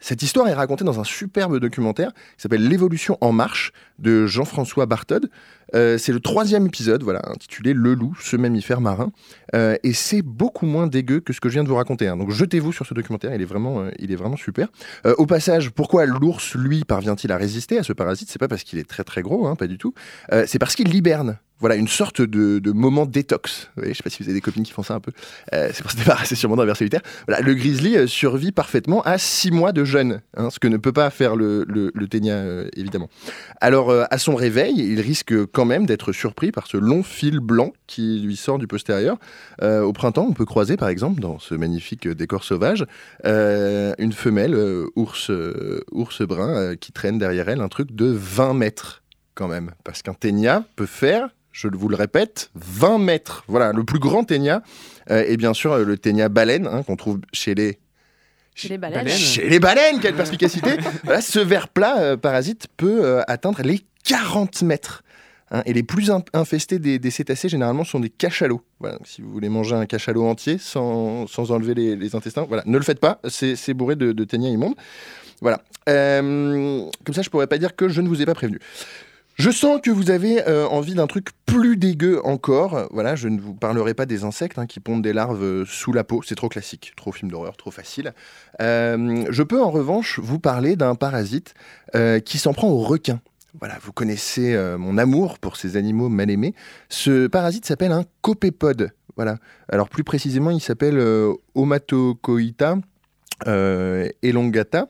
Cette 0.00 0.22
histoire 0.22 0.48
est 0.48 0.54
racontée 0.54 0.84
dans 0.84 1.00
un 1.00 1.04
superbe 1.04 1.58
documentaire 1.58 2.12
qui 2.12 2.42
s'appelle 2.42 2.66
L'évolution 2.66 3.16
en 3.20 3.32
marche 3.32 3.72
de 3.98 4.26
Jean-François 4.26 4.86
Bartod. 4.86 5.30
Euh, 5.74 5.98
c'est 5.98 6.12
le 6.12 6.20
troisième 6.20 6.66
épisode, 6.66 7.02
voilà, 7.02 7.22
intitulé 7.30 7.72
Le 7.72 7.94
loup, 7.94 8.16
ce 8.20 8.36
mammifère 8.36 8.80
marin. 8.80 9.12
Euh, 9.54 9.76
et 9.82 9.92
c'est 9.92 10.22
beaucoup 10.22 10.66
moins 10.66 10.86
dégueu 10.86 11.20
que 11.20 11.32
ce 11.32 11.40
que 11.40 11.48
je 11.48 11.54
viens 11.54 11.64
de 11.64 11.68
vous 11.68 11.76
raconter. 11.76 12.08
hein. 12.08 12.16
Donc 12.16 12.30
jetez-vous 12.30 12.72
sur 12.72 12.86
ce 12.86 12.94
documentaire, 12.94 13.34
il 13.34 13.42
est 13.42 13.46
vraiment, 13.46 13.80
euh, 13.80 13.90
il 13.98 14.10
est 14.12 14.16
vraiment 14.16 14.36
super. 14.36 14.68
Euh, 15.06 15.14
au 15.18 15.26
passage, 15.26 15.70
pourquoi 15.70 16.06
l'ours, 16.06 16.54
lui, 16.54 16.84
parvient-il 16.84 17.30
à 17.32 17.36
résister 17.36 17.78
à 17.78 17.82
ce 17.82 17.92
parasite? 17.92 18.30
C'est 18.30 18.38
pas 18.38 18.48
parce 18.48 18.64
qu'il 18.64 18.78
est 18.78 18.88
très 18.88 19.04
très 19.04 19.22
gros, 19.22 19.46
hein, 19.46 19.54
pas 19.54 19.66
du 19.66 19.78
tout. 19.78 19.94
C'est 20.46 20.58
parce 20.58 20.74
qu'il 20.74 20.94
hiberne. 20.94 21.38
Voilà, 21.60 21.76
une 21.76 21.88
sorte 21.88 22.22
de, 22.22 22.72
moment 22.72 23.04
détox. 23.04 23.70
Je 23.76 23.92
sais 23.92 24.02
pas 24.02 24.08
si 24.08 24.22
vous 24.22 24.28
avez 24.28 24.34
des 24.34 24.40
copines 24.40 24.62
qui 24.62 24.72
font 24.72 24.82
ça 24.82 24.94
un 24.94 25.00
peu. 25.00 25.12
Euh, 25.52 25.70
c'est 25.72 25.82
pour 25.82 25.90
se 25.90 25.96
débarrasser 25.96 26.34
sûrement 26.34 26.56
d'un 26.56 26.64
ver 26.64 26.76
solitaire. 26.76 27.02
Voilà, 27.28 27.42
le 27.42 27.54
grizzly 27.54 27.96
euh, 27.96 28.06
survit 28.06 28.50
parfaitement 28.50 29.02
à 29.02 29.18
6 29.18 29.50
mois 29.50 29.72
de 29.72 29.84
jeûne, 29.84 30.22
hein, 30.36 30.48
ce 30.50 30.58
que 30.58 30.68
ne 30.68 30.78
peut 30.78 30.92
pas 30.92 31.10
faire 31.10 31.36
le, 31.36 31.64
le, 31.68 32.08
ténia, 32.08 32.34
euh, 32.34 32.68
évidemment. 32.76 33.10
Alors, 33.60 33.92
à 33.92 34.18
son 34.18 34.34
réveil, 34.34 34.74
il 34.76 35.00
risque 35.00 35.34
quand 35.52 35.66
même 35.66 35.84
d'être 35.84 36.12
surpris 36.12 36.50
par 36.50 36.66
ce 36.66 36.78
long 36.78 37.02
fil 37.02 37.40
blanc 37.40 37.72
qui 37.86 38.20
lui 38.20 38.36
sort 38.36 38.58
du 38.58 38.66
postérieur. 38.66 39.18
Au 39.62 39.92
printemps, 39.92 40.26
on 40.28 40.32
peut 40.32 40.46
croiser, 40.46 40.76
par 40.76 40.88
exemple, 40.88 41.20
dans 41.20 41.38
ce 41.38 41.54
magnifique 41.54 42.08
décor 42.08 42.44
sauvage, 42.44 42.86
une 43.24 44.12
femelle 44.12 44.56
ours, 44.96 45.30
ours 45.92 46.22
brun 46.22 46.76
qui 46.76 46.92
traîne 46.92 47.18
derrière 47.18 47.48
elle 47.48 47.60
un 47.60 47.68
truc 47.68 47.94
de 47.94 48.06
20 48.06 48.54
mètres, 48.54 49.02
quand 49.34 49.48
même. 49.48 49.72
Parce 49.84 50.02
qu'un 50.02 50.14
ténia 50.14 50.64
peut 50.76 50.86
faire, 50.86 51.28
je 51.60 51.68
vous 51.76 51.88
le 51.88 51.96
répète, 51.96 52.50
20 52.54 52.98
mètres. 52.98 53.44
Voilà, 53.48 53.72
le 53.72 53.84
plus 53.84 53.98
grand 53.98 54.24
ténia. 54.24 54.62
euh, 55.10 55.24
et 55.26 55.36
bien 55.36 55.52
sûr, 55.54 55.72
euh, 55.72 55.84
le 55.84 55.98
ténia 55.98 56.28
baleine, 56.28 56.66
hein, 56.66 56.82
qu'on 56.82 56.96
trouve 56.96 57.18
chez 57.32 57.54
les 57.54 57.78
Chez 58.54 58.68
les 58.68 58.78
baleines. 58.78 59.08
chez 59.08 59.48
les 59.48 59.60
baleines, 59.60 60.00
quelle 60.00 60.14
perspicacité 60.16 60.70
Voilà, 61.04 61.20
ce 61.20 61.38
ver 61.38 61.68
plat 61.68 61.98
euh, 62.00 62.16
parasite 62.16 62.66
peut 62.76 63.04
euh, 63.04 63.22
atteindre 63.28 63.62
les 63.62 63.80
40 64.04 64.62
mètres. 64.62 65.02
hein, 65.50 65.62
et 65.66 65.72
les 65.72 65.82
plus 65.82 66.10
in- 66.10 66.24
infestés 66.32 66.78
des, 66.78 66.98
des 66.98 67.10
cétacés, 67.10 67.48
généralement, 67.48 67.84
sont 67.84 68.00
des 68.00 68.10
cachalots. 68.10 68.62
Voilà, 68.78 68.98
si 69.04 69.20
vous 69.20 69.30
voulez 69.30 69.48
manger 69.48 69.74
un 69.76 69.86
cachalot 69.86 70.24
entier 70.26 70.56
sans, 70.58 71.26
sans 71.26 71.50
enlever 71.52 71.74
les, 71.74 71.96
les 71.96 72.14
intestins, 72.14 72.44
voilà, 72.48 72.62
ne 72.66 72.78
le 72.78 72.84
faites 72.84 73.00
pas, 73.00 73.20
c'est 73.28 73.56
c'est 73.56 73.74
bourré 73.74 73.96
de, 73.96 74.12
de 74.12 74.24
ténia 74.24 74.48
immonde. 74.50 74.74
Voilà. 75.42 75.62
Euh, 75.88 76.84
comme 77.04 77.14
ça, 77.14 77.22
je 77.22 77.30
pourrais 77.30 77.46
pas 77.46 77.58
dire 77.58 77.74
que 77.74 77.88
je 77.88 78.00
ne 78.02 78.08
vous 78.08 78.20
ai 78.22 78.26
pas 78.26 78.34
prévenu. 78.34 78.58
Je 79.40 79.50
sens 79.50 79.80
que 79.80 79.90
vous 79.90 80.10
avez 80.10 80.46
euh, 80.48 80.68
envie 80.68 80.92
d'un 80.92 81.06
truc 81.06 81.28
plus 81.46 81.78
dégueu 81.78 82.20
encore. 82.24 82.88
Voilà, 82.90 83.16
je 83.16 83.26
ne 83.26 83.40
vous 83.40 83.54
parlerai 83.54 83.94
pas 83.94 84.04
des 84.04 84.22
insectes 84.22 84.58
hein, 84.58 84.66
qui 84.66 84.80
pondent 84.80 85.00
des 85.00 85.14
larves 85.14 85.42
euh, 85.42 85.64
sous 85.64 85.94
la 85.94 86.04
peau. 86.04 86.20
C'est 86.22 86.34
trop 86.34 86.50
classique, 86.50 86.92
trop 86.94 87.10
film 87.10 87.30
d'horreur, 87.30 87.56
trop 87.56 87.70
facile. 87.70 88.12
Euh, 88.60 89.24
je 89.30 89.42
peux 89.42 89.62
en 89.62 89.70
revanche 89.70 90.18
vous 90.18 90.38
parler 90.38 90.76
d'un 90.76 90.94
parasite 90.94 91.54
qui 92.26 92.36
s'en 92.36 92.52
prend 92.52 92.68
aux 92.68 92.82
requins. 92.82 93.22
Voilà, 93.58 93.78
vous 93.80 93.92
connaissez 93.92 94.54
mon 94.78 94.98
amour 94.98 95.38
pour 95.38 95.56
ces 95.56 95.78
animaux 95.78 96.10
mal 96.10 96.30
aimés. 96.30 96.54
Ce 96.90 97.26
parasite 97.26 97.64
s'appelle 97.64 97.92
un 97.92 98.04
copépode. 98.20 98.90
Voilà. 99.16 99.38
Alors 99.70 99.88
plus 99.88 100.04
précisément, 100.04 100.50
il 100.50 100.60
s'appelle 100.60 101.02
Omatocoïta 101.54 102.76
euh, 103.46 104.08
elongata. 104.22 104.88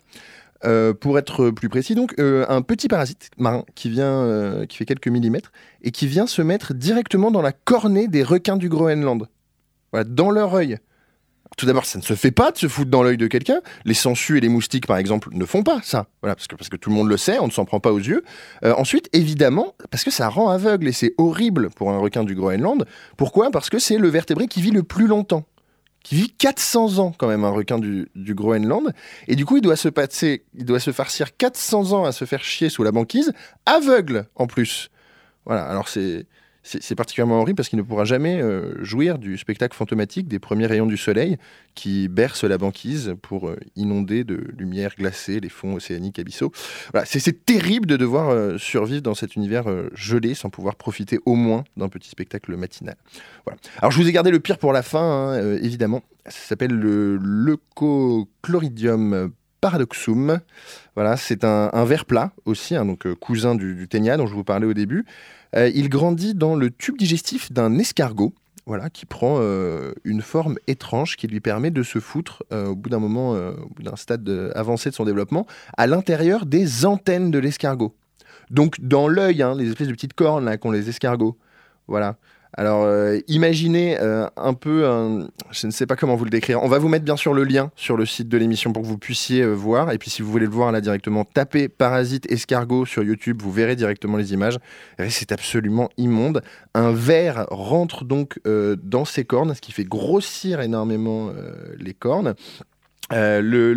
Euh, 0.67 0.93
pour 0.93 1.19
être 1.19 1.49
plus 1.49 1.71
précis, 1.71 1.95
donc 1.95 2.15
euh, 2.19 2.45
un 2.51 2.61
petit 2.61 2.87
parasite 2.87 3.31
marin 3.39 3.65
qui 3.75 3.89
vient, 3.89 4.05
euh, 4.05 4.67
qui 4.67 4.77
fait 4.77 4.85
quelques 4.85 5.09
millimètres 5.09 5.53
et 5.81 5.91
qui 5.91 6.07
vient 6.07 6.27
se 6.27 6.43
mettre 6.43 6.75
directement 6.75 7.31
dans 7.31 7.41
la 7.41 7.53
cornée 7.53 8.09
des 8.09 8.23
requins 8.23 8.59
du 8.59 8.69
Groenland, 8.69 9.27
voilà, 9.91 10.05
dans 10.05 10.31
leur 10.31 10.53
œil. 10.53 10.77
Tout 11.57 11.65
d'abord, 11.65 11.87
ça 11.87 11.99
ne 11.99 12.05
se 12.05 12.13
fait 12.13 12.31
pas 12.31 12.51
de 12.53 12.59
se 12.59 12.69
foutre 12.69 12.91
dans 12.91 13.03
l'œil 13.03 13.17
de 13.17 13.27
quelqu'un. 13.27 13.63
Les 13.87 13.95
sangsues 13.95 14.37
et 14.37 14.41
les 14.41 14.51
moustiques, 14.51 14.87
par 14.87 14.99
exemple, 14.99 15.31
ne 15.33 15.45
font 15.47 15.63
pas 15.63 15.81
ça. 15.83 16.09
Voilà, 16.21 16.37
parce 16.37 16.47
que, 16.47 16.57
parce 16.57 16.69
que 16.69 16.77
tout 16.77 16.91
le 16.91 16.97
monde 16.97 17.09
le 17.09 17.17
sait, 17.17 17.39
on 17.39 17.47
ne 17.47 17.51
s'en 17.51 17.65
prend 17.65 17.81
pas 17.81 17.91
aux 17.91 17.99
yeux. 17.99 18.23
Ensuite, 18.63 19.09
évidemment, 19.13 19.75
parce 19.91 20.05
que 20.05 20.13
ça 20.13 20.29
rend 20.29 20.51
aveugle 20.51 20.87
et 20.87 20.93
c'est 20.93 21.13
horrible 21.19 21.71
pour 21.71 21.91
un 21.91 21.99
requin 21.99 22.23
du 22.23 22.37
Groenland. 22.37 22.87
Pourquoi? 23.17 23.51
Parce 23.51 23.69
que 23.69 23.81
c'est 23.81 23.99
le 23.99 24.09
vertébré 24.09 24.47
qui 24.47 24.63
vit 24.63 24.71
le 24.71 24.85
plus 24.85 25.09
longtemps. 25.09 25.45
Qui 26.03 26.15
vit 26.15 26.31
400 26.31 26.99
ans 26.99 27.15
quand 27.17 27.29
même, 27.29 27.45
un 27.45 27.51
requin 27.51 27.79
du, 27.79 28.09
du 28.15 28.35
Groenland. 28.35 28.95
Et 29.29 29.37
du 29.37 29.45
coup, 29.45 29.59
il 29.59 29.63
doit 29.63 29.77
se 29.77 29.89
passer, 29.89 30.45
il 30.55 30.65
doit 30.65 30.81
se 30.81 30.93
farcir 30.93 31.37
400 31.37 31.93
ans 31.93 32.05
à 32.05 32.13
se 32.13 32.25
faire 32.25 32.43
chier 32.43 32.71
sous 32.71 32.83
la 32.83 32.91
banquise, 32.91 33.33
aveugle 33.67 34.27
en 34.35 34.47
plus. 34.47 34.91
Voilà, 35.45 35.65
alors 35.65 35.89
c'est. 35.89 36.27
C'est 36.63 36.95
particulièrement 36.95 37.41
horrible 37.41 37.57
parce 37.57 37.71
qu'il 37.71 37.79
ne 37.79 37.83
pourra 37.83 38.05
jamais 38.05 38.43
euh, 38.43 38.75
jouir 38.85 39.19
du 39.19 39.39
spectacle 39.39 39.75
fantomatique 39.75 40.29
des 40.29 40.39
premiers 40.39 40.67
rayons 40.67 40.85
du 40.85 40.99
soleil 40.99 41.39
qui 41.75 42.07
bercent 42.09 42.45
la 42.45 42.59
banquise 42.59 43.15
pour 43.23 43.49
euh, 43.49 43.57
inonder 43.77 44.25
de 44.25 44.45
lumière 44.59 44.93
glacée 44.99 45.41
les 45.41 45.49
fonds 45.49 45.73
océaniques 45.75 46.19
abyssaux. 46.19 46.53
Voilà, 46.93 47.07
c'est- 47.07 47.47
terrible 47.47 47.87
de 47.87 47.97
devoir 47.97 48.29
euh, 48.29 48.59
survivre 48.59 49.01
dans 49.01 49.15
cet 49.15 49.37
univers 49.37 49.65
gelé 49.95 50.35
sans 50.35 50.51
pouvoir 50.51 50.77
profiter 50.77 51.19
au 51.25 51.35
moins 51.35 51.65
d'un 51.79 51.89
petit 51.89 52.11
spectacle 52.11 52.55
matinal. 52.57 52.97
Voilà. 53.47 53.59
Alors 53.79 53.91
je 53.91 53.99
vous 54.01 54.07
ai 54.07 54.13
gardé 54.13 54.31
le 54.31 54.41
pire 54.41 54.59
pour 54.59 54.75
la 54.75 54.83
fin, 54.83 55.33
hein, 55.33 55.57
évidemment. 55.63 56.03
Ça 56.27 56.49
s'appelle 56.49 56.73
le 56.73 57.17
Leucochloridium 57.17 59.33
paradoxum. 59.61 60.41
Voilà, 60.95 61.17
c'est 61.17 61.45
un, 61.45 61.71
un 61.73 61.85
ver 61.85 62.05
plat 62.05 62.33
aussi, 62.45 62.77
hein, 62.77 62.85
donc 62.85 63.13
cousin 63.15 63.55
du, 63.55 63.75
du 63.75 63.89
ténia 63.89 64.17
dont 64.17 64.27
je 64.27 64.35
vous 64.35 64.45
parlais 64.45 64.67
au 64.67 64.75
début. 64.75 65.05
Euh, 65.57 65.71
il 65.75 65.89
grandit 65.89 66.35
dans 66.35 66.55
le 66.55 66.71
tube 66.71 66.97
digestif 66.97 67.53
d'un 67.53 67.79
escargot. 67.79 68.33
Voilà, 68.67 68.89
qui 68.91 69.05
prend 69.05 69.39
euh, 69.41 69.93
une 70.05 70.23
forme 70.23 70.57
étrange 70.69 71.17
qui 71.17 71.27
lui 71.27 71.41
permet 71.41 71.71
de 71.71 71.83
se 71.83 71.99
foutre, 71.99 72.45
euh, 72.53 72.67
au 72.67 72.77
bout 72.77 72.89
d'un 72.89 73.01
moment, 73.01 73.31
au 73.33 73.69
bout 73.75 73.83
d'un 73.83 73.97
stade 73.97 74.29
avancé 74.55 74.91
de 74.91 74.95
son 74.95 75.05
développement, 75.05 75.47
à 75.77 75.87
l'intérieur 75.89 76.47
des 76.47 76.85
antennes 76.85 77.31
de 77.33 77.39
l'escargot. 77.39 77.97
Donc 78.51 78.81
dans 78.81 79.09
l'œil, 79.09 79.43
hein, 79.43 79.57
les 79.57 79.69
espèces 79.69 79.89
de 79.89 79.93
petites 79.93 80.15
cornes 80.15 80.57
qu'ont 80.59 80.71
les 80.71 80.89
escargots. 80.89 81.37
Voilà. 81.89 82.17
Alors 82.57 82.83
euh, 82.83 83.19
imaginez 83.29 83.99
euh, 84.01 84.27
un 84.37 84.55
peu, 84.55 84.87
un- 84.87 85.29
je 85.53 85.67
ne 85.67 85.73
sais 85.73 85.87
pas 85.87 85.97
comment 85.97 86.17
vous 86.17 86.25
le 86.25 86.31
décrire. 86.31 86.63
On 86.63 86.69
va 86.69 86.79
vous 86.79 86.89
mettre 86.89 87.05
bien 87.05 87.17
sûr 87.17 87.33
le 87.33 87.45
lien 87.45 87.71
sur 87.77 87.97
le 87.97 88.05
site 88.05 88.29
de 88.29 88.37
l'émission 88.37 88.73
pour 88.73 88.83
que 88.83 88.89
vous 88.89 88.99
puissiez 88.99 89.43
euh, 89.43 89.53
voir. 89.53 89.93
Et 89.93 89.99
puis 89.99 90.11
si 90.11 90.21
vous 90.23 90.31
voulez 90.31 90.47
le 90.47 90.53
voir 90.53 90.73
là 90.73 90.81
directement, 90.81 91.25
tapez 91.25 91.69
parasite 91.69 92.31
escargot 92.31 92.87
sur 92.87 93.03
YouTube, 93.03 93.41
vous 93.41 93.53
verrez 93.53 93.77
directement 93.77 94.17
les 94.17 94.33
images. 94.33 94.59
C'est 95.09 95.33
absolument 95.33 95.91
immonde. 95.97 96.43
Un 96.75 96.93
ver 96.93 97.47
rentre 97.51 98.05
donc 98.05 98.41
dans 98.45 99.05
ses 99.05 99.25
cornes, 99.25 99.55
ce 99.55 99.61
qui 99.61 99.73
fait 99.73 99.85
grossir 99.85 100.61
énormément 100.61 101.31
les 101.79 101.95
cornes. 101.95 102.35
Le 103.11 103.73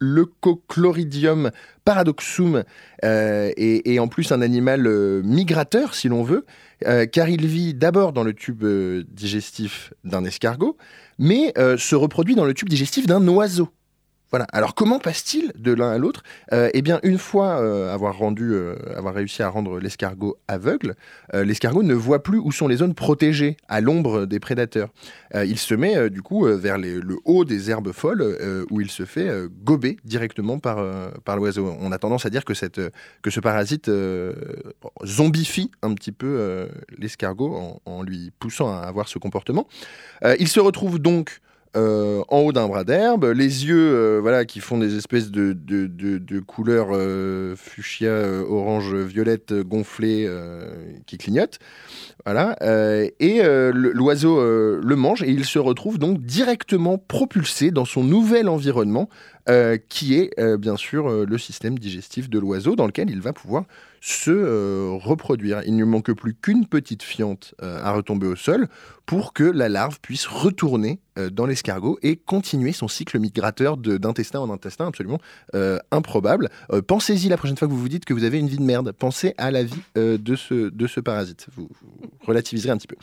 leucochloridium 0.00 1.50
paradoxum 1.84 2.62
est, 3.02 3.98
en 3.98 4.08
plus 4.08 4.32
un 4.32 4.42
animal 4.42 4.88
migrateur, 5.22 5.94
si 5.94 6.08
l'on 6.08 6.22
veut, 6.22 6.44
euh, 6.86 7.06
car 7.06 7.28
il 7.28 7.46
vit 7.46 7.74
d'abord 7.74 8.12
dans 8.12 8.22
le 8.22 8.34
tube 8.34 8.62
euh, 8.62 9.04
digestif 9.08 9.92
d'un 10.04 10.24
escargot, 10.24 10.76
mais 11.18 11.52
euh, 11.58 11.76
se 11.76 11.96
reproduit 11.96 12.34
dans 12.34 12.44
le 12.44 12.54
tube 12.54 12.68
digestif 12.68 13.06
d'un 13.06 13.26
oiseau. 13.28 13.68
Voilà. 14.30 14.46
Alors 14.52 14.74
comment 14.74 14.98
passe-t-il 14.98 15.52
de 15.56 15.72
l'un 15.72 15.90
à 15.90 15.98
l'autre? 15.98 16.22
Euh, 16.52 16.68
Eh 16.74 16.82
bien, 16.82 17.00
une 17.02 17.16
fois 17.16 17.60
euh, 17.60 17.92
avoir 17.92 18.18
rendu, 18.18 18.52
euh, 18.52 18.76
avoir 18.94 19.14
réussi 19.14 19.42
à 19.42 19.48
rendre 19.48 19.80
l'escargot 19.80 20.36
aveugle, 20.48 20.94
l'escargot 21.32 21.82
ne 21.82 21.94
voit 21.94 22.22
plus 22.22 22.38
où 22.38 22.52
sont 22.52 22.68
les 22.68 22.76
zones 22.76 22.94
protégées 22.94 23.56
à 23.68 23.80
l'ombre 23.80 24.26
des 24.26 24.40
prédateurs. 24.40 24.88
Il 25.34 25.58
se 25.58 25.74
met 25.74 26.10
du 26.10 26.22
coup 26.22 26.44
vers 26.44 26.78
le 26.78 27.16
haut 27.24 27.44
des 27.44 27.70
herbes 27.70 27.92
folles 27.92 28.66
où 28.70 28.80
il 28.80 28.90
se 28.90 29.04
fait 29.04 29.30
gober 29.62 29.98
directement 30.04 30.58
par, 30.58 30.84
par 31.24 31.36
l'oiseau. 31.36 31.76
On 31.80 31.92
a 31.92 31.98
tendance 31.98 32.24
à 32.24 32.30
dire 32.30 32.44
que, 32.44 32.54
cette, 32.54 32.80
que 33.22 33.30
ce 33.30 33.40
parasite 33.40 33.90
zombifie 35.04 35.70
un 35.82 35.94
petit 35.94 36.12
peu 36.12 36.68
l'escargot 36.96 37.80
en, 37.84 38.02
lui 38.02 38.32
poussant 38.38 38.72
à 38.72 38.80
avoir 38.80 39.08
ce 39.08 39.18
comportement. 39.18 39.66
Il 40.38 40.48
se 40.48 40.60
retrouve 40.60 40.98
donc 40.98 41.40
euh, 41.76 42.22
en 42.28 42.38
haut 42.38 42.52
d'un 42.52 42.66
bras 42.66 42.84
d'herbe, 42.84 43.24
les 43.24 43.66
yeux 43.66 43.94
euh, 43.94 44.18
voilà, 44.20 44.44
qui 44.44 44.60
font 44.60 44.78
des 44.78 44.96
espèces 44.96 45.30
de, 45.30 45.52
de, 45.52 45.86
de, 45.86 46.40
couleurs 46.40 46.88
euh, 46.92 47.54
fuchsia, 47.56 48.10
orange, 48.48 48.94
violette, 48.94 49.52
gonflées, 49.52 50.28
qui 51.06 51.18
clignotent. 51.18 51.58
Voilà. 52.24 52.56
et 53.20 53.42
l'oiseau 53.72 54.40
le 54.40 54.96
mange 54.96 55.22
et 55.22 55.30
il 55.30 55.44
se 55.44 55.58
retrouve 55.58 55.98
donc 55.98 56.20
directement 56.20 56.98
propulsé 56.98 57.70
dans 57.70 57.84
son 57.84 58.02
nouvel 58.02 58.48
environnement, 58.48 59.08
euh, 59.48 59.78
qui 59.88 60.14
est 60.14 60.38
euh, 60.38 60.58
bien 60.58 60.76
sûr 60.76 61.08
euh, 61.08 61.24
le 61.24 61.38
système 61.38 61.78
digestif 61.78 62.28
de 62.28 62.38
l'oiseau, 62.38 62.76
dans 62.76 62.86
lequel 62.86 63.08
il 63.08 63.22
va 63.22 63.32
pouvoir 63.32 63.64
se 64.00 64.94
reproduire. 64.96 65.62
Il 65.66 65.74
ne 65.74 65.84
manque 65.84 66.12
plus 66.12 66.32
qu'une 66.32 66.66
petite 66.66 67.02
fiente 67.02 67.52
à 67.60 67.90
retomber 67.90 68.28
au 68.28 68.36
sol 68.36 68.68
pour 69.06 69.32
que 69.32 69.42
la 69.42 69.68
larve 69.68 69.98
puisse 70.00 70.24
retourner 70.24 71.00
dans 71.32 71.46
l'escargot 71.46 71.98
et 72.02 72.14
continuer 72.14 72.70
son 72.70 72.86
cycle 72.86 73.18
migrateur 73.18 73.76
d'intestin 73.76 74.38
en 74.38 74.50
intestin 74.50 74.86
absolument 74.86 75.18
improbable. 75.90 76.48
Pensez-y 76.86 77.28
la 77.28 77.36
prochaine 77.36 77.56
fois 77.56 77.66
que 77.66 77.72
vous 77.72 77.80
vous 77.80 77.88
dites 77.88 78.04
que 78.04 78.14
vous 78.14 78.22
avez 78.22 78.38
une 78.38 78.46
vie 78.46 78.58
de 78.58 78.62
merde. 78.62 78.92
Pensez 78.92 79.34
à 79.36 79.50
la 79.50 79.64
vie 79.64 79.82
de, 79.96 80.36
ce, 80.36 80.70
de 80.70 80.86
ce 80.86 81.00
parasite. 81.00 81.48
Vous, 81.56 81.68
relativiserez 82.24 82.70
un 82.70 82.76
petit 82.76 82.86
peu. 82.86 82.96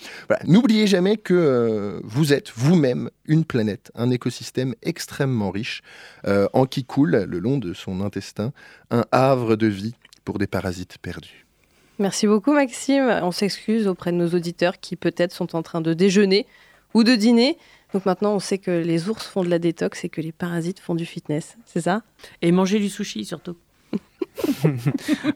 N'oubliez 0.46 0.88
jamais 0.88 1.18
que 1.18 2.00
vous 2.06 2.32
êtes 2.32 2.54
vous-même 2.56 3.10
une 3.26 3.44
planète, 3.44 3.92
un 3.96 4.12
écosystème 4.12 4.76
extrêmement 4.82 5.52
riche 5.52 5.82
en 6.54 6.66
qui 6.66 6.84
coule 6.84 7.26
le 7.28 7.40
long 7.40 7.58
de 7.58 7.74
son 7.74 8.02
intestin 8.02 8.52
un 8.92 9.06
havre 9.12 9.56
de 9.56 9.68
vie 9.68 9.96
pour 10.24 10.38
des 10.40 10.48
parasites 10.48 10.98
perdus. 10.98 11.46
Merci 12.00 12.28
beaucoup 12.28 12.52
Maxime. 12.52 13.08
On 13.24 13.32
s'excuse 13.32 13.88
auprès 13.88 14.12
de 14.12 14.18
nos 14.18 14.30
auditeurs 14.30 14.80
qui 14.80 14.96
peut-être 14.96 15.32
sont 15.32 15.56
en 15.56 15.62
train 15.64 15.82
de 15.82 15.94
déjeuner 15.94 16.46
ou 16.94 17.04
de 17.04 17.16
dîner. 17.16 17.58
Donc 17.94 18.06
maintenant 18.06 18.34
on 18.34 18.40
sait 18.40 18.58
que 18.58 18.72
les 18.72 19.08
ours 19.10 19.26
font 19.26 19.44
de 19.44 19.50
la 19.50 19.60
détox 19.60 20.04
et 20.04 20.10
que 20.10 20.20
les 20.20 20.32
parasites 20.34 20.80
font 20.80 20.96
du 20.96 21.06
fitness. 21.06 21.58
C'est 21.66 21.82
ça? 21.82 22.02
Et 22.42 22.52
manger 22.52 22.80
du 22.80 22.90
sushi 22.90 23.24
surtout. 23.24 23.56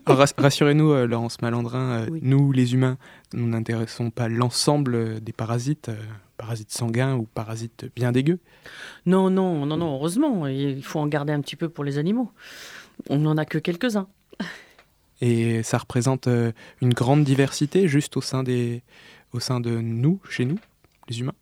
Rassurez-nous, 0.06 0.91
euh, 0.91 1.08
Laurence 1.08 1.41
Malandrin, 1.41 2.02
euh, 2.02 2.08
Oui. 2.12 2.20
nous 2.24 2.52
les 2.52 2.74
humains, 2.74 2.97
nous 3.34 3.47
n'intéressons 3.47 4.10
pas 4.10 4.28
l'ensemble 4.28 4.95
euh, 4.95 5.20
des 5.20 5.32
parasites, 5.32 5.89
euh, 5.89 5.95
parasites 6.39 6.71
sanguins 6.71 7.15
ou 7.15 7.23
parasites 7.23 7.85
bien 7.95 8.11
dégueux. 8.11 8.39
Non, 9.05 9.29
non, 9.29 9.65
non, 9.65 9.77
non, 9.77 9.93
heureusement. 9.95 10.47
Il 10.47 10.81
faut 10.81 10.99
en 10.99 11.07
garder 11.07 11.33
un 11.33 11.41
petit 11.41 11.57
peu 11.57 11.67
pour 11.69 11.83
les 11.83 11.97
animaux. 11.97 12.31
On 13.09 13.19
n'en 13.19 13.37
a 13.37 13.45
que 13.45 13.57
quelques-uns. 13.59 14.07
Et 15.21 15.63
ça 15.63 15.77
représente 15.77 16.27
euh, 16.27 16.53
une 16.81 16.93
grande 16.93 17.25
diversité 17.25 17.89
juste 17.89 18.15
au 18.15 18.21
sein, 18.21 18.41
des, 18.41 18.83
au 19.33 19.41
sein 19.41 19.59
de 19.59 19.71
nous, 19.81 20.21
chez 20.29 20.45
nous, 20.45 20.57
les 21.09 21.19
humains? 21.19 21.33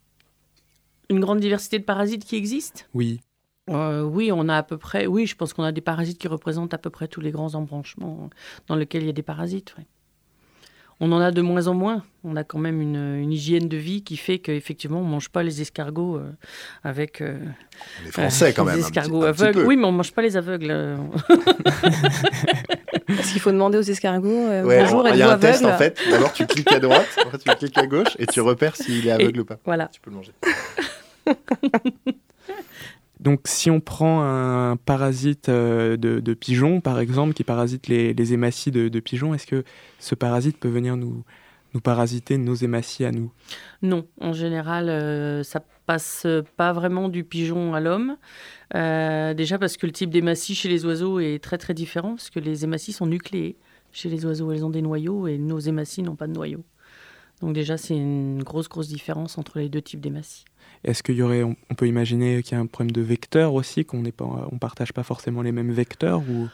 Une 1.09 1.19
grande 1.19 1.39
diversité 1.39 1.77
de 1.77 1.83
parasites 1.83 2.25
qui 2.25 2.35
existent? 2.35 2.81
Oui. 2.95 3.21
Euh, 3.69 4.01
Oui, 4.01 4.31
on 4.31 4.49
a 4.49 4.57
à 4.57 4.63
peu 4.63 4.77
près. 4.77 5.05
Oui, 5.05 5.27
je 5.27 5.35
pense 5.35 5.53
qu'on 5.53 5.63
a 5.63 5.71
des 5.71 5.81
parasites 5.81 6.17
qui 6.17 6.27
représentent 6.27 6.73
à 6.73 6.79
peu 6.79 6.89
près 6.89 7.07
tous 7.07 7.21
les 7.21 7.29
grands 7.31 7.53
embranchements 7.53 8.29
dans 8.67 8.75
lesquels 8.75 9.03
il 9.03 9.07
y 9.07 9.09
a 9.09 9.13
des 9.13 9.21
parasites. 9.23 9.75
ouais. 9.77 9.85
On 10.99 11.11
en 11.11 11.19
a 11.19 11.29
de 11.31 11.41
moins 11.41 11.67
en 11.67 11.75
moins. 11.75 12.03
On 12.23 12.35
a 12.35 12.43
quand 12.43 12.57
même 12.57 12.81
une, 12.81 12.95
une 13.21 13.31
hygiène 13.31 13.67
de 13.69 13.77
vie 13.77 14.03
qui 14.03 14.17
fait 14.17 14.39
qu'effectivement, 14.39 14.99
on 15.01 15.05
ne 15.05 15.09
mange 15.11 15.29
pas 15.29 15.43
les 15.43 15.61
escargots 15.61 16.17
euh, 16.17 16.31
avec. 16.83 17.21
euh, 17.21 17.37
Les 18.03 18.11
Français, 18.11 18.51
quand 18.51 18.63
les 18.65 18.71
même. 18.71 18.79
un 18.79 18.81
petit- 18.83 18.97
escargots 18.99 19.23
un 19.23 19.31
petit 19.31 19.43
aveugles. 19.43 19.61
peu. 19.61 19.67
Oui, 19.67 19.77
mais 19.77 19.85
on 19.85 19.91
ne 19.91 19.97
mange 19.97 20.11
pas 20.11 20.23
les 20.23 20.35
aveugles. 20.37 20.71
euh. 20.71 20.97
Est-ce 23.09 23.31
qu'il 23.31 23.41
faut 23.41 23.51
demander 23.51 23.77
aux 23.77 23.81
escargots 23.81 24.27
euh, 24.27 24.63
Ouais, 24.63 24.79
bonjour, 24.81 25.01
alors, 25.05 25.13
il 25.15 25.19
y 25.19 25.21
êtes-vous 25.21 25.31
a 25.31 25.35
un 25.35 25.39
test 25.39 25.63
aveugle 25.63 25.75
en 25.75 25.77
fait. 25.77 25.99
D'abord, 26.09 26.33
tu 26.33 26.47
cliques 26.47 26.71
à 26.71 26.79
droite, 26.79 27.07
après 27.21 27.37
tu 27.37 27.49
cliques 27.55 27.77
à 27.77 27.85
gauche 27.87 28.15
et 28.17 28.25
tu 28.25 28.41
repères 28.41 28.75
s'il 28.75 29.07
est 29.07 29.11
aveugle 29.11 29.41
ou 29.41 29.45
pas. 29.45 29.57
Voilà. 29.65 29.87
Tu 29.93 30.01
peux 30.01 30.09
le 30.09 30.15
manger. 30.17 30.31
Donc 33.19 33.41
si 33.45 33.71
on 33.71 33.79
prend 33.79 34.21
un 34.21 34.75
parasite 34.75 35.49
euh, 35.49 35.97
de, 35.97 36.19
de 36.19 36.33
pigeon, 36.33 36.81
par 36.81 36.99
exemple, 36.99 37.33
qui 37.33 37.43
parasite 37.43 37.87
les, 37.87 38.13
les 38.13 38.33
hématies 38.33 38.71
de, 38.71 38.89
de 38.89 38.99
pigeons, 38.99 39.33
est-ce 39.33 39.47
que 39.47 39.63
ce 39.99 40.15
parasite 40.15 40.59
peut 40.59 40.69
venir 40.69 40.97
nous, 40.97 41.23
nous 41.73 41.81
parasiter 41.81 42.37
nos 42.37 42.55
hématies 42.55 43.05
à 43.05 43.11
nous? 43.11 43.31
Non, 43.81 44.05
en 44.21 44.33
général, 44.33 44.89
euh, 44.89 45.43
ça 45.43 45.63
passe 45.87 46.27
pas 46.57 46.73
vraiment 46.73 47.09
du 47.09 47.23
pigeon 47.23 47.73
à 47.73 47.79
l'homme. 47.79 48.17
Euh, 48.75 49.33
déjà 49.33 49.57
parce 49.57 49.77
que 49.77 49.85
le 49.85 49.93
type 49.93 50.09
d'hématie 50.09 50.53
chez 50.53 50.69
les 50.69 50.85
oiseaux 50.85 51.19
est 51.19 51.41
très 51.41 51.57
très 51.57 51.73
différent, 51.73 52.15
parce 52.15 52.29
que 52.29 52.39
les 52.39 52.65
hématies 52.65 52.93
sont 52.93 53.07
nucléées. 53.07 53.57
Chez 53.93 54.09
les 54.09 54.25
oiseaux, 54.25 54.51
elles 54.51 54.65
ont 54.65 54.69
des 54.69 54.81
noyaux 54.81 55.27
et 55.27 55.37
nos 55.37 55.59
hématies 55.59 56.03
n'ont 56.03 56.15
pas 56.15 56.27
de 56.27 56.33
noyaux. 56.33 56.63
Donc 57.41 57.53
déjà, 57.53 57.77
c'est 57.77 57.95
une 57.95 58.43
grosse 58.43 58.67
grosse 58.67 58.89
différence 58.89 59.37
entre 59.37 59.59
les 59.59 59.69
deux 59.69 59.81
types 59.81 60.01
d'hématies. 60.01 60.43
Est-ce 60.87 61.03
qu'il 61.03 61.15
y 61.15 61.21
aurait, 61.21 61.43
on, 61.43 61.55
peut 61.75 61.85
imaginer 61.85 62.41
qu'il 62.41 62.53
y 62.53 62.55
a 62.55 62.61
un 62.61 62.65
problème 62.65 62.91
de 62.91 63.01
vecteur 63.01 63.53
aussi, 63.53 63.83
qu'on 63.83 64.01
pas, 64.03 64.47
on 64.49 64.57
partage 64.57 64.93
pas 64.93 65.03
forcément 65.03 65.41
les 65.41 65.51
mêmes 65.51 65.71
vecteurs 65.71 66.21
ou? 66.21 66.47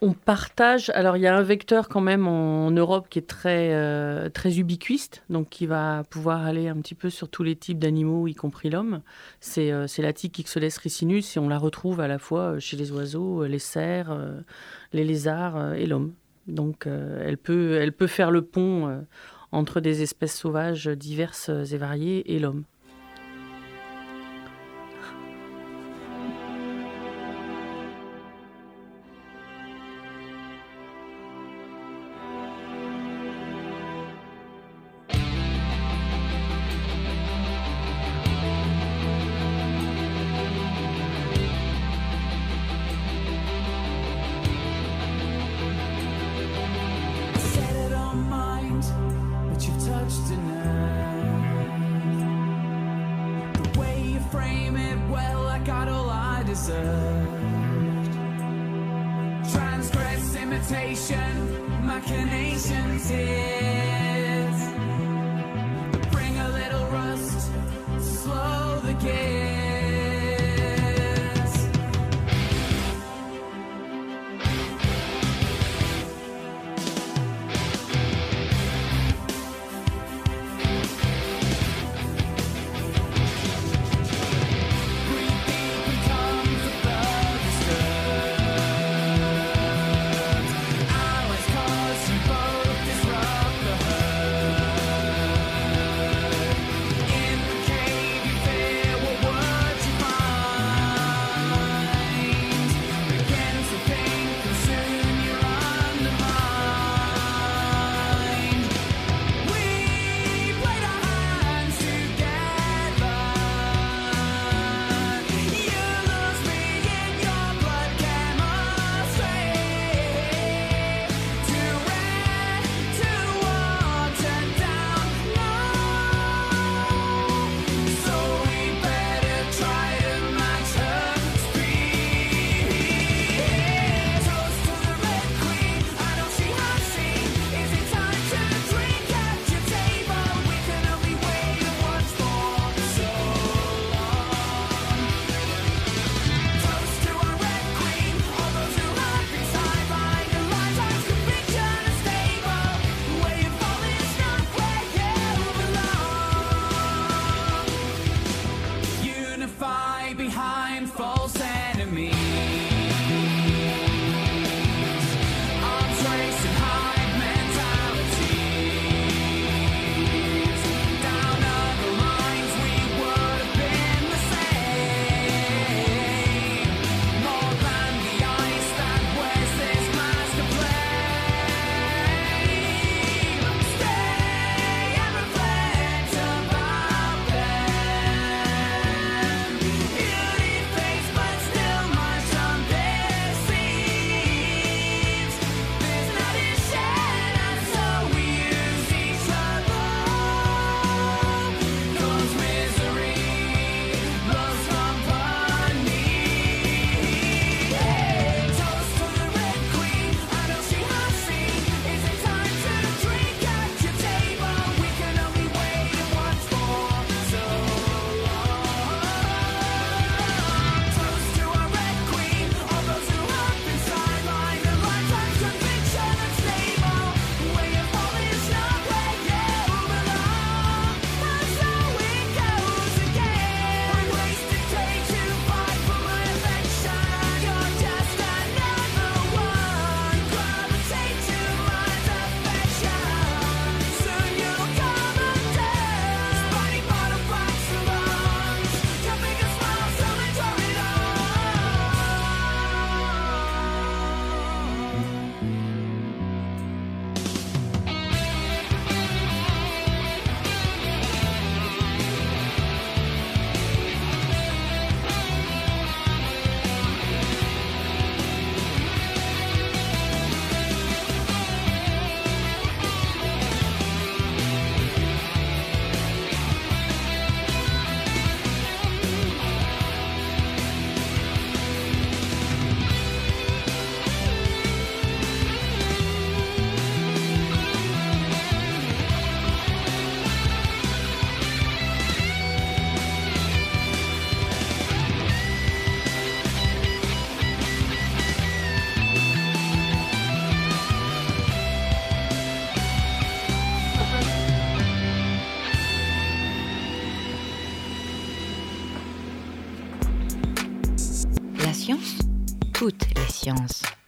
On 0.00 0.12
partage. 0.12 0.90
Alors, 0.94 1.18
il 1.18 1.22
y 1.22 1.26
a 1.26 1.36
un 1.36 1.42
vecteur 1.42 1.88
quand 1.88 2.00
même 2.00 2.26
en 2.26 2.70
Europe 2.70 3.06
qui 3.10 3.18
est 3.18 3.26
très, 3.26 3.74
euh, 3.74 4.30
très 4.30 4.58
ubiquiste, 4.58 5.24
donc 5.28 5.50
qui 5.50 5.66
va 5.66 6.04
pouvoir 6.08 6.44
aller 6.44 6.68
un 6.68 6.76
petit 6.76 6.94
peu 6.94 7.10
sur 7.10 7.28
tous 7.28 7.42
les 7.42 7.54
types 7.54 7.78
d'animaux, 7.78 8.26
y 8.26 8.34
compris 8.34 8.70
l'homme. 8.70 9.02
C'est 9.40 9.72
euh, 9.72 9.86
la 9.98 10.12
tique 10.14 10.38
Ixodes 10.38 10.64
ricinus 10.82 11.36
et 11.36 11.40
on 11.40 11.48
la 11.48 11.58
retrouve 11.58 12.00
à 12.00 12.08
la 12.08 12.18
fois 12.18 12.40
euh, 12.40 12.60
chez 12.60 12.78
les 12.78 12.92
oiseaux, 12.92 13.42
euh, 13.42 13.48
les 13.48 13.58
cerfs, 13.58 14.16
les 14.94 15.04
lézards 15.04 15.74
et 15.74 15.86
l'homme. 15.86 16.14
Donc, 16.46 16.86
elle, 16.86 17.36
peut, 17.36 17.78
elle 17.80 17.92
peut 17.92 18.06
faire 18.06 18.30
le 18.30 18.40
pont 18.40 19.04
entre 19.50 19.80
des 19.80 20.02
espèces 20.02 20.36
sauvages 20.36 20.86
diverses 20.86 21.48
et 21.48 21.76
variées 21.76 22.34
et 22.34 22.38
l'homme. 22.38 22.64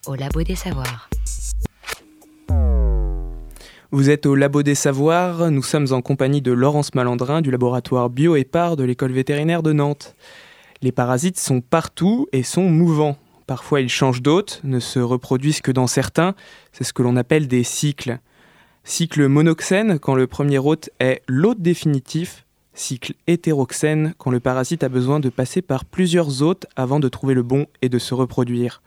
Au 0.07 0.17
Labo 0.17 0.43
des 0.43 0.57
Savoirs. 0.57 1.09
Vous 3.93 4.11
êtes 4.11 4.27
au 4.27 4.35
Labo 4.35 4.65
des 4.65 4.75
Savoirs, 4.75 5.53
nous 5.53 5.63
sommes 5.63 5.87
en 5.93 6.03
compagnie 6.03 6.43
de 6.43 6.51
Laurence 6.51 6.95
Malandrin 6.97 7.41
du 7.41 7.53
laboratoire 7.53 8.11
Bio-Épar 8.11 8.75
de 8.77 8.83
l'école 8.83 9.13
vétérinaire 9.13 9.63
de 9.63 9.73
Nantes. 9.73 10.17
Les 10.83 10.91
parasites 10.91 11.39
sont 11.39 11.61
partout 11.61 12.27
et 12.33 12.43
sont 12.43 12.69
mouvants. 12.69 13.17
Parfois 13.47 13.81
ils 13.81 13.89
changent 13.89 14.23
d'hôte, 14.23 14.61
ne 14.65 14.81
se 14.81 14.99
reproduisent 14.99 15.61
que 15.61 15.73
dans 15.73 15.87
certains, 15.87 16.35
c'est 16.73 16.85
ce 16.85 16.93
que 16.93 17.03
l'on 17.03 17.15
appelle 17.15 17.47
des 17.47 17.63
cycles. 17.63 18.19
Cycle 18.83 19.29
monoxène 19.29 20.01
quand 20.01 20.17
le 20.17 20.27
premier 20.27 20.59
hôte 20.59 20.91
est 20.99 21.23
l'hôte 21.29 21.61
définitif, 21.61 22.45
cycle 22.79 23.15
hétéroxène 23.27 24.15
quand 24.19 24.31
le 24.31 24.41
parasite 24.41 24.83
a 24.83 24.89
besoin 24.89 25.21
de 25.21 25.29
passer 25.29 25.63
par 25.63 25.85
plusieurs 25.85 26.43
hôtes 26.43 26.67
avant 26.77 27.01
de 27.01 27.09
trouver 27.09 27.35
le 27.35 27.43
bon 27.43 27.67
et 27.83 27.89
de 27.89 27.99
se 27.99 28.15
reproduire. 28.15 28.83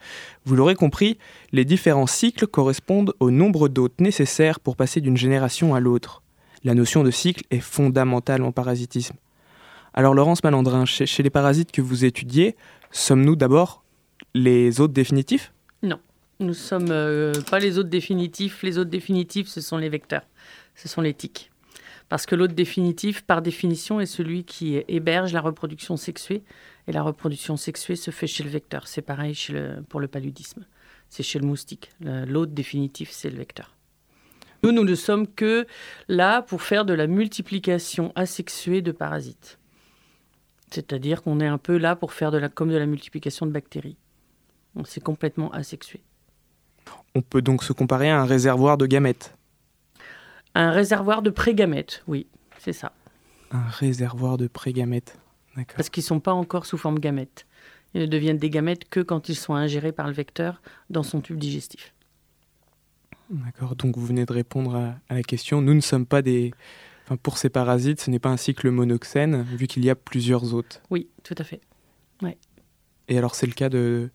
Vous 0.45 0.55
l'aurez 0.55 0.75
compris, 0.75 1.17
les 1.51 1.65
différents 1.65 2.07
cycles 2.07 2.47
correspondent 2.47 3.13
au 3.19 3.31
nombre 3.31 3.67
d'hôtes 3.67 3.99
nécessaires 3.99 4.59
pour 4.59 4.75
passer 4.75 5.01
d'une 5.01 5.17
génération 5.17 5.75
à 5.75 5.79
l'autre. 5.79 6.21
La 6.63 6.73
notion 6.73 7.03
de 7.03 7.11
cycle 7.11 7.43
est 7.51 7.59
fondamentale 7.59 8.43
en 8.43 8.51
parasitisme. 8.51 9.15
Alors 9.93 10.13
Laurence 10.13 10.43
Malandrin, 10.43 10.85
chez, 10.85 11.23
les 11.23 11.29
parasites 11.29 11.71
que 11.71 11.81
vous 11.81 12.05
étudiez, 12.05 12.55
sommes-nous 12.91 13.35
d'abord 13.35 13.83
les 14.33 14.79
hôtes 14.79 14.93
définitifs? 14.93 15.51
Nous 16.41 16.55
sommes 16.55 16.89
euh, 16.89 17.33
pas 17.51 17.59
les 17.59 17.77
hôtes 17.77 17.89
définitifs. 17.89 18.63
Les 18.63 18.79
hôtes 18.79 18.89
définitifs, 18.89 19.47
ce 19.47 19.61
sont 19.61 19.77
les 19.77 19.89
vecteurs. 19.89 20.23
Ce 20.75 20.87
sont 20.87 21.01
les 21.01 21.13
tiques. 21.13 21.50
Parce 22.11 22.25
que 22.25 22.35
l'hôte 22.35 22.53
définitif, 22.53 23.21
par 23.21 23.41
définition, 23.41 24.01
est 24.01 24.05
celui 24.05 24.43
qui 24.43 24.83
héberge 24.89 25.31
la 25.31 25.39
reproduction 25.39 25.95
sexuée. 25.95 26.43
Et 26.89 26.91
la 26.91 27.03
reproduction 27.03 27.55
sexuée 27.55 27.95
se 27.95 28.11
fait 28.11 28.27
chez 28.27 28.43
le 28.43 28.49
vecteur. 28.49 28.89
C'est 28.89 29.01
pareil 29.01 29.33
pour 29.87 30.01
le 30.01 30.09
paludisme. 30.09 30.65
C'est 31.07 31.23
chez 31.23 31.39
le 31.39 31.47
moustique. 31.47 31.89
L'hôte 32.01 32.53
définitif, 32.53 33.11
c'est 33.11 33.29
le 33.29 33.37
vecteur. 33.37 33.77
Nous, 34.61 34.73
nous 34.73 34.83
ne 34.83 34.93
sommes 34.93 35.25
que 35.25 35.65
là 36.09 36.41
pour 36.41 36.63
faire 36.63 36.83
de 36.83 36.91
la 36.91 37.07
multiplication 37.07 38.11
asexuée 38.15 38.81
de 38.81 38.91
parasites. 38.91 39.57
C'est-à-dire 40.69 41.23
qu'on 41.23 41.39
est 41.39 41.47
un 41.47 41.57
peu 41.57 41.77
là 41.77 41.95
pour 41.95 42.11
faire 42.11 42.31
de 42.31 42.39
la, 42.39 42.49
comme 42.49 42.71
de 42.71 42.77
la 42.77 42.87
multiplication 42.87 43.45
de 43.45 43.53
bactéries. 43.53 43.95
Donc, 44.75 44.89
C'est 44.89 45.01
complètement 45.01 45.49
asexué. 45.53 46.01
On 47.15 47.21
peut 47.21 47.41
donc 47.41 47.63
se 47.63 47.71
comparer 47.71 48.09
à 48.09 48.19
un 48.19 48.25
réservoir 48.25 48.77
de 48.77 48.85
gamètes. 48.85 49.33
Un 50.55 50.71
réservoir 50.71 51.21
de 51.21 51.29
prégamètes, 51.29 52.03
oui, 52.07 52.27
c'est 52.57 52.73
ça. 52.73 52.91
Un 53.51 53.67
réservoir 53.67 54.37
de 54.37 54.47
prégamètes. 54.47 55.17
D'accord. 55.55 55.75
Parce 55.75 55.89
qu'ils 55.89 56.01
ne 56.01 56.07
sont 56.07 56.19
pas 56.19 56.33
encore 56.33 56.65
sous 56.65 56.77
forme 56.77 56.99
gamètes. 56.99 57.45
Ils 57.93 58.01
ne 58.01 58.05
deviennent 58.05 58.37
des 58.37 58.49
gamètes 58.49 58.89
que 58.89 58.99
quand 58.99 59.29
ils 59.29 59.35
sont 59.35 59.53
ingérés 59.53 59.91
par 59.91 60.07
le 60.07 60.13
vecteur 60.13 60.61
dans 60.89 61.03
son 61.03 61.21
tube 61.21 61.37
digestif. 61.37 61.93
D'accord, 63.29 63.75
donc 63.75 63.97
vous 63.97 64.05
venez 64.05 64.25
de 64.25 64.33
répondre 64.33 64.75
à, 64.75 64.95
à 65.09 65.15
la 65.15 65.23
question. 65.23 65.61
Nous 65.61 65.73
ne 65.73 65.81
sommes 65.81 66.05
pas 66.05 66.21
des... 66.21 66.53
Enfin, 67.05 67.17
pour 67.17 67.37
ces 67.37 67.49
parasites, 67.49 67.99
ce 68.01 68.09
n'est 68.09 68.19
pas 68.19 68.29
un 68.29 68.37
cycle 68.37 68.69
monoxène, 68.69 69.43
vu 69.43 69.67
qu'il 69.67 69.83
y 69.83 69.89
a 69.89 69.95
plusieurs 69.95 70.53
hôtes. 70.53 70.81
Oui, 70.89 71.09
tout 71.23 71.35
à 71.37 71.43
fait. 71.43 71.61
Et 73.07 73.17
alors 73.17 73.35
c'est 73.35 73.47
le 73.47 73.53
cas 73.53 73.67
de, 73.67 74.09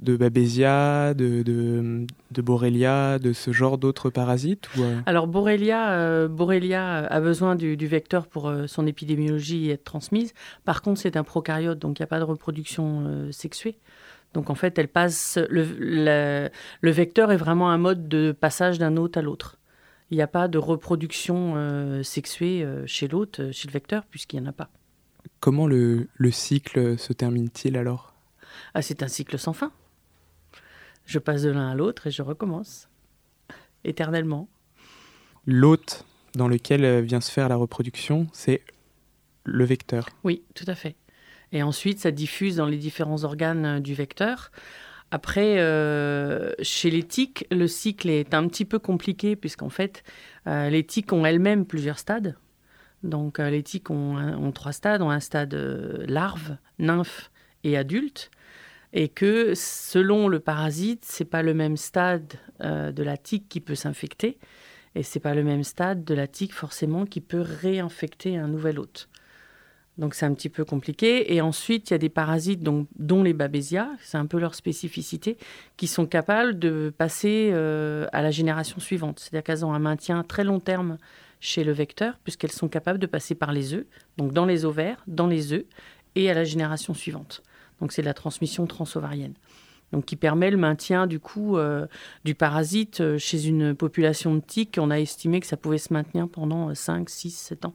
de 0.00 0.16
Babesia, 0.16 1.12
de, 1.14 1.42
de, 1.42 2.06
de 2.30 2.42
Borrelia, 2.42 3.18
de 3.18 3.32
ce 3.32 3.52
genre 3.52 3.76
d'autres 3.76 4.08
parasites 4.10 4.68
ou, 4.76 4.82
euh, 4.82 5.00
Alors 5.06 5.26
Borrelia, 5.26 5.90
euh, 5.92 6.26
Borrelia 6.26 7.04
a 7.06 7.20
besoin 7.20 7.54
du, 7.54 7.76
du 7.76 7.86
vecteur 7.86 8.26
pour 8.26 8.48
euh, 8.48 8.66
son 8.66 8.86
épidémiologie 8.86 9.68
et 9.68 9.72
être 9.72 9.84
transmise. 9.84 10.32
Par 10.64 10.80
contre, 10.80 11.00
c'est 11.00 11.16
un 11.16 11.24
prokaryote, 11.24 11.78
donc 11.78 11.98
il 11.98 12.02
n'y 12.02 12.04
a 12.04 12.08
pas 12.08 12.18
de 12.18 12.24
reproduction 12.24 13.28
sexuée. 13.30 13.76
Donc 14.32 14.48
en 14.48 14.54
fait, 14.54 14.78
elle 14.78 14.88
passe. 14.88 15.38
Le, 15.50 15.64
le- 15.78 16.48
le 16.80 16.90
vecteur 16.90 17.30
est 17.32 17.36
vraiment 17.36 17.70
un 17.70 17.78
mode 17.78 18.08
de 18.08 18.32
passage 18.32 18.78
d'un 18.78 18.96
hôte 18.96 19.16
à 19.16 19.22
l'autre. 19.22 19.58
Il 20.10 20.16
n'y 20.16 20.22
a 20.22 20.26
pas 20.28 20.48
de 20.48 20.56
reproduction 20.58 22.00
sexuée 22.02 22.66
chez 22.86 23.06
l'hôte, 23.06 23.52
chez 23.52 23.68
le 23.68 23.72
vecteur, 23.72 24.04
puisqu'il 24.10 24.40
n'y 24.40 24.46
en 24.46 24.50
a 24.50 24.52
pas. 24.52 24.70
Comment 25.40 25.66
le, 25.66 26.08
le 26.14 26.30
cycle 26.30 26.98
se 26.98 27.12
termine-t-il 27.12 27.76
alors? 27.76 28.14
Ah, 28.74 28.82
c'est 28.82 29.02
un 29.02 29.08
cycle 29.08 29.38
sans 29.38 29.52
fin. 29.52 29.72
Je 31.10 31.18
passe 31.18 31.42
de 31.42 31.50
l'un 31.50 31.68
à 31.70 31.74
l'autre 31.74 32.06
et 32.06 32.12
je 32.12 32.22
recommence. 32.22 32.88
Éternellement. 33.82 34.48
L'hôte 35.44 36.04
dans 36.36 36.46
lequel 36.46 36.84
euh, 36.84 37.00
vient 37.00 37.20
se 37.20 37.32
faire 37.32 37.48
la 37.48 37.56
reproduction, 37.56 38.28
c'est 38.32 38.62
le 39.44 39.64
vecteur. 39.64 40.08
Oui, 40.22 40.44
tout 40.54 40.66
à 40.68 40.76
fait. 40.76 40.94
Et 41.50 41.64
ensuite, 41.64 41.98
ça 41.98 42.12
diffuse 42.12 42.54
dans 42.56 42.66
les 42.66 42.76
différents 42.76 43.24
organes 43.24 43.64
euh, 43.66 43.80
du 43.80 43.92
vecteur. 43.92 44.52
Après, 45.10 45.58
euh, 45.58 46.52
chez 46.62 46.90
les 46.92 47.02
tiques, 47.02 47.44
le 47.50 47.66
cycle 47.66 48.08
est 48.08 48.32
un 48.32 48.46
petit 48.46 48.64
peu 48.64 48.78
compliqué 48.78 49.34
puisqu'en 49.34 49.68
fait, 49.68 50.04
euh, 50.46 50.70
les 50.70 50.84
tiques 50.86 51.12
ont 51.12 51.26
elles-mêmes 51.26 51.66
plusieurs 51.66 51.98
stades. 51.98 52.36
Donc, 53.02 53.40
euh, 53.40 53.50
les 53.50 53.64
tiques 53.64 53.90
ont, 53.90 54.16
un- 54.16 54.36
ont 54.38 54.52
trois 54.52 54.70
stades, 54.70 55.02
ont 55.02 55.10
un 55.10 55.18
stade 55.18 55.54
larve, 56.06 56.56
nymphe 56.78 57.32
et 57.64 57.76
adulte. 57.76 58.30
Et 58.92 59.08
que 59.08 59.54
selon 59.54 60.28
le 60.28 60.40
parasite, 60.40 61.04
c'est 61.04 61.24
pas 61.24 61.42
le 61.42 61.54
même 61.54 61.76
stade 61.76 62.34
euh, 62.60 62.90
de 62.90 63.02
la 63.02 63.16
tique 63.16 63.48
qui 63.48 63.60
peut 63.60 63.74
s'infecter. 63.74 64.38
Et 64.94 65.02
c'est 65.02 65.20
pas 65.20 65.34
le 65.34 65.44
même 65.44 65.62
stade 65.62 66.04
de 66.04 66.14
la 66.14 66.26
tique 66.26 66.52
forcément 66.52 67.06
qui 67.06 67.20
peut 67.20 67.44
réinfecter 67.46 68.36
un 68.36 68.48
nouvel 68.48 68.80
hôte. 68.80 69.08
Donc 69.98 70.14
c'est 70.14 70.26
un 70.26 70.34
petit 70.34 70.48
peu 70.48 70.64
compliqué. 70.64 71.32
Et 71.34 71.40
ensuite, 71.40 71.90
il 71.90 71.92
y 71.92 71.94
a 71.94 71.98
des 71.98 72.08
parasites, 72.08 72.62
dont 72.62 73.22
les 73.22 73.32
babésias, 73.34 73.88
c'est 74.02 74.16
un 74.16 74.26
peu 74.26 74.38
leur 74.40 74.54
spécificité, 74.54 75.36
qui 75.76 75.86
sont 75.86 76.06
capables 76.06 76.58
de 76.58 76.92
passer 76.96 77.50
euh, 77.52 78.06
à 78.12 78.22
la 78.22 78.30
génération 78.30 78.80
suivante. 78.80 79.20
C'est-à-dire 79.20 79.44
qu'elles 79.44 79.64
ont 79.64 79.74
un 79.74 79.78
maintien 79.78 80.24
très 80.24 80.42
long 80.42 80.58
terme 80.58 80.96
chez 81.38 81.64
le 81.64 81.72
vecteur, 81.72 82.18
puisqu'elles 82.24 82.52
sont 82.52 82.68
capables 82.68 82.98
de 82.98 83.06
passer 83.06 83.34
par 83.34 83.52
les 83.52 83.74
œufs, 83.74 83.86
donc 84.16 84.32
dans 84.32 84.46
les 84.46 84.64
ovaires, 84.64 85.02
dans 85.06 85.26
les 85.26 85.52
œufs, 85.52 85.64
et 86.16 86.30
à 86.30 86.34
la 86.34 86.44
génération 86.44 86.92
suivante. 86.92 87.42
Donc 87.80 87.92
c'est 87.92 88.02
la 88.02 88.14
transmission 88.14 88.66
transovarienne. 88.66 89.34
Donc 89.92 90.04
qui 90.04 90.16
permet 90.16 90.50
le 90.50 90.56
maintien 90.56 91.06
du 91.06 91.18
coup 91.18 91.56
euh, 91.56 91.86
du 92.24 92.34
parasite 92.34 93.00
euh, 93.00 93.18
chez 93.18 93.46
une 93.46 93.74
population 93.74 94.34
de 94.34 94.40
tiques. 94.40 94.78
On 94.80 94.90
a 94.90 95.00
estimé 95.00 95.40
que 95.40 95.46
ça 95.46 95.56
pouvait 95.56 95.78
se 95.78 95.92
maintenir 95.92 96.28
pendant 96.28 96.74
5, 96.74 97.08
6, 97.08 97.30
7 97.30 97.64
ans 97.64 97.74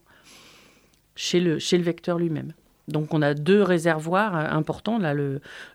chez 1.15 1.39
le, 1.39 1.59
chez 1.59 1.77
le 1.77 1.83
vecteur 1.83 2.17
lui-même. 2.17 2.53
Donc 2.87 3.13
on 3.13 3.21
a 3.21 3.33
deux 3.33 3.63
réservoirs 3.63 4.35
euh, 4.35 4.49
importants, 4.49 4.97
là 4.99 5.13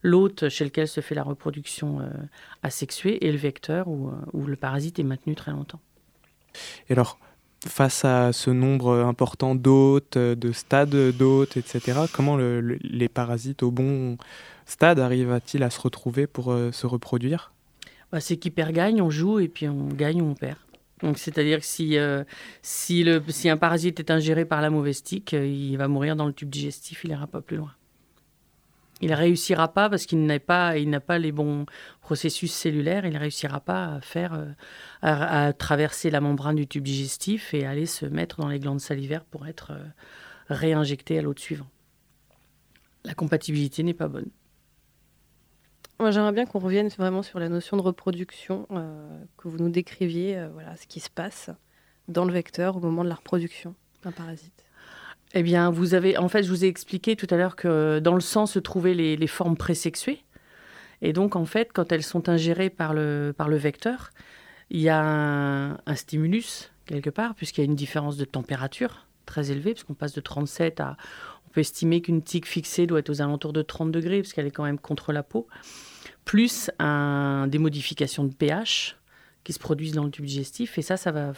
l'hôte 0.02 0.48
chez 0.48 0.64
lequel 0.64 0.88
se 0.88 1.00
fait 1.00 1.14
la 1.14 1.24
reproduction 1.24 2.00
asexuée 2.62 3.26
et 3.26 3.32
le 3.32 3.38
vecteur 3.38 3.88
où, 3.88 4.12
où 4.32 4.46
le 4.46 4.56
parasite 4.56 4.98
est 4.98 5.04
maintenu 5.04 5.34
très 5.34 5.50
longtemps. 5.50 5.80
Et 6.88 6.92
alors, 6.92 7.18
face 7.66 8.04
à 8.04 8.32
ce 8.32 8.50
nombre 8.50 8.92
important 9.04 9.54
d'hôtes, 9.54 10.16
euh, 10.16 10.34
de 10.34 10.52
stades 10.52 11.12
d'hôtes, 11.16 11.56
etc., 11.56 12.00
comment 12.12 12.36
le- 12.36 12.60
le- 12.60 12.78
les 12.82 13.08
parasites 13.08 13.62
au 13.62 13.70
bon 13.70 14.16
stade 14.66 14.98
arrivent-ils 14.98 15.62
à 15.62 15.70
se 15.70 15.80
retrouver 15.80 16.26
pour 16.26 16.52
euh, 16.52 16.72
se 16.72 16.86
reproduire? 16.86 17.52
Bah, 18.12 18.20
c'est 18.20 18.36
qui 18.36 18.50
perd 18.50 18.72
gagne, 18.72 19.02
on 19.02 19.10
joue 19.10 19.38
et 19.38 19.48
puis 19.48 19.68
on 19.68 19.88
gagne 19.88 20.22
ou 20.22 20.26
on 20.30 20.34
perd. 20.34 20.56
Donc 21.02 21.16
c'est-à-dire 21.18 21.60
que 21.60 21.66
si, 21.66 21.96
euh, 21.96 22.24
si, 22.62 23.06
si 23.28 23.48
un 23.48 23.56
parasite 23.56 24.00
est 24.00 24.10
ingéré 24.10 24.44
par 24.44 24.60
la 24.60 24.68
mauvaise 24.70 25.02
tique, 25.02 25.32
il 25.32 25.76
va 25.76 25.88
mourir 25.88 26.16
dans 26.16 26.26
le 26.26 26.32
tube 26.32 26.50
digestif, 26.50 27.04
il 27.04 27.10
n'ira 27.10 27.26
pas 27.26 27.40
plus 27.40 27.56
loin. 27.56 27.72
Il 29.00 29.10
ne 29.10 29.16
réussira 29.16 29.72
pas 29.72 29.88
parce 29.88 30.04
qu'il 30.04 30.24
n'a 30.26 30.38
pas, 30.38 30.76
il 30.76 30.90
n'a 30.90 31.00
pas 31.00 31.18
les 31.18 31.32
bons 31.32 31.64
processus 32.02 32.52
cellulaires, 32.52 33.06
il 33.06 33.14
ne 33.14 33.18
réussira 33.18 33.60
pas 33.60 33.94
à 33.94 34.00
faire, 34.00 34.34
euh, 34.34 34.52
à, 35.00 35.52
traverser 35.54 36.10
la 36.10 36.20
membrane 36.20 36.56
du 36.56 36.66
tube 36.66 36.84
digestif 36.84 37.54
et 37.54 37.64
aller 37.64 37.86
se 37.86 38.04
mettre 38.04 38.40
dans 38.40 38.48
les 38.48 38.58
glandes 38.58 38.80
salivaires 38.80 39.24
pour 39.24 39.46
être 39.46 39.72
euh, 39.72 39.84
réinjecté 40.50 41.18
à 41.18 41.22
l'autre 41.22 41.40
suivant. 41.40 41.68
La 43.04 43.14
compatibilité 43.14 43.82
n'est 43.82 43.94
pas 43.94 44.08
bonne. 44.08 44.28
Moi, 45.98 46.10
j'aimerais 46.10 46.32
bien 46.32 46.44
qu'on 46.44 46.58
revienne 46.58 46.88
vraiment 46.88 47.22
sur 47.22 47.38
la 47.38 47.48
notion 47.48 47.76
de 47.78 47.82
reproduction, 47.82 48.66
euh, 48.70 49.24
que 49.38 49.48
vous 49.48 49.58
nous 49.58 49.70
décriviez, 49.70 50.46
voilà, 50.52 50.76
ce 50.76 50.86
qui 50.86 51.00
se 51.00 51.10
passe 51.10 51.50
dans 52.08 52.24
le 52.24 52.32
vecteur 52.32 52.76
au 52.76 52.80
moment 52.80 53.04
de 53.04 53.08
la 53.08 53.14
reproduction 53.14 53.74
d'un 54.02 54.12
parasite. 54.12 54.64
Eh 55.34 55.42
bien, 55.42 55.70
vous 55.70 55.94
avez, 55.94 56.18
en 56.18 56.28
fait, 56.28 56.42
je 56.42 56.48
vous 56.48 56.64
ai 56.64 56.68
expliqué 56.68 57.14
tout 57.14 57.26
à 57.30 57.36
l'heure 57.36 57.54
que 57.54 58.00
dans 58.00 58.14
le 58.14 58.20
sang 58.20 58.46
se 58.46 58.58
trouvaient 58.58 58.94
les, 58.94 59.16
les 59.16 59.26
formes 59.28 59.56
présexuées. 59.56 60.24
Et 61.02 61.12
donc, 61.12 61.36
en 61.36 61.44
fait, 61.44 61.70
quand 61.72 61.92
elles 61.92 62.02
sont 62.02 62.28
ingérées 62.28 62.70
par 62.70 62.94
le, 62.94 63.32
par 63.36 63.48
le 63.48 63.56
vecteur, 63.56 64.10
il 64.70 64.80
y 64.80 64.88
a 64.88 65.00
un, 65.00 65.94
stimulus, 65.94 66.72
quelque 66.86 67.10
part, 67.10 67.34
puisqu'il 67.34 67.60
y 67.60 67.62
a 67.62 67.64
une 67.64 67.76
différence 67.76 68.16
de 68.16 68.24
température 68.24 69.06
très 69.24 69.50
élevée, 69.50 69.72
puisqu'on 69.72 69.94
passe 69.94 70.12
de 70.12 70.20
37 70.20 70.80
à... 70.80 70.96
On 71.46 71.52
peut 71.52 71.60
estimer 71.60 72.00
qu'une 72.00 72.22
tique 72.22 72.46
fixée 72.46 72.86
doit 72.86 73.00
être 73.00 73.10
aux 73.10 73.22
alentours 73.22 73.52
de 73.52 73.62
30 73.62 73.90
degrés, 73.90 74.20
puisqu'elle 74.20 74.46
est 74.46 74.52
quand 74.52 74.62
même 74.62 74.78
contre 74.78 75.12
la 75.12 75.24
peau, 75.24 75.48
plus 76.24 76.70
des 76.78 77.58
modifications 77.58 78.24
de 78.24 78.32
pH 78.32 78.96
qui 79.42 79.52
se 79.52 79.58
produisent 79.58 79.94
dans 79.94 80.04
le 80.04 80.10
tube 80.10 80.26
digestif. 80.26 80.78
Et 80.78 80.82
ça, 80.82 80.96
ça 80.96 81.10
va 81.10 81.32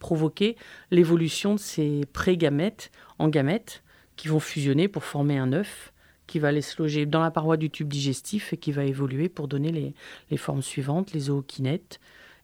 provoquer 0.00 0.56
l'évolution 0.90 1.54
de 1.54 1.60
ces 1.60 2.00
pré-gamètes 2.12 2.90
en 3.20 3.28
gamètes 3.28 3.84
qui 4.16 4.26
vont 4.26 4.40
fusionner 4.40 4.88
pour 4.88 5.04
former 5.04 5.38
un 5.38 5.52
œuf 5.52 5.92
qui 6.30 6.38
va 6.38 6.48
aller 6.48 6.62
se 6.62 6.80
loger 6.80 7.06
dans 7.06 7.20
la 7.20 7.32
paroi 7.32 7.56
du 7.56 7.70
tube 7.70 7.88
digestif 7.88 8.52
et 8.52 8.56
qui 8.56 8.70
va 8.70 8.84
évoluer 8.84 9.28
pour 9.28 9.48
donner 9.48 9.72
les, 9.72 9.94
les 10.30 10.36
formes 10.36 10.62
suivantes, 10.62 11.12
les 11.12 11.20
zookinettes. 11.20 11.98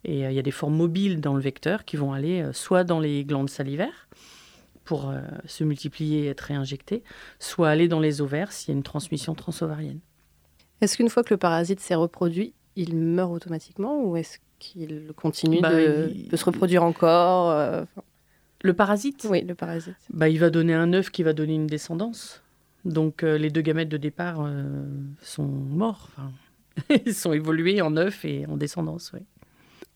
Et 0.05 0.27
euh, 0.27 0.31
il 0.33 0.35
y 0.35 0.41
a 0.41 0.43
des 0.43 0.51
formes 0.51 0.75
mobiles 0.75 1.21
dans 1.21 1.35
le 1.35 1.41
vecteur 1.41 1.85
qui 1.85 1.97
vont 1.97 2.13
aller 2.13 2.43
euh, 2.43 2.53
soit 2.53 2.83
dans 2.83 2.99
les 2.99 3.25
glandes 3.25 3.49
salivaires 3.49 4.09
pour 4.85 5.11
euh, 5.11 5.21
se 5.47 5.63
multiplier 5.63 6.25
et 6.25 6.27
être 6.29 6.41
réinjectées, 6.41 7.05
soit 7.39 7.69
aller 7.69 7.87
dans 7.87 8.01
les 8.01 8.21
ovaires 8.21 8.51
s'il 8.51 8.71
y 8.71 8.75
a 8.75 8.77
une 8.77 8.83
transmission 8.83 9.35
transovarienne. 9.35 10.01
Est-ce 10.81 10.97
qu'une 10.97 11.09
fois 11.09 11.23
que 11.23 11.33
le 11.33 11.39
parasite 11.39 11.79
s'est 11.79 11.95
reproduit, 11.95 12.55
il 12.75 12.97
meurt 12.97 13.33
automatiquement 13.33 14.03
ou 14.03 14.17
est-ce 14.17 14.39
qu'il 14.59 15.13
continue 15.17 15.61
Bah, 15.61 15.73
de, 15.75 16.11
il- 16.15 16.29
de 16.29 16.37
se 16.37 16.45
reproduire 16.45 16.83
encore 16.83 17.51
euh, 17.51 17.85
Le 18.63 18.73
parasite? 18.75 19.27
Oui, 19.31 19.43
le 19.43 19.55
parasite. 19.55 19.97
bah, 20.11 20.29
Il 20.29 20.39
va 20.39 20.51
donner 20.51 20.75
un 20.75 20.93
œuf 20.93 21.11
qui 21.11 21.23
va 21.23 21.33
donner 21.33 21.55
une 21.55 21.67
descendance. 21.67 22.43
Donc 22.85 23.23
euh, 23.23 23.37
les 23.39 23.51
deux 23.51 23.63
gamètes 23.63 23.89
de 23.89 23.97
départ 23.97 24.39
euh, 24.41 24.85
sont 25.21 25.47
morts. 25.47 26.09
Enfin, 26.17 26.31
ils 27.07 27.15
sont 27.15 27.33
évolués 27.33 27.81
en 27.83 27.97
œuf 27.97 28.25
et 28.25 28.47
en 28.47 28.57
descendance. 28.57 29.13
ouais. 29.13 29.23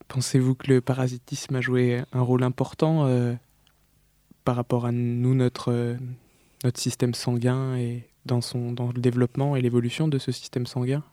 Pensez-vous 0.09 0.55
que 0.57 0.67
le 0.73 0.81
parasitisme 0.81 1.55
a 1.57 1.61
joué 1.61 2.03
un 2.13 2.21
rôle 2.21 2.43
important 2.43 3.07
euh, 3.07 3.33
par 4.45 4.57
rapport 4.57 4.87
à 4.87 4.93
nous, 4.93 5.35
notre, 5.35 5.71
euh, 5.73 5.95
notre 6.65 6.81
système 6.81 7.15
sanguin 7.15 7.77
et 7.77 8.05
dans, 8.27 8.41
son, 8.41 8.73
dans 8.73 8.89
le 8.93 9.01
développement 9.01 9.55
et 9.55 9.61
l'évolution 9.63 10.09
de 10.09 10.19
ce 10.19 10.33
système 10.33 10.67
sanguin? 10.67 11.05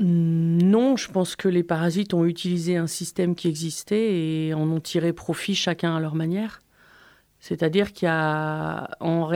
Non, 0.00 0.96
je 0.96 1.10
pense 1.10 1.36
que 1.36 1.48
les 1.48 1.62
parasites 1.62 2.14
ont 2.14 2.24
utilisé 2.24 2.76
un 2.76 2.88
système 2.88 3.34
qui 3.34 3.48
existait 3.48 4.46
et 4.48 4.54
en 4.54 4.68
ont 4.70 4.80
tiré 4.80 5.12
profit 5.12 5.54
chacun 5.54 5.96
à 5.96 6.00
leur 6.00 6.14
manière. 6.16 6.62
C'est-à-dire 7.38 7.92
qu'il 7.92 8.06
y 8.06 8.10
a, 8.10 8.88
en, 9.00 9.26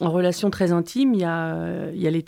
relation 0.00 0.50
très 0.50 0.72
intime, 0.72 1.14
il 1.14 1.20
y 1.20 1.24
a, 1.24 1.90
les 1.92 2.22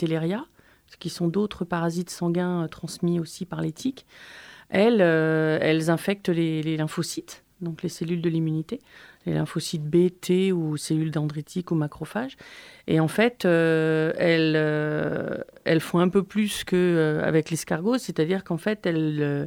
qui 0.99 1.11
sont 1.11 1.29
d'autres 1.29 1.65
parasites 1.65 2.11
sanguins 2.11 2.65
euh, 2.65 2.69
transmis 2.69 3.21
aussi 3.21 3.47
par 3.47 3.61
les 3.63 3.73
tiques. 3.73 4.07
Elles, 4.69 5.03
euh, 5.03 5.89
infectent 5.89 6.29
les 6.29 6.77
lymphocytes, 6.77 7.45
donc 7.61 7.83
les 7.83 7.89
cellules 7.89 8.21
de 8.21 8.29
l'immunité, 8.29 8.81
les 9.27 9.35
lymphocytes 9.35 9.85
B, 9.85 10.09
T 10.21 10.53
ou 10.53 10.77
cellules 10.77 11.11
dendritiques 11.11 11.71
ou 11.71 11.75
macrophages. 11.75 12.37
Et 12.87 13.01
en 13.01 13.09
fait, 13.09 13.45
euh, 13.45 14.13
elles, 14.17 14.55
euh, 14.57 15.39
elles 15.65 15.81
font 15.81 15.99
un 15.99 16.09
peu 16.09 16.23
plus 16.23 16.65
qu'avec 16.65 17.51
l'escargot, 17.51 17.99
c'est-à-dire 17.99 18.45
qu'en 18.45 18.59
fait, 18.59 18.87
elles, 18.87 19.19
euh, 19.21 19.47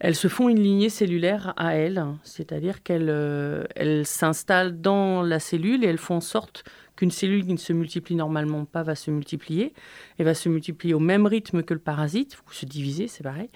elles 0.00 0.16
se 0.16 0.28
font 0.28 0.48
une 0.48 0.60
lignée 0.60 0.88
cellulaire 0.88 1.52
à 1.58 1.74
elles, 1.74 2.02
c'est-à-dire 2.24 2.82
qu'elles 2.82 3.10
euh, 3.10 3.64
elles 3.76 4.06
s'installent 4.06 4.80
dans 4.80 5.22
la 5.22 5.38
cellule 5.38 5.84
et 5.84 5.88
elles 5.88 5.98
font 5.98 6.16
en 6.16 6.20
sorte 6.20 6.64
qu'une 6.96 7.10
cellule 7.10 7.44
qui 7.44 7.52
ne 7.52 7.58
se 7.58 7.74
multiplie 7.74 8.14
normalement 8.16 8.64
pas 8.64 8.82
va 8.82 8.94
se 8.94 9.10
multiplier 9.10 9.74
et 10.18 10.24
va 10.24 10.34
se 10.34 10.48
multiplier 10.48 10.94
au 10.94 11.00
même 11.00 11.26
rythme 11.26 11.62
que 11.62 11.74
le 11.74 11.80
parasite, 11.80 12.38
ou 12.48 12.52
se 12.52 12.64
diviser, 12.64 13.08
c'est 13.08 13.22
pareil, 13.22 13.50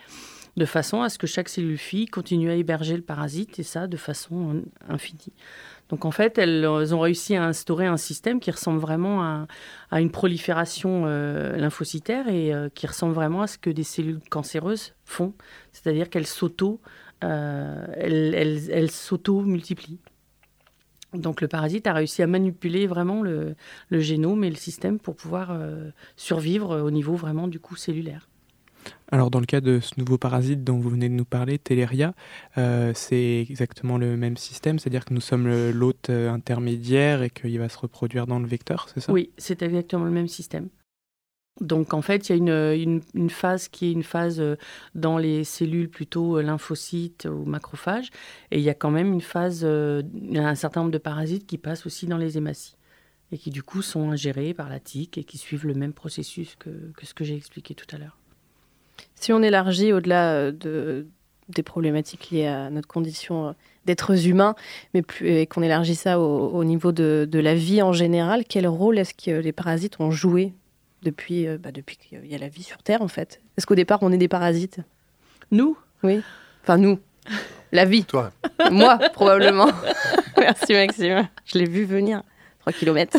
de 0.56 0.64
façon 0.64 1.02
à 1.02 1.08
ce 1.08 1.18
que 1.18 1.26
chaque 1.26 1.48
cellule 1.48 1.78
fille 1.78 2.06
continue 2.06 2.50
à 2.50 2.54
héberger 2.54 2.96
le 2.96 3.02
parasite 3.02 3.58
et 3.58 3.62
ça 3.62 3.86
de 3.86 3.96
façon 3.96 4.62
infinie. 4.88 5.32
Donc 5.88 6.04
en 6.04 6.10
fait, 6.10 6.38
elles, 6.38 6.66
ont 6.66 7.00
réussi 7.00 7.36
à 7.36 7.44
instaurer 7.44 7.86
un 7.86 7.96
système 7.96 8.40
qui 8.40 8.50
ressemble 8.50 8.78
vraiment 8.78 9.46
à, 9.90 10.00
une 10.00 10.10
prolifération 10.10 11.04
euh, 11.06 11.56
lymphocytaire 11.56 12.28
et 12.28 12.54
euh, 12.54 12.68
qui 12.74 12.86
ressemble 12.86 13.14
vraiment 13.14 13.42
à 13.42 13.46
ce 13.46 13.58
que 13.58 13.70
des 13.70 13.82
cellules 13.82 14.20
cancéreuses 14.30 14.94
font, 15.04 15.34
c'est-à-dire 15.72 16.08
qu'elles 16.08 16.26
s'auto, 16.26 16.80
euh, 17.22 17.86
elles, 17.96 18.70
elles 18.70 18.90
s'auto-multiplient. 18.90 20.00
Donc 21.14 21.40
le 21.40 21.48
parasite 21.48 21.86
a 21.86 21.92
réussi 21.92 22.22
à 22.22 22.26
manipuler 22.26 22.86
vraiment 22.86 23.22
le, 23.22 23.54
le 23.88 24.00
génome 24.00 24.44
et 24.44 24.50
le 24.50 24.56
système 24.56 24.98
pour 24.98 25.16
pouvoir 25.16 25.50
euh, 25.52 25.90
survivre 26.16 26.80
au 26.80 26.90
niveau 26.90 27.14
vraiment 27.14 27.48
du 27.48 27.60
coup 27.60 27.76
cellulaire. 27.76 28.28
Alors 29.14 29.30
dans 29.30 29.38
le 29.38 29.46
cas 29.46 29.60
de 29.60 29.78
ce 29.78 29.94
nouveau 29.98 30.18
parasite 30.18 30.64
dont 30.64 30.78
vous 30.78 30.90
venez 30.90 31.08
de 31.08 31.14
nous 31.14 31.24
parler, 31.24 31.58
Teleria, 31.58 32.14
euh, 32.58 32.90
c'est 32.96 33.46
exactement 33.48 33.96
le 33.96 34.16
même 34.16 34.36
système, 34.36 34.80
c'est-à-dire 34.80 35.04
que 35.04 35.14
nous 35.14 35.20
sommes 35.20 35.48
l'hôte 35.70 36.10
euh, 36.10 36.30
intermédiaire 36.32 37.22
et 37.22 37.30
qu'il 37.30 37.58
va 37.60 37.68
se 37.68 37.78
reproduire 37.78 38.26
dans 38.26 38.40
le 38.40 38.46
vecteur, 38.46 38.88
c'est 38.92 39.00
ça? 39.00 39.12
Oui, 39.12 39.30
c'est 39.38 39.62
exactement 39.62 40.04
le 40.04 40.10
même 40.10 40.26
système. 40.26 40.68
Donc 41.60 41.94
en 41.94 42.02
fait, 42.02 42.28
il 42.28 42.32
y 42.32 42.50
a 42.50 42.74
une, 42.74 43.30
phase 43.30 43.68
qui 43.68 43.86
est 43.86 43.92
une 43.92 44.02
phase 44.02 44.40
euh, 44.40 44.56
dans 44.96 45.16
les 45.16 45.44
cellules 45.44 45.88
plutôt 45.88 46.40
lymphocytes 46.40 47.28
ou 47.30 47.44
macrophages, 47.44 48.10
et 48.50 48.58
il 48.58 48.64
y 48.64 48.70
a 48.70 48.74
quand 48.74 48.90
même 48.90 49.12
une 49.12 49.20
phase, 49.20 49.64
un 49.64 50.54
certain 50.56 50.80
nombre 50.80 50.92
de 50.92 50.98
parasites 50.98 51.46
qui 51.46 51.58
passent 51.58 51.86
aussi 51.86 52.08
dans 52.08 52.18
les 52.18 52.36
hématies. 52.36 52.74
et 53.30 53.38
qui 53.38 53.50
du 53.50 53.62
coup 53.62 53.82
sont 53.82 54.10
ingérés 54.10 54.54
par 54.54 54.68
la 54.68 54.80
tique 54.80 55.18
et 55.18 55.24
qui 55.24 55.38
suivent 55.38 55.66
le 55.66 55.74
même 55.74 55.92
processus 55.92 56.56
que 56.56 56.70
ce 57.02 57.14
que 57.14 57.22
j'ai 57.22 57.36
expliqué 57.36 57.76
tout 57.76 57.86
à 57.94 57.98
l'heure. 57.98 58.18
Si 59.16 59.32
on 59.32 59.42
élargit 59.42 59.92
au-delà 59.92 60.32
euh, 60.32 60.52
de, 60.52 61.06
des 61.48 61.62
problématiques 61.62 62.30
liées 62.30 62.46
à 62.46 62.70
notre 62.70 62.88
condition 62.88 63.48
euh, 63.48 63.52
d'êtres 63.86 64.26
humains, 64.26 64.54
mais 64.92 65.02
plus, 65.02 65.28
et 65.28 65.46
qu'on 65.46 65.62
élargit 65.62 65.94
ça 65.94 66.20
au, 66.20 66.48
au 66.48 66.64
niveau 66.64 66.92
de, 66.92 67.26
de 67.30 67.38
la 67.38 67.54
vie 67.54 67.82
en 67.82 67.92
général, 67.92 68.44
quel 68.48 68.66
rôle 68.66 68.98
est-ce 68.98 69.14
que 69.14 69.40
les 69.40 69.52
parasites 69.52 70.00
ont 70.00 70.10
joué 70.10 70.52
depuis, 71.02 71.46
euh, 71.46 71.58
bah, 71.58 71.72
depuis 71.72 71.96
qu'il 71.96 72.26
y 72.26 72.34
a 72.34 72.38
la 72.38 72.48
vie 72.48 72.62
sur 72.62 72.82
Terre 72.82 73.02
en 73.02 73.08
fait? 73.08 73.40
Est-ce 73.56 73.66
qu'au 73.66 73.74
départ 73.74 73.98
on 74.02 74.12
est 74.12 74.18
des 74.18 74.28
parasites? 74.28 74.80
Nous? 75.50 75.76
Oui. 76.02 76.20
Enfin 76.62 76.78
nous, 76.78 76.98
la 77.72 77.84
vie. 77.84 78.04
Toi, 78.04 78.30
Moi 78.70 78.98
probablement. 79.12 79.68
Merci 80.38 80.72
Maxime. 80.72 81.28
Je 81.44 81.58
l'ai 81.58 81.66
vu 81.66 81.84
venir. 81.84 82.22
3 82.60 82.72
kilomètres. 82.72 83.18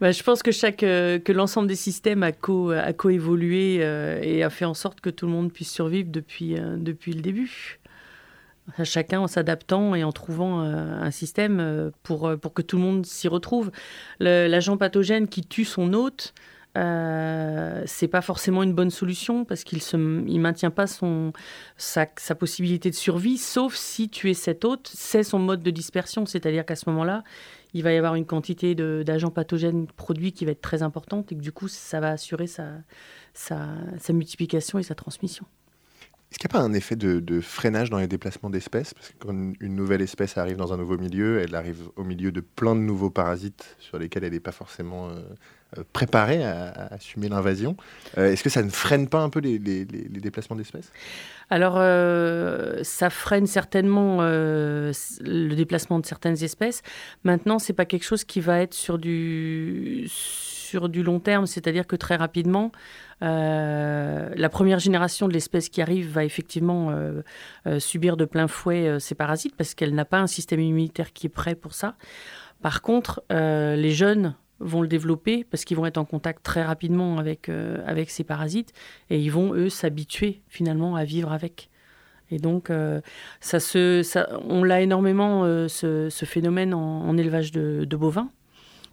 Bah, 0.00 0.12
je 0.12 0.22
pense 0.22 0.42
que 0.42 0.52
chaque 0.52 0.82
euh, 0.82 1.18
que 1.18 1.32
l'ensemble 1.32 1.68
des 1.68 1.76
systèmes 1.76 2.22
a 2.22 2.32
co 2.32 2.70
a 2.70 2.92
coévolué 2.92 3.78
euh, 3.80 4.20
et 4.22 4.42
a 4.42 4.50
fait 4.50 4.64
en 4.64 4.74
sorte 4.74 5.00
que 5.00 5.10
tout 5.10 5.26
le 5.26 5.32
monde 5.32 5.52
puisse 5.52 5.70
survivre 5.70 6.10
depuis 6.10 6.56
euh, 6.56 6.76
depuis 6.78 7.12
le 7.12 7.20
début. 7.20 7.78
Chacun 8.84 9.20
en 9.20 9.26
s'adaptant 9.26 9.96
et 9.96 10.04
en 10.04 10.12
trouvant 10.12 10.60
un 10.60 11.10
système 11.10 11.90
pour 12.04 12.30
pour 12.40 12.54
que 12.54 12.62
tout 12.62 12.76
le 12.76 12.82
monde 12.84 13.04
s'y 13.04 13.26
retrouve. 13.26 13.72
L'agent 14.20 14.76
pathogène 14.76 15.26
qui 15.26 15.42
tue 15.42 15.64
son 15.64 15.92
hôte, 15.92 16.34
euh, 16.78 17.82
c'est 17.86 18.06
pas 18.06 18.20
forcément 18.20 18.62
une 18.62 18.74
bonne 18.74 18.90
solution 18.90 19.44
parce 19.44 19.64
qu'il 19.64 19.82
se 19.82 19.96
il 19.96 20.40
maintient 20.40 20.70
pas 20.70 20.86
son 20.86 21.32
sa, 21.76 22.06
sa 22.16 22.36
possibilité 22.36 22.90
de 22.90 22.94
survie, 22.94 23.38
sauf 23.38 23.74
si 23.74 24.08
tuer 24.08 24.34
cet 24.34 24.64
hôte, 24.64 24.88
c'est 24.94 25.24
son 25.24 25.40
mode 25.40 25.62
de 25.62 25.70
dispersion, 25.70 26.26
c'est-à-dire 26.26 26.64
qu'à 26.64 26.76
ce 26.76 26.88
moment-là, 26.90 27.24
il 27.74 27.82
va 27.82 27.92
y 27.92 27.96
avoir 27.96 28.14
une 28.14 28.26
quantité 28.26 28.74
d'agents 28.74 29.30
pathogènes 29.30 29.86
produits 29.86 30.32
qui 30.32 30.44
va 30.44 30.52
être 30.52 30.60
très 30.60 30.82
importante 30.82 31.32
et 31.32 31.36
que 31.36 31.40
du 31.40 31.52
coup, 31.52 31.68
ça 31.68 32.00
va 32.00 32.10
assurer 32.10 32.46
sa, 32.46 32.68
sa, 33.34 33.68
sa 33.98 34.12
multiplication 34.12 34.78
et 34.78 34.82
sa 34.82 34.94
transmission. 34.94 35.46
Est-ce 36.30 36.38
qu'il 36.38 36.48
n'y 36.48 36.56
a 36.56 36.60
pas 36.60 36.64
un 36.64 36.72
effet 36.74 36.94
de, 36.94 37.40
freinage 37.40 37.90
dans 37.90 37.98
les 37.98 38.06
déplacements 38.06 38.50
d'espèces? 38.50 38.94
Parce 38.94 39.08
que 39.08 39.14
quand 39.18 39.32
une- 39.32 39.56
nouvelle 39.74 40.00
espèce 40.00 40.38
arrive 40.38 40.56
dans 40.56 40.72
un 40.72 40.76
nouveau 40.76 40.96
milieu, 40.96 41.40
elle 41.40 41.56
arrive 41.56 41.88
au 41.96 42.04
milieu 42.04 42.30
de 42.30 42.40
plein 42.40 42.76
de 42.76 42.80
nouveaux 42.80 43.10
parasites 43.10 43.76
sur 43.80 43.98
lesquels 43.98 44.22
elle 44.22 44.32
n'est 44.32 44.40
pas 44.40 44.52
forcément 44.52 45.08
euh, 45.08 45.22
euh, 45.76 45.82
préparée 45.92 46.44
à, 46.44 46.86
assumer 46.92 47.28
l'invasion. 47.28 47.76
Euh, 48.16 48.30
est-ce 48.30 48.44
que 48.44 48.50
ça 48.50 48.62
ne 48.62 48.70
freine 48.70 49.08
pas 49.08 49.18
un 49.18 49.28
peu 49.28 49.40
les, 49.40 49.58
déplacements 49.58 50.54
d'espèces? 50.54 50.92
Alors, 51.50 51.74
ça 52.84 53.10
freine 53.10 53.48
certainement 53.48 54.22
le 54.22 55.54
déplacement 55.54 55.98
de 55.98 56.06
certaines 56.06 56.44
espèces. 56.44 56.82
Maintenant, 57.24 57.58
c'est 57.58 57.72
pas 57.72 57.86
quelque 57.86 58.04
chose 58.04 58.22
qui 58.22 58.40
va 58.40 58.60
être 58.60 58.74
sur 58.74 58.98
du 58.98 60.06
du 60.78 61.02
long 61.02 61.20
terme, 61.20 61.46
c'est-à-dire 61.46 61.86
que 61.86 61.96
très 61.96 62.16
rapidement, 62.16 62.72
euh, 63.22 64.30
la 64.34 64.48
première 64.48 64.78
génération 64.78 65.28
de 65.28 65.32
l'espèce 65.32 65.68
qui 65.68 65.82
arrive 65.82 66.10
va 66.10 66.24
effectivement 66.24 66.90
euh, 66.90 67.22
euh, 67.66 67.78
subir 67.78 68.16
de 68.16 68.24
plein 68.24 68.48
fouet 68.48 68.98
ces 69.00 69.14
parasites 69.14 69.56
parce 69.56 69.74
qu'elle 69.74 69.94
n'a 69.94 70.04
pas 70.04 70.18
un 70.18 70.26
système 70.26 70.60
immunitaire 70.60 71.12
qui 71.12 71.26
est 71.26 71.30
prêt 71.30 71.54
pour 71.54 71.74
ça. 71.74 71.96
Par 72.62 72.82
contre, 72.82 73.22
les 73.30 73.90
jeunes 73.90 74.34
vont 74.58 74.82
le 74.82 74.88
développer 74.88 75.44
parce 75.44 75.64
qu'ils 75.64 75.78
vont 75.78 75.86
être 75.86 75.96
en 75.96 76.04
contact 76.04 76.42
très 76.42 76.62
rapidement 76.62 77.16
avec, 77.18 77.48
avec 77.48 78.10
ces 78.10 78.22
parasites 78.22 78.74
et 79.08 79.18
ils 79.18 79.30
vont, 79.30 79.54
eux, 79.54 79.70
s'habituer 79.70 80.42
finalement 80.46 80.94
à 80.94 81.04
vivre 81.04 81.32
avec. 81.32 81.70
Et 82.30 82.38
donc, 82.38 82.70
ça 83.40 83.60
se, 83.60 84.02
ça, 84.02 84.28
on 84.46 84.62
l'a 84.62 84.82
énormément, 84.82 85.44
ce, 85.68 86.10
phénomène 86.26 86.74
en, 86.74 87.16
élevage 87.16 87.50
de 87.50 87.96
bovins. 87.96 88.30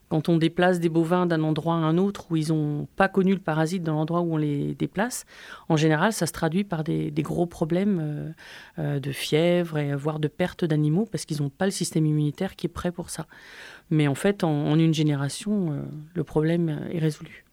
Quand 0.10 0.30
on 0.30 0.38
déplace 0.38 0.80
des 0.80 0.88
bovins 0.88 1.26
d'un 1.26 1.43
endroit 1.43 1.74
à 1.74 1.78
un 1.78 1.97
autre 1.97 2.28
où 2.32 2.38
ils 2.38 2.49
n'ont 2.49 2.88
pas 2.95 3.10
connu 3.10 3.34
le 3.34 3.39
parasite 3.39 3.84
dans 3.84 3.93
l'endroit 3.93 4.22
où 4.22 4.36
on 4.36 4.38
les 4.38 4.74
déplace, 4.74 5.26
en 5.68 5.76
général, 5.76 6.14
ça 6.14 6.26
se 6.26 6.32
traduit 6.32 6.64
par 6.64 6.84
des, 6.84 7.12
gros 7.18 7.45
problèmes 7.45 7.99
euh, 8.01 8.30
euh, 8.80 8.99
de 8.99 9.12
fièvre 9.12 9.78
et 9.78 9.93
voire 9.95 10.20
de 10.20 10.30
perte 10.30 10.64
d'animaux 10.64 11.08
parce 11.12 11.26
qu'ils 11.26 11.41
n'ont 11.41 11.49
pas 11.49 11.66
le 11.66 11.72
système 11.72 12.05
immunitaire 12.05 12.55
qui 12.55 12.68
est 12.68 12.70
prêt 12.70 12.91
pour 12.91 13.10
ça. 13.10 13.26
Mais 13.89 14.08
en 14.08 14.16
fait, 14.16 14.45
en, 14.45 14.78
une 14.80 14.93
génération, 14.93 15.72
euh, 15.72 15.82
le 16.14 16.24
problème 16.24 16.88
est 16.91 16.99
résolu. 16.99 17.43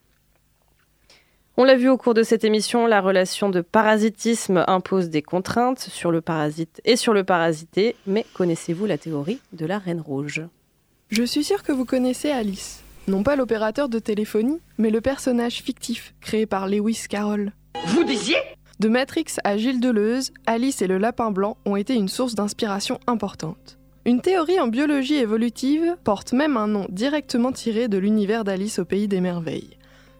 On 1.57 1.63
l'a 1.63 1.75
vu 1.75 1.89
au 1.89 1.97
cours 1.97 2.13
de 2.13 2.23
cette 2.23 2.43
émission, 2.43 2.85
la 2.85 2.99
relation 2.99 3.49
de 3.49 3.61
parasitisme 3.61 4.65
impose 4.67 5.09
des 5.09 5.21
contraintes 5.21 5.79
sur 5.79 6.11
le 6.11 6.19
parasite 6.19 6.81
et 6.83 6.97
sur 6.97 7.13
le 7.13 7.23
parasité. 7.23 7.95
Mais 8.07 8.25
connaissez-vous 8.33 8.85
la 8.85 8.97
théorie 8.97 9.39
de 9.53 9.65
la 9.65 9.79
reine 9.79 10.01
rouge? 10.01 10.41
Je 11.09 11.23
suis 11.23 11.43
sûre 11.43 11.61
que 11.61 11.71
vous 11.71 11.85
connaissez 11.85 12.31
Alice. 12.31 12.81
Non 13.07 13.21
pas 13.21 13.35
l'opérateur 13.35 13.89
de 13.89 13.99
téléphonie, 13.99 14.59
mais 14.79 14.89
le 14.89 15.01
personnage 15.01 15.61
fictif 15.61 16.15
créé 16.19 16.47
par 16.47 16.67
Lewis 16.67 17.03
Carroll. 17.07 17.51
Vous 17.87 18.03
disiez? 18.03 18.37
De 18.79 18.89
Matrix 18.89 19.25
à 19.43 19.55
Gilles 19.55 19.79
Deleuze, 19.79 20.33
Alice 20.47 20.81
et 20.81 20.87
le 20.87 20.97
lapin 20.97 21.29
blanc 21.29 21.57
ont 21.65 21.75
été 21.75 21.93
une 21.93 22.09
source 22.09 22.33
d'inspiration 22.33 22.99
importante. 23.05 23.77
Une 24.05 24.21
théorie 24.21 24.59
en 24.59 24.67
biologie 24.67 25.15
évolutive 25.15 25.95
porte 26.03 26.33
même 26.33 26.57
un 26.57 26.67
nom 26.67 26.87
directement 26.89 27.51
tiré 27.51 27.87
de 27.87 27.99
l'univers 27.99 28.43
d'Alice 28.43 28.79
au 28.79 28.85
pays 28.85 29.07
des 29.07 29.21
merveilles. 29.21 29.77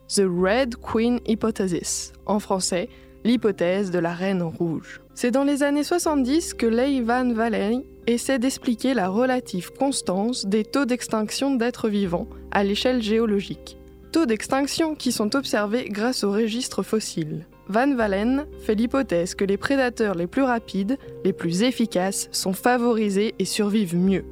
The 0.08 0.24
Red 0.28 0.76
Queen 0.76 1.20
Hypothesis, 1.26 2.14
en 2.28 2.40
français, 2.40 2.90
l'hypothèse 3.26 3.92
de 3.92 4.00
la 4.00 4.14
reine 4.14 4.44
rouge. 4.44 5.02
C'est 5.16 5.32
dans 5.32 5.44
les 5.44 5.64
années 5.64 5.84
70 5.84 6.54
que 6.54 6.68
Leigh 6.68 7.02
Van 7.02 7.34
Valley 7.34 7.84
essaie 8.06 8.40
d'expliquer 8.40 8.94
la 8.94 9.10
relative 9.10 9.72
constance 9.74 10.46
des 10.46 10.64
taux 10.64 10.86
d'extinction 10.86 11.56
d'êtres 11.56 11.90
vivants 11.90 12.28
à 12.52 12.64
l'échelle 12.64 13.02
géologique. 13.02 13.78
Taux 14.12 14.28
d'extinction 14.28 14.94
qui 14.94 15.12
sont 15.12 15.36
observés 15.36 15.90
grâce 15.90 16.24
aux 16.24 16.32
registres 16.32 16.84
fossiles. 16.84 17.48
Van 17.68 17.96
Vallen 17.96 18.46
fait 18.62 18.76
l'hypothèse 18.76 19.34
que 19.34 19.44
les 19.44 19.58
prédateurs 19.58 20.14
les 20.14 20.28
plus 20.28 20.44
rapides, 20.44 21.00
les 21.24 21.34
plus 21.34 21.64
efficaces, 21.64 22.30
sont 22.32 22.54
favorisés 22.54 23.34
et 23.40 23.46
survivent 23.46 23.98
mieux. 23.98 24.24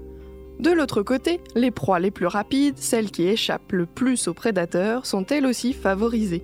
De 0.60 0.70
l'autre 0.70 1.02
côté, 1.02 1.42
les 1.56 1.72
proies 1.72 2.00
les 2.00 2.12
plus 2.12 2.28
rapides, 2.28 2.78
celles 2.78 3.10
qui 3.10 3.28
échappent 3.28 3.72
le 3.72 3.88
plus 3.88 4.28
aux 4.28 4.36
prédateurs, 4.36 5.08
sont 5.08 5.26
elles 5.26 5.48
aussi 5.48 5.74
favorisées. 5.74 6.44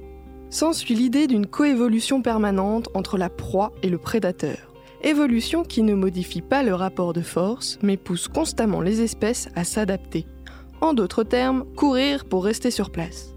S'ensuit 0.50 0.96
l'idée 0.96 1.28
d'une 1.28 1.46
coévolution 1.46 2.24
permanente 2.24 2.90
entre 2.96 3.20
la 3.20 3.30
proie 3.30 3.72
et 3.84 3.90
le 3.90 4.00
prédateur. 4.00 4.58
Évolution 5.04 5.64
qui 5.64 5.84
ne 5.84 5.94
modifie 5.94 6.42
pas 6.42 6.64
le 6.64 6.74
rapport 6.74 7.14
de 7.14 7.22
force, 7.22 7.78
mais 7.84 7.98
pousse 7.98 8.28
constamment 8.28 8.82
les 8.82 9.02
espèces 9.02 9.50
à 9.56 9.64
s'adapter. 9.64 10.26
En 10.82 10.94
d'autres 10.94 11.24
termes, 11.24 11.66
courir 11.76 12.26
pour 12.26 12.44
rester 12.44 12.72
sur 12.72 12.90
place. 12.90 13.36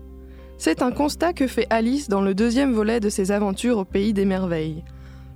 C'est 0.56 0.80
un 0.80 0.90
constat 0.90 1.34
que 1.34 1.46
fait 1.46 1.66
Alice 1.68 2.08
dans 2.08 2.22
le 2.22 2.34
deuxième 2.34 2.72
volet 2.72 2.98
de 2.98 3.10
ses 3.10 3.30
aventures 3.30 3.78
au 3.78 3.84
pays 3.84 4.14
des 4.14 4.24
merveilles, 4.24 4.82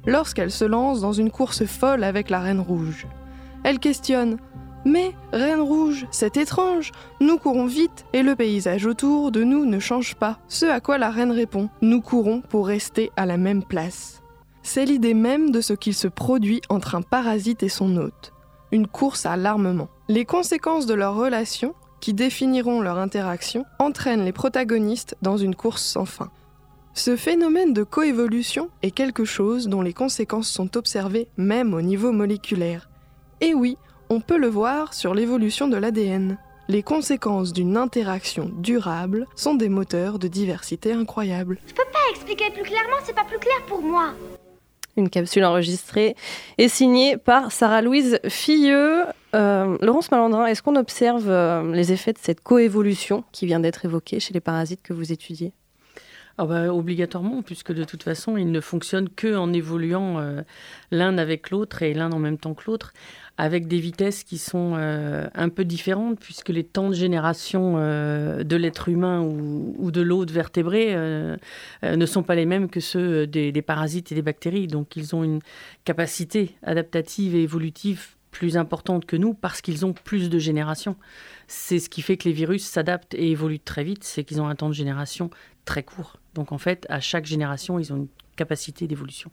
lorsqu'elle 0.06 0.52
se 0.52 0.64
lance 0.64 1.02
dans 1.02 1.12
une 1.12 1.30
course 1.30 1.66
folle 1.66 2.04
avec 2.04 2.30
la 2.30 2.40
Reine 2.40 2.60
Rouge. 2.60 3.06
Elle 3.64 3.80
questionne 3.80 4.38
Mais, 4.86 5.14
Reine 5.32 5.60
Rouge, 5.60 6.06
c'est 6.12 6.36
étrange, 6.36 6.92
nous 7.20 7.38
courons 7.38 7.66
vite 7.66 8.06
et 8.12 8.22
le 8.22 8.36
paysage 8.36 8.86
autour 8.86 9.32
de 9.32 9.42
nous 9.42 9.66
ne 9.66 9.80
change 9.80 10.14
pas. 10.14 10.38
Ce 10.46 10.64
à 10.64 10.80
quoi 10.80 10.96
la 10.96 11.10
Reine 11.10 11.32
répond 11.32 11.68
Nous 11.82 12.00
courons 12.00 12.40
pour 12.40 12.68
rester 12.68 13.10
à 13.16 13.26
la 13.26 13.36
même 13.36 13.64
place. 13.64 14.22
C'est 14.62 14.84
l'idée 14.84 15.12
même 15.12 15.50
de 15.50 15.60
ce 15.60 15.72
qu'il 15.72 15.92
se 15.92 16.06
produit 16.06 16.62
entre 16.68 16.94
un 16.94 17.02
parasite 17.02 17.64
et 17.64 17.68
son 17.68 17.96
hôte. 17.96 18.32
Une 18.70 18.86
course 18.86 19.26
à 19.26 19.36
l'armement. 19.36 19.88
Les 20.08 20.24
conséquences 20.24 20.86
de 20.86 20.94
leur 20.94 21.16
relation 21.16 21.74
qui 22.00 22.14
définiront 22.14 22.80
leur 22.80 22.98
interaction, 22.98 23.64
entraînent 23.80 24.24
les 24.24 24.32
protagonistes 24.32 25.16
dans 25.20 25.36
une 25.36 25.56
course 25.56 25.82
sans 25.82 26.04
fin. 26.04 26.30
Ce 26.94 27.16
phénomène 27.16 27.72
de 27.72 27.82
coévolution 27.82 28.70
est 28.82 28.92
quelque 28.92 29.24
chose 29.24 29.66
dont 29.66 29.82
les 29.82 29.92
conséquences 29.92 30.48
sont 30.48 30.76
observées 30.76 31.26
même 31.36 31.74
au 31.74 31.82
niveau 31.82 32.12
moléculaire. 32.12 32.88
Et 33.40 33.54
oui, 33.54 33.76
on 34.08 34.20
peut 34.20 34.38
le 34.38 34.48
voir 34.48 34.94
sur 34.94 35.14
l'évolution 35.14 35.68
de 35.68 35.76
l'ADN. 35.76 36.38
Les 36.68 36.82
conséquences 36.82 37.52
d'une 37.52 37.76
interaction 37.76 38.50
durable 38.58 39.26
sont 39.36 39.54
des 39.54 39.68
moteurs 39.68 40.18
de 40.18 40.26
diversité 40.26 40.92
incroyables. 40.92 41.58
Expliquer 42.10 42.50
plus 42.50 42.62
clairement, 42.62 42.96
c'est 43.04 43.14
pas 43.14 43.24
plus 43.24 43.38
clair 43.38 43.56
pour 43.68 43.82
moi. 43.82 44.12
Une 44.96 45.10
capsule 45.10 45.44
enregistrée 45.44 46.16
et 46.56 46.68
signée 46.68 47.16
par 47.16 47.52
Sarah-Louise 47.52 48.20
Filleux. 48.28 49.04
Euh, 49.34 49.76
Laurence 49.80 50.10
Malandrin, 50.10 50.46
est-ce 50.46 50.62
qu'on 50.62 50.76
observe 50.76 51.28
euh, 51.28 51.72
les 51.72 51.92
effets 51.92 52.12
de 52.12 52.18
cette 52.18 52.40
coévolution 52.40 53.24
qui 53.32 53.46
vient 53.46 53.60
d'être 53.60 53.84
évoquée 53.84 54.18
chez 54.20 54.32
les 54.32 54.40
parasites 54.40 54.82
que 54.82 54.92
vous 54.92 55.12
étudiez? 55.12 55.52
Ah 56.38 56.44
bah, 56.44 56.72
obligatoirement, 56.72 57.42
puisque 57.42 57.72
de 57.72 57.84
toute 57.84 58.02
façon, 58.02 58.36
ils 58.36 58.50
ne 58.50 58.60
fonctionnent 58.60 59.08
que 59.08 59.36
en 59.36 59.52
évoluant 59.52 60.18
euh, 60.18 60.42
l'un 60.90 61.16
avec 61.16 61.50
l'autre 61.50 61.82
et 61.82 61.94
l'un 61.94 62.12
en 62.12 62.18
même 62.18 62.38
temps 62.38 62.54
que 62.54 62.64
l'autre, 62.66 62.92
avec 63.38 63.68
des 63.68 63.78
vitesses 63.78 64.24
qui 64.24 64.38
sont 64.38 64.74
euh, 64.76 65.28
un 65.34 65.48
peu 65.48 65.64
différentes, 65.64 66.18
puisque 66.18 66.48
les 66.48 66.64
temps 66.64 66.88
de 66.88 66.94
génération 66.94 67.74
euh, 67.76 68.44
de 68.44 68.56
l'être 68.56 68.88
humain 68.88 69.20
ou, 69.20 69.90
de 69.90 70.00
l'autre 70.00 70.32
vertébré 70.32 70.94
euh, 70.94 71.36
ne 71.82 72.06
sont 72.06 72.22
pas 72.22 72.34
les 72.34 72.46
mêmes 72.46 72.68
que 72.68 72.80
ceux 72.80 73.26
des, 73.26 73.52
des 73.52 73.62
parasites 73.62 74.10
et 74.12 74.14
des 74.14 74.22
bactéries. 74.22 74.66
Donc, 74.66 74.96
ils 74.96 75.14
ont 75.14 75.22
une 75.22 75.40
capacité 75.84 76.56
adaptative 76.62 77.34
et 77.34 77.42
évolutive 77.42 78.16
plus 78.30 78.56
importantes 78.56 79.06
que 79.06 79.16
nous 79.16 79.32
parce 79.32 79.60
qu'ils 79.60 79.86
ont 79.86 79.92
plus 79.92 80.28
de 80.28 80.38
générations. 80.38 80.96
C'est 81.46 81.78
ce 81.78 81.88
qui 81.88 82.02
fait 82.02 82.16
que 82.16 82.28
les 82.28 82.34
virus 82.34 82.64
s'adaptent 82.64 83.14
et 83.14 83.30
évoluent 83.30 83.60
très 83.60 83.84
vite, 83.84 84.04
c'est 84.04 84.24
qu'ils 84.24 84.40
ont 84.40 84.48
un 84.48 84.54
temps 84.54 84.68
de 84.68 84.74
génération 84.74 85.30
très 85.64 85.82
court. 85.82 86.18
Donc 86.34 86.52
en 86.52 86.58
fait, 86.58 86.86
à 86.90 87.00
chaque 87.00 87.24
génération, 87.24 87.78
ils 87.78 87.92
ont 87.92 87.96
une 87.96 88.08
capacité 88.36 88.86
d'évolution 88.86 89.30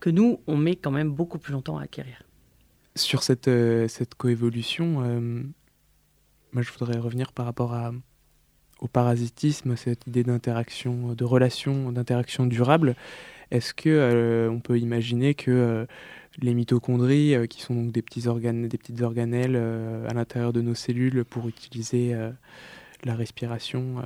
que 0.00 0.10
nous, 0.10 0.40
on 0.46 0.56
met 0.56 0.76
quand 0.76 0.90
même 0.90 1.10
beaucoup 1.10 1.38
plus 1.38 1.52
longtemps 1.52 1.78
à 1.78 1.82
acquérir. 1.82 2.22
Sur 2.98 3.22
cette, 3.22 3.46
euh, 3.46 3.86
cette 3.86 4.16
coévolution, 4.16 5.02
euh, 5.04 5.20
moi 6.52 6.62
je 6.62 6.72
voudrais 6.72 6.98
revenir 6.98 7.32
par 7.32 7.46
rapport 7.46 7.72
à, 7.72 7.92
au 8.80 8.88
parasitisme, 8.88 9.76
cette 9.76 10.08
idée 10.08 10.24
d'interaction, 10.24 11.14
de 11.14 11.24
relation, 11.24 11.92
d'interaction 11.92 12.46
durable. 12.46 12.96
Est-ce 13.52 13.72
que 13.72 13.88
euh, 13.88 14.50
on 14.50 14.58
peut 14.58 14.80
imaginer 14.80 15.34
que 15.34 15.86
les 16.40 16.54
mitochondries, 16.54 17.36
qui 17.48 17.62
sont 17.62 17.74
donc 17.74 17.92
des 17.92 18.02
petits 18.02 18.26
organes, 18.26 18.66
des 18.66 18.78
petites 18.78 19.00
organelles 19.00 19.56
à 19.56 20.12
l'intérieur 20.12 20.52
de 20.52 20.60
nos 20.60 20.74
cellules 20.74 21.24
pour 21.24 21.48
utiliser 21.48 22.14
la 23.04 23.14
respiration, 23.14 24.02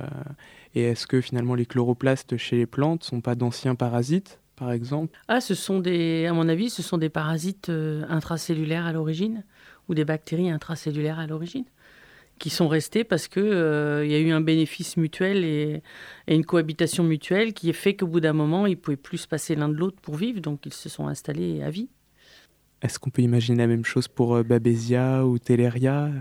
et 0.75 0.83
est-ce 0.83 1.05
que 1.05 1.19
finalement 1.19 1.55
les 1.55 1.65
chloroplastes 1.65 2.37
chez 2.37 2.57
les 2.57 2.65
plantes 2.65 3.03
sont 3.03 3.21
pas 3.21 3.35
d'anciens 3.35 3.75
parasites, 3.75 4.39
par 4.55 4.71
exemple? 4.71 5.17
Ah, 5.27 5.41
ce 5.41 5.55
sont 5.55 5.79
des, 5.79 6.25
à 6.25 6.33
mon 6.33 6.47
avis, 6.49 6.69
ce 6.69 6.81
sont 6.81 6.97
des 6.97 7.09
parasites 7.09 7.71
intracellulaires 8.09 8.85
à 8.85 8.93
l'origine 8.93 9.43
ou 9.89 9.93
des 9.93 10.05
bactéries 10.05 10.49
intracellulaires 10.49 11.19
à 11.19 11.27
l'origine 11.27 11.65
qui 12.39 12.49
sont 12.49 12.67
restés 12.67 13.03
parce 13.03 13.27
qu'il 13.27 13.43
euh, 13.43 14.05
y 14.05 14.13
a 14.15 14.19
eu 14.19 14.31
un 14.31 14.41
bénéfice 14.41 14.97
mutuel 14.97 15.45
et, 15.45 15.81
et, 16.27 16.35
une 16.35 16.45
cohabitation 16.45 17.03
mutuelle 17.03 17.53
qui 17.53 17.69
a 17.69 17.73
fait 17.73 17.95
qu'au 17.95 18.07
bout 18.07 18.19
d'un 18.19 18.33
moment, 18.33 18.65
ils 18.65 18.71
ne 18.71 18.75
pouvaient 18.75 18.97
plus 18.97 19.19
se 19.19 19.27
passer 19.27 19.55
l'un 19.55 19.69
de 19.69 19.75
l'autre 19.75 19.97
pour 20.01 20.15
vivre, 20.15 20.39
donc 20.39 20.65
ils 20.65 20.73
se 20.73 20.89
sont 20.89 21.07
installés 21.07 21.61
à 21.61 21.69
vie. 21.69 21.89
Est-ce 22.81 22.99
qu'on 22.99 23.11
peut 23.11 23.21
imaginer 23.21 23.59
la 23.59 23.67
même 23.67 23.85
chose 23.85 24.07
pour 24.07 24.35
euh, 24.35 24.43
Babesia 24.43 25.25
ou 25.25 25.39
Teleria? 25.39 26.11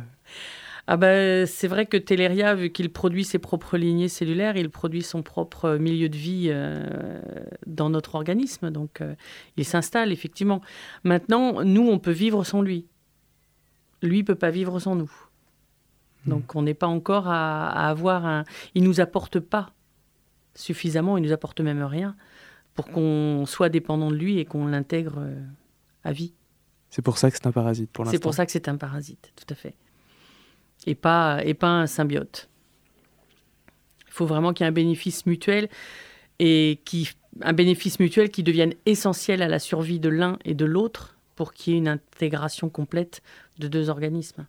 Ah 0.89 0.97
bah, 0.97 1.47
c'est 1.47 1.69
vrai 1.69 1.87
que 1.87 1.97
Teleria, 1.97 2.55
vu 2.55 2.71
qu'il 2.71 2.93
produit 2.93 3.25
ses 3.25 3.39
propres 3.39 3.77
lignées 3.77 4.09
cellulaires, 4.09 4.57
il 4.57 4.69
produit 4.69 5.03
son 5.03 5.23
propre 5.23 5.77
milieu 5.77 6.09
de 6.09 6.17
vie 6.17 6.47
euh, 6.49 7.21
dans 7.67 7.89
notre 7.89 8.17
organisme. 8.17 8.71
Donc, 8.71 9.01
euh, 9.01 9.15
il 9.57 9.65
s'installe, 9.65 10.11
effectivement. 10.11 10.61
Maintenant, 11.05 11.63
nous, 11.65 11.89
on 11.89 11.99
peut 11.99 12.11
vivre 12.11 12.45
sans 12.45 12.63
lui. 12.63 12.87
Lui 14.03 14.19
ne 14.19 14.25
peut 14.25 14.35
pas 14.35 14.51
vivre 14.51 14.81
sans 14.81 14.97
nous. 14.97 15.11
Donc 16.27 16.55
on 16.55 16.63
n'est 16.63 16.75
pas 16.75 16.87
encore 16.87 17.29
à, 17.29 17.69
à, 17.69 17.89
avoir 17.89 18.27
un... 18.27 18.45
Il 18.75 18.85
nous 18.85 19.01
apporte 19.01 19.41
pas 19.41 19.73
suffisamment, 20.55 21.17
il 21.19 21.25
nous 21.25 21.33
apporte 21.33 21.61
même 21.61 21.83
rien 21.83 22.17
pour 22.75 22.87
qu'on 22.89 23.45
soit 23.47 23.69
dépendant 23.69 24.11
de 24.11 24.17
lui 24.17 24.39
et 24.39 24.45
qu'on 24.45 24.67
l'intègre 24.67 25.17
euh, 25.19 25.45
à 26.05 26.13
vie. 26.13 26.35
C'est 26.91 27.03
pour 27.03 27.19
ça 27.19 27.31
que 27.31 27.37
c'est 27.37 27.47
un 27.47 27.53
parasite 27.53 27.91
pour 27.91 28.05
l'instant. 28.05 28.17
C'est 28.17 28.23
pour 28.23 28.35
ça 28.35 28.47
que 28.47 28.53
c'est 28.53 28.69
un 28.69 28.77
parasite, 28.77 29.33
tout 29.37 29.47
à 29.53 29.55
fait. 29.55 29.75
Et 30.87 30.95
pas, 30.95 31.41
et 31.45 31.55
pas 31.55 31.69
un 31.69 31.87
symbiote. 31.87 32.49
Il 34.07 34.13
faut 34.13 34.27
vraiment 34.27 34.53
qu'il 34.53 34.65
y 34.65 34.67
ait 34.67 34.69
un 34.69 34.73
bénéfice 34.73 35.27
mutuel 35.27 35.69
et 36.39 36.81
qui, 36.85 37.11
un 37.41 37.53
bénéfice 37.53 37.99
mutuel 38.01 38.31
qui 38.31 38.43
devienne 38.43 38.75
essentiel 38.85 39.43
à 39.43 39.49
la 39.49 39.59
survie 39.59 40.01
de 40.01 40.09
l'un 40.09 40.39
et 40.45 40.55
de 40.55 40.65
l'autre 40.65 41.17
pour 41.37 41.53
qu'il 41.53 41.73
y 41.73 41.77
ait 41.77 41.79
une 41.79 41.89
intégration 41.89 42.69
complète 42.69 43.23
de 43.59 43.69
deux 43.69 43.89
organismes. 43.89 44.47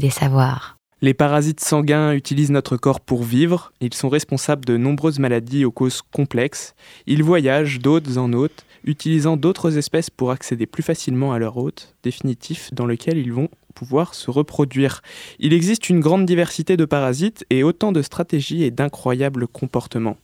Des 0.00 0.10
savoirs. 0.10 0.78
Les 1.00 1.14
parasites 1.14 1.60
sanguins 1.60 2.12
utilisent 2.12 2.50
notre 2.50 2.76
corps 2.76 3.00
pour 3.00 3.22
vivre, 3.22 3.72
ils 3.80 3.94
sont 3.94 4.08
responsables 4.08 4.64
de 4.64 4.76
nombreuses 4.76 5.20
maladies 5.20 5.64
aux 5.64 5.70
causes 5.70 6.02
complexes, 6.02 6.74
ils 7.06 7.22
voyagent 7.22 7.78
d'hôtes 7.78 8.16
en 8.16 8.32
hôtes, 8.32 8.64
utilisant 8.84 9.36
d'autres 9.36 9.78
espèces 9.78 10.10
pour 10.10 10.32
accéder 10.32 10.66
plus 10.66 10.82
facilement 10.82 11.32
à 11.32 11.38
leur 11.38 11.56
hôte 11.56 11.94
définitif 12.02 12.74
dans 12.74 12.86
lequel 12.86 13.16
ils 13.18 13.32
vont 13.32 13.48
pouvoir 13.74 14.14
se 14.14 14.30
reproduire. 14.30 15.02
Il 15.38 15.52
existe 15.52 15.88
une 15.88 16.00
grande 16.00 16.26
diversité 16.26 16.76
de 16.76 16.84
parasites 16.84 17.44
et 17.48 17.62
autant 17.62 17.92
de 17.92 18.02
stratégies 18.02 18.64
et 18.64 18.72
d'incroyables 18.72 19.46
comportements. 19.46 20.16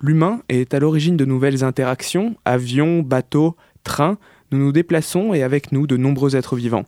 L'humain 0.00 0.40
est 0.48 0.72
à 0.72 0.78
l'origine 0.78 1.18
de 1.18 1.26
nouvelles 1.26 1.62
interactions, 1.62 2.36
avions, 2.46 3.02
bateaux, 3.02 3.54
trains, 3.84 4.16
nous 4.50 4.58
nous 4.58 4.72
déplaçons 4.72 5.34
et 5.34 5.42
avec 5.42 5.72
nous 5.72 5.86
de 5.86 5.98
nombreux 5.98 6.36
êtres 6.36 6.56
vivants. 6.56 6.86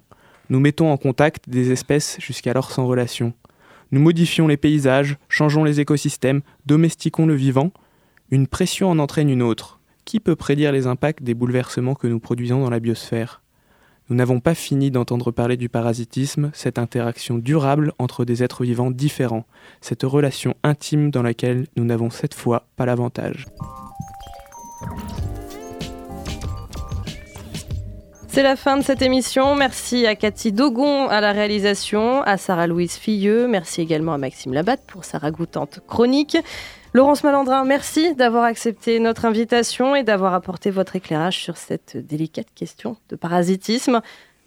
Nous 0.50 0.60
mettons 0.60 0.90
en 0.90 0.96
contact 0.96 1.48
des 1.48 1.72
espèces 1.72 2.16
jusqu'alors 2.20 2.70
sans 2.70 2.86
relation. 2.86 3.34
Nous 3.90 4.00
modifions 4.00 4.46
les 4.48 4.56
paysages, 4.56 5.16
changeons 5.28 5.64
les 5.64 5.80
écosystèmes, 5.80 6.42
domestiquons 6.66 7.26
le 7.26 7.34
vivant. 7.34 7.70
Une 8.30 8.46
pression 8.46 8.90
en 8.90 8.98
entraîne 8.98 9.30
une 9.30 9.42
autre. 9.42 9.80
Qui 10.04 10.20
peut 10.20 10.36
prédire 10.36 10.72
les 10.72 10.86
impacts 10.86 11.22
des 11.22 11.34
bouleversements 11.34 11.94
que 11.94 12.06
nous 12.06 12.20
produisons 12.20 12.62
dans 12.62 12.70
la 12.70 12.80
biosphère? 12.80 13.42
Nous 14.08 14.16
n'avons 14.16 14.40
pas 14.40 14.54
fini 14.54 14.90
d'entendre 14.90 15.30
parler 15.30 15.58
du 15.58 15.68
parasitisme, 15.68 16.50
cette 16.54 16.78
interaction 16.78 17.36
durable 17.36 17.92
entre 17.98 18.24
des 18.24 18.42
êtres 18.42 18.64
vivants 18.64 18.90
différents, 18.90 19.44
cette 19.82 20.02
relation 20.02 20.54
intime 20.62 21.10
dans 21.10 21.22
laquelle 21.22 21.66
nous 21.76 21.84
n'avons 21.84 22.08
cette 22.08 22.32
fois 22.32 22.66
pas 22.76 22.86
l'avantage. 22.86 23.44
C'est 28.38 28.44
la 28.44 28.54
fin 28.54 28.76
de 28.76 28.84
cette 28.84 29.02
émission. 29.02 29.56
Merci 29.56 30.06
à 30.06 30.14
Cathy 30.14 30.52
Dogon 30.52 31.08
à 31.08 31.20
la 31.20 31.32
réalisation, 31.32 32.22
à 32.22 32.36
Sarah-Louise 32.36 32.94
Filleux. 32.94 33.48
Merci 33.48 33.80
également 33.80 34.14
à 34.14 34.16
Maxime 34.16 34.52
Labatte 34.52 34.84
pour 34.86 35.04
sa 35.04 35.18
ragoûtante 35.18 35.80
chronique. 35.88 36.36
Laurence 36.92 37.24
Malandrin, 37.24 37.64
merci 37.64 38.14
d'avoir 38.14 38.44
accepté 38.44 39.00
notre 39.00 39.24
invitation 39.24 39.96
et 39.96 40.04
d'avoir 40.04 40.34
apporté 40.34 40.70
votre 40.70 40.94
éclairage 40.94 41.42
sur 41.42 41.56
cette 41.56 41.96
délicate 41.96 42.46
question 42.54 42.96
de 43.08 43.16
parasitisme. 43.16 44.02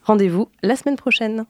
Rendez-vous 0.06 0.48
la 0.64 0.78
semaine 0.78 0.96
prochaine. 0.96 1.46